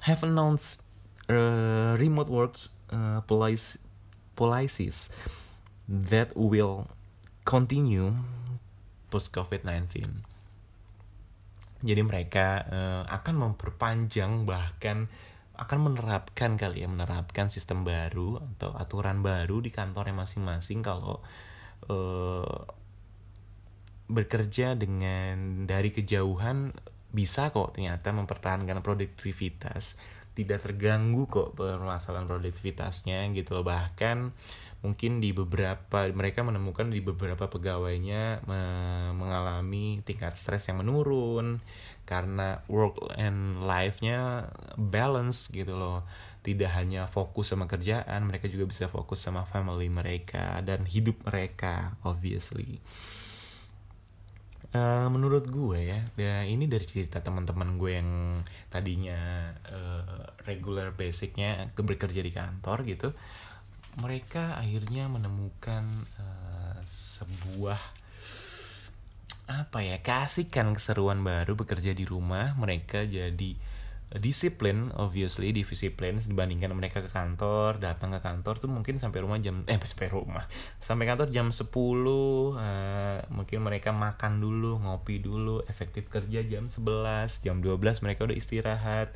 have 0.03 0.26
announced 0.26 0.82
uh, 1.30 1.95
remote 1.95 2.26
works 2.26 2.74
uh, 2.95 3.21
policy, 3.27 3.83
policies 4.39 5.11
that 5.91 6.31
will 6.39 6.87
continue 7.43 8.15
post 9.11 9.35
COVID-19. 9.35 10.23
Jadi 11.85 12.01
mereka 12.01 12.65
uh, 12.65 13.03
akan 13.11 13.35
memperpanjang 13.51 14.49
bahkan 14.49 15.11
akan 15.55 15.79
menerapkan 15.87 16.59
kali 16.59 16.83
ya 16.83 16.91
menerapkan 16.91 17.47
sistem 17.47 17.87
baru 17.87 18.43
atau 18.43 18.75
aturan 18.75 19.23
baru 19.23 19.63
di 19.63 19.71
kantornya 19.71 20.17
masing-masing 20.17 20.83
kalau 20.83 21.23
uh, 21.87 22.59
bekerja 24.11 24.75
dengan 24.75 25.63
dari 25.63 25.95
kejauhan 25.95 26.75
bisa 27.15 27.55
kok 27.55 27.79
ternyata 27.79 28.11
mempertahankan 28.11 28.83
produktivitas 28.83 30.03
tidak 30.35 30.66
terganggu 30.66 31.30
kok 31.30 31.55
permasalahan 31.55 32.26
produktivitasnya 32.26 33.30
gitu 33.32 33.55
loh. 33.59 33.64
Bahkan 33.66 34.35
mungkin 34.85 35.22
di 35.22 35.32
beberapa 35.32 36.12
mereka 36.12 36.45
menemukan 36.45 36.93
di 36.93 37.01
beberapa 37.01 37.49
pegawainya 37.49 38.45
me 38.45 38.61
mengalami 39.16 40.05
tingkat 40.05 40.37
stres 40.37 40.68
yang 40.68 40.85
menurun 40.85 41.64
karena 42.05 42.61
work 42.68 43.01
and 43.16 43.64
life-nya 43.64 44.51
balance 44.76 45.49
gitu 45.49 45.78
loh. 45.78 46.05
Tidak 46.45 46.68
hanya 46.76 47.09
fokus 47.09 47.57
sama 47.57 47.64
kerjaan 47.64 48.28
mereka 48.28 48.53
juga 48.53 48.68
bisa 48.68 48.85
fokus 48.93 49.24
sama 49.24 49.49
family 49.49 49.89
mereka 49.89 50.61
dan 50.61 50.85
hidup 50.85 51.16
mereka 51.24 51.97
obviously 52.05 52.85
Uh, 54.75 55.07
menurut 55.07 55.47
gue 55.47 55.87
ya, 55.87 56.03
ya 56.18 56.43
ini 56.43 56.66
dari 56.66 56.83
cerita 56.83 57.22
teman-teman 57.22 57.79
gue 57.79 57.95
yang 57.95 58.43
tadinya 58.75 59.55
uh, 59.70 60.35
regular 60.51 60.91
basicnya 60.91 61.70
bekerja 61.79 62.18
di 62.18 62.35
kantor 62.35 62.83
gitu, 62.83 63.14
mereka 64.03 64.59
akhirnya 64.59 65.07
menemukan 65.07 65.87
uh, 66.18 66.83
sebuah 66.91 67.79
apa 69.47 69.79
ya 69.79 70.03
kasihkan 70.03 70.75
keseruan 70.75 71.22
baru 71.22 71.55
bekerja 71.55 71.95
di 71.95 72.03
rumah. 72.03 72.59
Mereka 72.59 73.07
jadi 73.07 73.55
disiplin 74.15 74.95
obviously 74.95 75.51
disiplin 75.51 76.23
dibandingkan 76.23 76.71
mereka 76.71 77.03
ke 77.03 77.11
kantor 77.11 77.83
datang 77.83 78.15
ke 78.15 78.23
kantor 78.23 78.62
tuh 78.62 78.71
mungkin 78.71 79.03
sampai 79.03 79.27
rumah 79.27 79.43
jam 79.43 79.67
eh 79.67 79.75
sampai 79.75 80.07
rumah. 80.07 80.47
Sampai 80.79 81.11
kantor 81.11 81.35
jam 81.35 81.51
10 81.51 81.67
uh, 81.67 82.55
eh, 82.55 83.19
mungkin 83.35 83.59
mereka 83.67 83.91
makan 83.91 84.39
dulu 84.39 84.79
ngopi 84.87 85.19
dulu 85.19 85.67
efektif 85.67 86.07
kerja 86.07 86.47
jam 86.47 86.71
11 86.71 87.43
jam 87.43 87.59
12 87.59 88.07
mereka 88.07 88.31
udah 88.31 88.39
istirahat. 88.39 89.11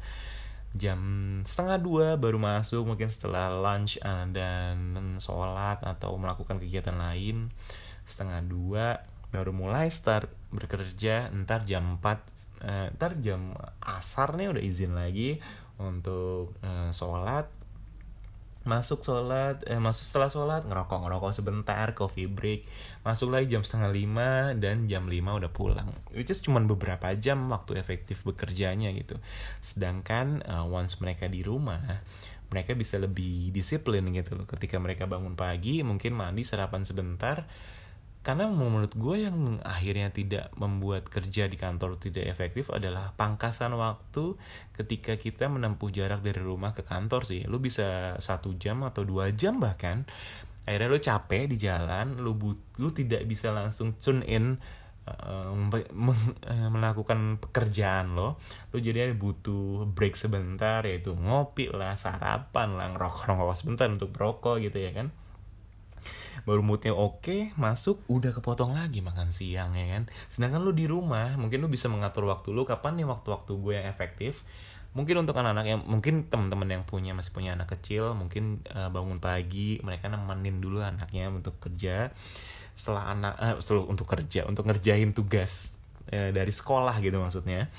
Jam 0.75 1.01
setengah 1.47 1.79
dua 1.81 2.07
baru 2.21 2.37
masuk 2.37 2.85
mungkin 2.85 3.09
setelah 3.09 3.55
lunch 3.55 4.03
uh, 4.03 4.27
dan 4.29 5.17
sholat 5.23 5.79
atau 5.81 6.19
melakukan 6.19 6.59
kegiatan 6.59 6.99
lain. 6.99 7.55
Setengah 8.03 8.43
dua 8.43 9.07
baru 9.31 9.55
mulai 9.55 9.93
start 9.93 10.27
bekerja 10.51 11.29
ntar 11.45 11.69
jam 11.69 12.01
4 12.01 12.38
uh, 12.63 12.89
ntar 12.97 13.19
jam 13.23 13.55
asar 13.83 14.35
nih 14.35 14.51
udah 14.53 14.63
izin 14.63 14.95
lagi 14.95 15.39
untuk 15.79 16.55
uh, 16.63 16.91
sholat. 16.91 17.51
Masuk 18.69 19.01
sholat 19.01 19.65
eh, 19.65 19.81
masuk 19.81 20.05
setelah 20.05 20.29
sholat 20.29 20.63
ngerokok 20.69 21.09
ngerokok 21.09 21.33
sebentar 21.33 21.89
coffee 21.97 22.29
break. 22.29 22.69
Masuk 23.01 23.33
lagi 23.33 23.57
jam 23.57 23.65
setengah 23.65 23.91
lima 23.95 24.31
dan 24.59 24.85
jam 24.91 25.09
lima 25.09 25.33
udah 25.39 25.49
pulang. 25.49 25.89
Which 26.13 26.29
is 26.29 26.45
cuman 26.45 26.69
beberapa 26.69 27.09
jam 27.17 27.49
waktu 27.49 27.81
efektif 27.81 28.21
bekerjanya 28.29 28.93
gitu. 28.93 29.17
Sedangkan 29.65 30.45
uh, 30.45 30.69
once 30.69 31.01
mereka 31.01 31.31
di 31.33 31.41
rumah 31.41 32.05
mereka 32.49 32.73
bisa 32.73 32.97
lebih 32.97 33.53
disiplin 33.53 34.09
gitu 34.13 34.37
loh. 34.37 34.45
Ketika 34.49 34.81
mereka 34.81 35.05
bangun 35.05 35.37
pagi 35.37 35.85
mungkin 35.85 36.17
mandi 36.17 36.45
sarapan 36.45 36.85
sebentar 36.85 37.45
karena 38.29 38.45
menurut 38.45 38.93
gue 38.93 39.25
yang 39.25 39.57
akhirnya 39.65 40.13
tidak 40.13 40.53
membuat 40.61 41.09
kerja 41.09 41.49
di 41.49 41.57
kantor 41.57 41.97
tidak 41.97 42.29
efektif 42.29 42.69
adalah 42.69 43.17
pangkasan 43.17 43.73
waktu 43.73 44.37
ketika 44.77 45.17
kita 45.17 45.49
menempuh 45.49 45.89
jarak 45.89 46.21
dari 46.21 46.37
rumah 46.37 46.77
ke 46.77 46.85
kantor 46.85 47.25
sih. 47.25 47.49
Lu 47.49 47.57
bisa 47.57 48.21
satu 48.21 48.53
jam 48.61 48.85
atau 48.85 49.09
dua 49.09 49.33
jam 49.33 49.57
bahkan 49.57 50.05
akhirnya 50.69 50.93
lu 50.93 51.01
capek 51.01 51.49
di 51.49 51.57
jalan 51.57 52.21
lu 52.21 52.37
but 52.37 52.61
lu 52.77 52.93
tidak 52.93 53.25
bisa 53.25 53.49
langsung 53.49 53.97
tune 53.97 54.21
in 54.29 54.61
uh, 55.09 55.49
melakukan 56.69 57.41
pekerjaan 57.41 58.13
lo. 58.13 58.37
Lu 58.77 58.85
jadi 58.85 59.09
butuh 59.17 59.89
break 59.89 60.21
sebentar 60.21 60.85
yaitu 60.85 61.17
ngopi 61.17 61.73
lah 61.73 61.97
sarapan 61.97 62.77
lah 62.77 62.93
ngerokok 62.93 63.25
ngerokok 63.25 63.57
sebentar 63.57 63.89
untuk 63.89 64.13
berokok 64.13 64.61
gitu 64.61 64.85
ya 64.85 64.93
kan 64.93 65.17
baru 66.45 66.61
moodnya 66.63 66.95
oke 66.95 67.57
masuk 67.57 68.03
udah 68.07 68.35
kepotong 68.35 68.77
lagi 68.77 69.01
makan 69.01 69.33
siang 69.35 69.75
ya 69.75 69.87
kan? 69.99 70.11
Sedangkan 70.31 70.63
lu 70.63 70.75
di 70.75 70.85
rumah 70.85 71.35
mungkin 71.41 71.65
lu 71.65 71.69
bisa 71.71 71.91
mengatur 71.91 72.29
waktu 72.29 72.55
lu 72.55 72.69
kapan 72.69 73.01
nih 73.01 73.07
waktu-waktu 73.09 73.53
gue 73.57 73.73
yang 73.79 73.87
efektif? 73.89 74.45
Mungkin 74.97 75.21
untuk 75.23 75.37
anak-anak 75.37 75.67
yang 75.69 75.81
mungkin 75.85 76.27
teman-teman 76.27 76.69
yang 76.81 76.85
punya 76.89 77.13
masih 77.13 77.31
punya 77.31 77.55
anak 77.55 77.71
kecil 77.77 78.17
mungkin 78.17 78.65
uh, 78.73 78.89
bangun 78.91 79.21
pagi 79.23 79.79
mereka 79.85 80.11
nemenin 80.11 80.59
dulu 80.59 80.83
anaknya 80.83 81.31
untuk 81.31 81.59
kerja. 81.63 82.11
Setelah 82.75 83.15
anak 83.15 83.35
uh, 83.39 83.57
selalu 83.63 83.85
untuk 83.91 84.07
kerja 84.11 84.49
untuk 84.49 84.67
ngerjain 84.67 85.13
tugas 85.13 85.77
uh, 86.11 86.31
dari 86.35 86.51
sekolah 86.51 86.99
gitu 87.05 87.21
maksudnya. 87.21 87.71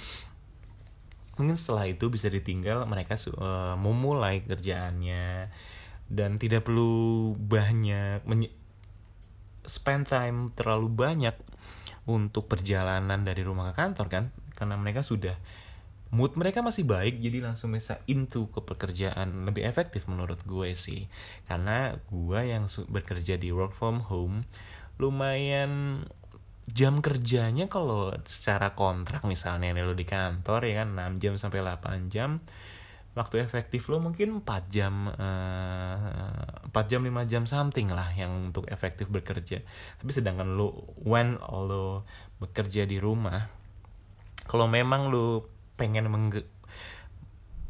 Mungkin 1.40 1.56
setelah 1.56 1.88
itu 1.88 2.12
bisa 2.12 2.28
ditinggal 2.28 2.84
mereka 2.84 3.16
uh, 3.16 3.80
memulai 3.80 4.44
kerjaannya 4.44 5.48
dan 6.10 6.42
tidak 6.42 6.66
perlu 6.66 7.38
banyak 7.38 8.26
spend 9.70 10.10
time 10.10 10.50
terlalu 10.58 10.90
banyak 10.90 11.38
untuk 12.10 12.50
perjalanan 12.50 13.22
dari 13.22 13.46
rumah 13.46 13.70
ke 13.72 13.74
kantor 13.78 14.08
kan? 14.10 14.26
Karena 14.58 14.76
mereka 14.76 15.06
sudah 15.06 15.38
mood 16.10 16.34
mereka 16.34 16.66
masih 16.66 16.90
baik 16.90 17.22
jadi 17.22 17.46
langsung 17.46 17.78
bisa 17.78 18.02
into 18.10 18.50
ke 18.50 18.66
pekerjaan. 18.66 19.46
Lebih 19.46 19.70
efektif 19.70 20.10
menurut 20.10 20.42
gue 20.42 20.74
sih. 20.74 21.06
Karena 21.46 21.94
gue 22.10 22.40
yang 22.42 22.66
bekerja 22.90 23.38
di 23.38 23.54
work 23.54 23.78
from 23.78 24.02
home 24.10 24.50
lumayan 25.00 26.04
jam 26.70 27.00
kerjanya 27.00 27.66
kalau 27.72 28.14
secara 28.30 28.78
kontrak 28.78 29.26
misalnya 29.26 29.74
lo 29.74 29.94
di 29.94 30.06
kantor 30.06 30.66
ya 30.66 30.84
kan? 30.84 31.18
6 31.18 31.22
jam 31.24 31.34
sampai 31.38 31.62
8 31.66 32.14
jam 32.14 32.42
waktu 33.20 33.44
efektif 33.44 33.92
lo 33.92 34.00
mungkin 34.00 34.40
4 34.40 34.72
jam 34.72 35.12
uh, 35.12 36.72
4 36.72 36.72
jam 36.88 37.04
5 37.04 37.28
jam 37.28 37.44
something 37.44 37.92
lah 37.92 38.08
yang 38.16 38.32
untuk 38.48 38.64
efektif 38.72 39.12
bekerja. 39.12 39.60
Tapi 40.00 40.12
sedangkan 40.16 40.56
lo 40.56 40.96
when 41.04 41.36
lo 41.44 42.08
bekerja 42.40 42.88
di 42.88 42.96
rumah 42.96 43.52
kalau 44.48 44.72
memang 44.72 45.12
lo 45.12 45.52
pengen 45.76 46.08
mengge 46.08 46.48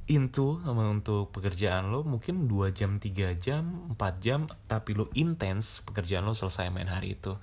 into 0.10 0.62
untuk 0.66 1.34
pekerjaan 1.34 1.90
lo 1.90 2.06
mungkin 2.06 2.46
2 2.46 2.70
jam 2.70 3.02
3 3.02 3.34
jam 3.42 3.90
4 3.98 4.22
jam 4.22 4.46
tapi 4.70 4.94
lo 4.94 5.10
intens 5.18 5.82
pekerjaan 5.82 6.30
lo 6.30 6.38
selesai 6.38 6.70
main 6.70 6.94
hari 6.94 7.18
itu. 7.18 7.34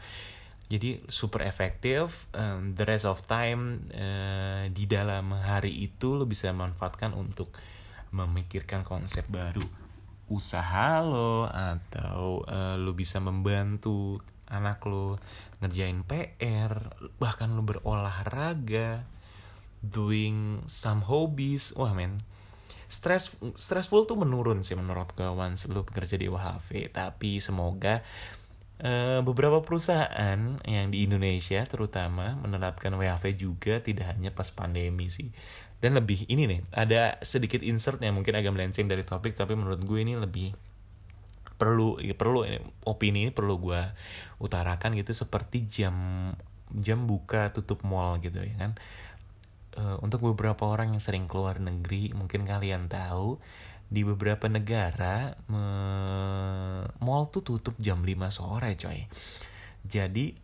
Jadi 0.66 1.02
super 1.06 1.46
efektif 1.46 2.26
um, 2.34 2.74
the 2.74 2.82
rest 2.86 3.06
of 3.06 3.22
time 3.26 3.86
uh, 3.94 4.66
di 4.70 4.86
dalam 4.86 5.30
hari 5.34 5.74
itu 5.74 6.14
lo 6.14 6.26
bisa 6.26 6.50
manfaatkan 6.54 7.14
untuk 7.14 7.54
memikirkan 8.16 8.80
konsep 8.82 9.28
baru. 9.28 9.62
Usaha 10.32 11.04
lo 11.04 11.46
atau 11.46 12.42
uh, 12.48 12.74
lo 12.80 12.96
bisa 12.96 13.20
membantu 13.20 14.24
anak 14.48 14.82
lo 14.88 15.20
ngerjain 15.60 16.02
PR 16.08 16.72
bahkan 17.20 17.52
lo 17.52 17.62
berolahraga 17.62 19.04
doing 19.84 20.64
some 20.66 21.04
hobbies. 21.04 21.76
Wah 21.76 21.92
men 21.92 22.24
stress 22.86 23.34
stressful 23.58 24.06
tuh 24.06 24.18
menurun 24.18 24.62
sih 24.62 24.78
menurut 24.78 25.10
gue 25.18 25.26
once 25.26 25.66
lu 25.66 25.82
bekerja 25.82 26.14
di 26.14 26.30
WHV 26.30 26.94
tapi 26.94 27.42
semoga 27.42 28.06
uh, 28.82 29.20
beberapa 29.26 29.62
perusahaan 29.62 30.62
yang 30.62 30.86
di 30.94 31.06
Indonesia 31.06 31.66
terutama 31.66 32.38
menerapkan 32.38 32.94
WHV 32.94 33.24
juga 33.34 33.82
tidak 33.82 34.14
hanya 34.14 34.30
pas 34.30 34.48
pandemi 34.54 35.10
sih 35.10 35.34
dan 35.80 35.92
lebih 35.92 36.24
ini 36.26 36.48
nih 36.48 36.60
ada 36.72 37.20
sedikit 37.20 37.60
insert 37.60 38.00
yang 38.00 38.16
mungkin 38.16 38.32
agak 38.32 38.52
melenceng 38.52 38.88
dari 38.88 39.04
topik 39.04 39.36
tapi 39.36 39.52
menurut 39.52 39.84
gue 39.84 39.98
ini 40.00 40.16
lebih 40.16 40.56
perlu 41.56 41.96
perlu 42.16 42.44
ini, 42.44 42.60
opini 42.84 43.28
ini 43.28 43.32
perlu 43.32 43.56
gue 43.56 43.82
utarakan 44.40 44.96
gitu 44.96 45.16
seperti 45.16 45.68
jam 45.68 45.96
jam 46.76 47.08
buka 47.08 47.50
tutup 47.52 47.82
mall 47.84 48.20
gitu 48.20 48.44
ya 48.44 48.56
kan. 48.60 48.72
Uh, 49.76 50.00
untuk 50.00 50.24
beberapa 50.24 50.64
orang 50.64 50.96
yang 50.96 51.02
sering 51.04 51.28
keluar 51.28 51.60
negeri 51.60 52.08
mungkin 52.16 52.48
kalian 52.48 52.88
tahu 52.88 53.36
di 53.86 54.02
beberapa 54.02 54.48
negara 54.48 55.36
mall 56.98 57.28
tuh 57.30 57.44
tutup 57.44 57.76
jam 57.78 58.02
5 58.02 58.16
sore 58.32 58.72
coy. 58.74 59.04
Jadi 59.86 60.34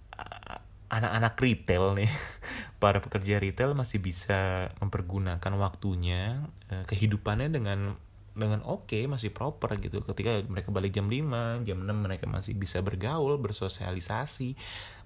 anak-anak 0.92 1.34
retail 1.40 1.96
nih 1.96 2.12
para 2.82 3.00
pekerja 3.00 3.40
retail 3.40 3.72
masih 3.72 4.04
bisa 4.04 4.70
mempergunakan 4.84 5.52
waktunya 5.56 6.44
eh, 6.68 6.84
kehidupannya 6.84 7.48
dengan 7.48 7.96
dengan 8.32 8.64
oke 8.64 8.88
okay, 8.88 9.04
masih 9.04 9.32
proper 9.32 9.76
gitu. 9.76 10.00
Ketika 10.00 10.40
mereka 10.48 10.72
balik 10.72 10.96
jam 10.96 11.08
5 11.08 11.64
jam 11.68 11.78
6 11.84 11.88
mereka 11.92 12.24
masih 12.28 12.56
bisa 12.56 12.80
bergaul 12.80 13.36
bersosialisasi 13.40 14.56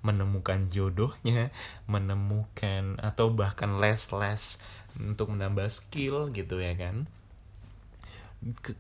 menemukan 0.03 0.71
jodohnya 0.71 1.51
menemukan 1.93 2.99
atau 3.03 3.31
bahkan 3.35 3.83
les-les 3.83 4.63
untuk 4.99 5.35
menambah 5.35 5.67
skill 5.71 6.31
gitu 6.35 6.63
ya 6.63 6.75
kan. 6.79 7.11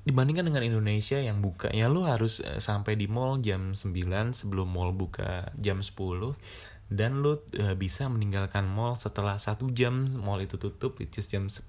Dibandingkan 0.06 0.46
dengan 0.46 0.62
Indonesia 0.62 1.18
yang 1.18 1.42
buka 1.42 1.74
ya 1.74 1.90
lu 1.90 2.06
harus 2.06 2.38
eh, 2.42 2.62
sampai 2.62 2.94
di 2.94 3.10
mall 3.10 3.42
jam 3.42 3.74
9 3.74 3.90
sebelum 4.30 4.70
mall 4.70 4.94
buka 4.94 5.50
jam 5.58 5.82
10 5.82 6.38
dan 6.86 7.18
lu 7.18 7.42
uh, 7.58 7.74
bisa 7.74 8.06
meninggalkan 8.06 8.66
mall 8.70 8.94
setelah 8.94 9.38
satu 9.42 9.70
jam. 9.74 10.06
Mall 10.22 10.46
itu 10.46 10.54
tutup 10.54 11.02
which 11.02 11.18
is 11.18 11.26
jam 11.26 11.50
10 11.50 11.62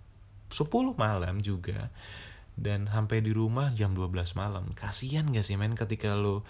malam 0.93 1.41
juga. 1.41 1.89
Dan 2.57 2.89
sampai 2.89 3.21
di 3.21 3.33
rumah 3.33 3.73
jam 3.73 3.93
12 3.93 4.13
malam. 4.37 4.69
Kasihan 4.73 5.29
gak 5.29 5.45
sih 5.45 5.57
men 5.57 5.77
ketika 5.77 6.17
lu 6.17 6.41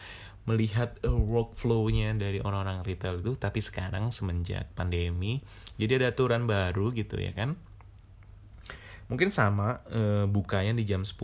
melihat 0.48 0.96
uh, 1.04 1.12
workflow-nya 1.12 2.16
dari 2.20 2.44
orang-orang 2.44 2.84
retail 2.84 3.24
itu. 3.24 3.40
Tapi 3.40 3.60
sekarang 3.64 4.12
semenjak 4.12 4.72
pandemi 4.76 5.40
jadi 5.80 6.04
ada 6.04 6.16
aturan 6.16 6.44
baru 6.44 6.92
gitu 6.92 7.20
ya 7.20 7.32
kan? 7.32 7.56
Mungkin 9.08 9.32
sama 9.32 9.88
uh, 9.88 10.28
bukanya 10.28 10.76
di 10.76 10.84
jam 10.84 11.08
10 11.08 11.16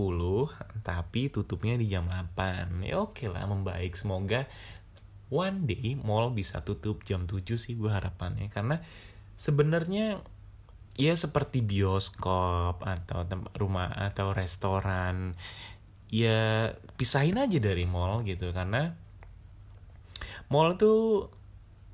tapi 0.88 1.28
tutupnya 1.28 1.76
di 1.76 1.92
jam 1.92 2.08
8 2.08 2.80
ya 2.88 3.04
oke 3.04 3.20
okay 3.20 3.28
lah 3.28 3.44
membaik. 3.44 4.00
Semoga 4.00 4.48
one 5.30 5.70
day 5.70 5.96
mall 6.00 6.32
bisa 6.34 6.66
tutup 6.66 7.06
jam 7.08 7.30
7 7.30 7.56
sih 7.56 7.78
gue 7.78 7.92
harapannya. 7.92 8.50
Karena 8.52 8.82
sebenarnya 9.38 10.20
ya 10.94 11.14
seperti 11.18 11.66
bioskop 11.66 12.86
atau 12.86 13.26
rumah 13.58 13.90
atau 13.90 14.30
restoran 14.30 15.34
ya 16.14 16.70
pisahin 16.98 17.42
aja 17.42 17.58
dari 17.58 17.88
mall 17.88 18.22
gitu. 18.28 18.52
Karena 18.54 18.94
mall 20.52 20.78
tuh 20.78 21.30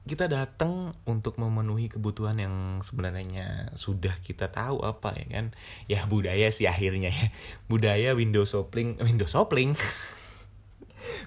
kita 0.09 0.25
datang 0.25 0.89
untuk 1.05 1.37
memenuhi 1.37 1.85
kebutuhan 1.85 2.41
yang 2.41 2.81
sebenarnya 2.81 3.77
sudah 3.77 4.17
kita 4.25 4.49
tahu 4.49 4.81
apa 4.81 5.13
ya 5.13 5.25
kan? 5.29 5.45
Ya 5.85 6.09
budaya 6.09 6.49
sih 6.49 6.65
akhirnya 6.65 7.13
ya. 7.13 7.27
Budaya 7.69 8.17
window 8.17 8.43
shopping 8.43 8.97
window 8.99 9.29
shopping 9.29 9.77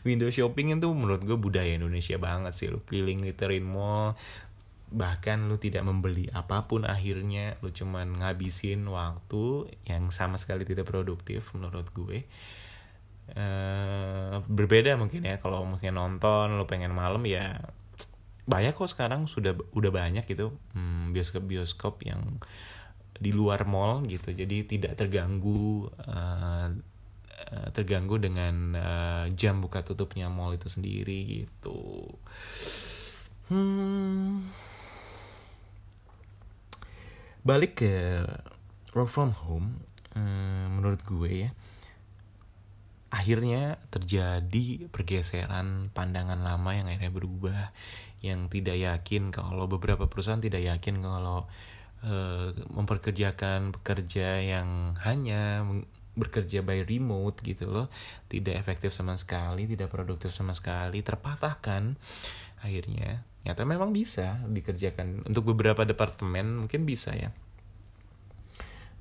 window 0.06 0.28
shopping 0.28 0.76
itu 0.76 0.88
menurut 0.92 1.22
gue 1.22 1.38
budaya 1.38 1.72
Indonesia 1.74 2.16
banget 2.16 2.52
sih. 2.56 2.68
Lu 2.68 2.80
keliling 2.84 3.22
literin 3.24 3.64
mall 3.66 4.18
bahkan 4.92 5.48
lu 5.48 5.56
tidak 5.56 5.88
membeli 5.88 6.28
apa 6.32 6.68
pun 6.68 6.84
akhirnya. 6.84 7.56
Lu 7.64 7.72
cuman 7.72 8.20
ngabisin 8.20 8.84
waktu 8.86 9.72
yang 9.88 10.12
sama 10.12 10.36
sekali 10.36 10.68
tidak 10.68 10.88
produktif 10.88 11.52
menurut 11.56 11.88
gue. 11.90 12.28
Uh, 13.32 14.42
berbeda 14.50 14.98
mungkin 14.98 15.24
ya 15.24 15.38
kalau 15.38 15.64
mungkin 15.64 15.94
nonton 15.94 16.58
lu 16.58 16.66
pengen 16.66 16.92
malam 16.92 17.22
ya 17.24 17.64
banyak 18.42 18.74
kok 18.74 18.90
sekarang 18.90 19.30
sudah 19.30 19.54
udah 19.72 19.94
banyak 19.94 20.26
gitu 20.26 20.50
hmm, 20.74 21.14
bioskop 21.14 21.46
bioskop 21.46 22.02
yang 22.02 22.42
di 23.22 23.30
luar 23.30 23.62
mall 23.64 24.02
gitu. 24.10 24.34
Jadi 24.34 24.66
tidak 24.66 24.98
terganggu 24.98 25.86
uh, 26.02 26.74
Eh, 27.42 27.68
terganggu 27.74 28.22
dengan 28.22 28.54
uh, 28.78 29.26
jam 29.34 29.58
buka 29.58 29.82
tutupnya 29.82 30.30
mall 30.30 30.54
itu 30.54 30.70
sendiri 30.70 31.42
gitu. 31.42 32.06
Hmm. 33.50 34.46
Balik 37.42 37.82
ke 37.82 38.22
work 38.94 39.10
from 39.10 39.34
home, 39.34 39.82
um, 40.14 40.78
menurut 40.78 41.02
gue 41.02 41.48
ya, 41.48 41.50
akhirnya 43.10 43.82
terjadi 43.90 44.86
pergeseran 44.94 45.90
pandangan 45.90 46.46
lama 46.46 46.70
yang 46.78 46.86
akhirnya 46.86 47.10
berubah 47.10 47.74
yang 48.22 48.46
tidak 48.46 48.78
yakin 48.78 49.34
kalau 49.34 49.66
beberapa 49.66 50.06
perusahaan 50.06 50.38
tidak 50.38 50.62
yakin 50.62 51.02
kalau 51.02 51.50
uh, 52.06 52.54
memperkerjakan 52.70 53.74
pekerja 53.74 54.38
yang 54.38 54.94
hanya 55.02 55.66
bekerja 56.12 56.60
by 56.60 56.84
remote 56.84 57.40
gitu 57.40 57.72
loh 57.72 57.88
tidak 58.28 58.60
efektif 58.60 58.92
sama 58.92 59.16
sekali 59.16 59.64
tidak 59.64 59.88
produktif 59.88 60.28
sama 60.28 60.52
sekali 60.52 61.00
terpatahkan 61.00 61.96
akhirnya. 62.62 63.26
Nyata 63.42 63.66
memang 63.66 63.90
bisa 63.90 64.38
dikerjakan. 64.46 65.26
Untuk 65.26 65.52
beberapa 65.52 65.82
departemen 65.82 66.64
mungkin 66.66 66.86
bisa 66.86 67.10
ya. 67.12 67.34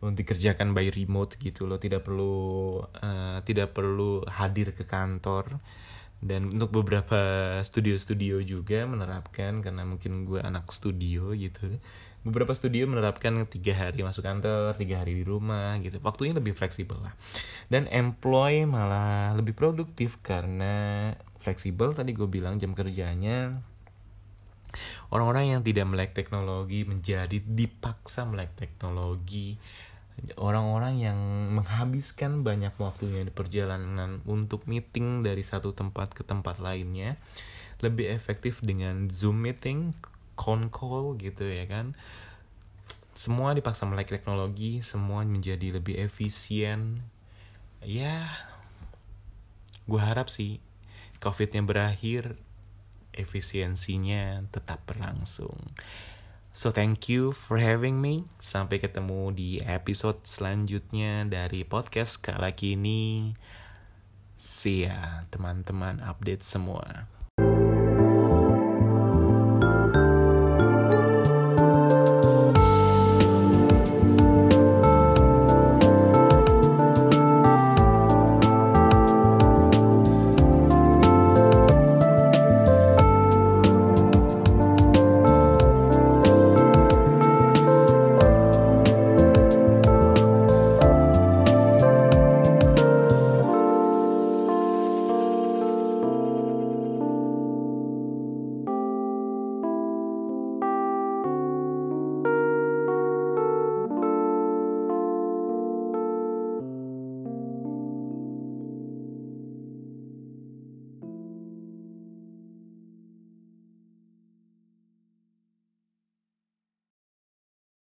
Untuk 0.02 0.26
dikerjakan 0.26 0.74
by 0.74 0.90
remote 0.90 1.38
gitu 1.38 1.70
loh 1.70 1.78
tidak 1.78 2.02
perlu 2.02 2.82
uh, 2.82 3.38
tidak 3.46 3.78
perlu 3.78 4.26
hadir 4.26 4.74
ke 4.74 4.84
kantor. 4.84 5.62
Dan 6.22 6.54
untuk 6.54 6.70
beberapa 6.74 7.18
studio-studio 7.66 8.46
juga 8.46 8.86
menerapkan 8.86 9.62
karena 9.66 9.82
mungkin 9.86 10.26
gue 10.26 10.38
anak 10.38 10.70
studio 10.70 11.34
gitu 11.34 11.82
beberapa 12.22 12.54
studio 12.54 12.86
menerapkan 12.86 13.34
tiga 13.50 13.74
hari 13.74 14.06
masuk 14.06 14.22
kantor 14.22 14.78
tiga 14.78 15.02
hari 15.02 15.18
di 15.18 15.26
rumah 15.26 15.78
gitu. 15.82 15.98
Waktunya 16.06 16.38
lebih 16.38 16.54
fleksibel 16.54 17.02
lah. 17.02 17.14
Dan 17.68 17.90
employ 17.90 18.70
malah 18.70 19.34
lebih 19.34 19.58
produktif 19.58 20.22
karena 20.22 21.14
fleksibel 21.42 21.98
tadi 21.98 22.14
gue 22.14 22.30
bilang 22.30 22.62
jam 22.62 22.78
kerjanya. 22.78 23.66
Orang-orang 25.12 25.58
yang 25.58 25.62
tidak 25.66 25.84
melek 25.90 26.12
teknologi 26.16 26.88
menjadi 26.88 27.42
dipaksa 27.42 28.24
melek 28.24 28.56
teknologi. 28.56 29.60
Orang-orang 30.38 31.02
yang 31.02 31.18
menghabiskan 31.58 32.46
banyak 32.46 32.78
waktunya 32.78 33.26
di 33.26 33.34
perjalanan 33.34 34.22
untuk 34.30 34.70
meeting 34.70 35.26
dari 35.26 35.42
satu 35.42 35.74
tempat 35.74 36.14
ke 36.14 36.22
tempat 36.22 36.62
lainnya 36.62 37.18
lebih 37.82 38.14
efektif 38.14 38.62
dengan 38.62 39.10
Zoom 39.10 39.42
meeting, 39.42 39.98
call 40.74 41.14
gitu 41.22 41.46
ya 41.46 41.70
kan. 41.70 41.94
Semua 43.14 43.54
dipaksa 43.54 43.86
melek 43.86 44.10
teknologi, 44.10 44.82
semua 44.82 45.22
menjadi 45.22 45.78
lebih 45.78 46.02
efisien. 46.02 47.06
Ya, 47.86 48.30
gue 49.86 50.02
harap 50.02 50.34
sih 50.34 50.58
COVID-nya 51.22 51.62
berakhir, 51.62 52.34
efisiensinya 53.14 54.42
tetap 54.50 54.82
berlangsung. 54.90 55.58
So 56.52 56.74
thank 56.74 57.08
you 57.08 57.32
for 57.32 57.62
having 57.62 58.02
me. 58.02 58.28
Sampai 58.42 58.82
ketemu 58.82 59.32
di 59.32 59.50
episode 59.64 60.26
selanjutnya 60.28 61.24
dari 61.30 61.64
podcast 61.64 62.20
Kala 62.20 62.52
Kini. 62.52 63.38
See 64.36 64.84
ya 64.84 65.24
teman-teman 65.30 66.02
update 66.04 66.44
semua. 66.44 67.08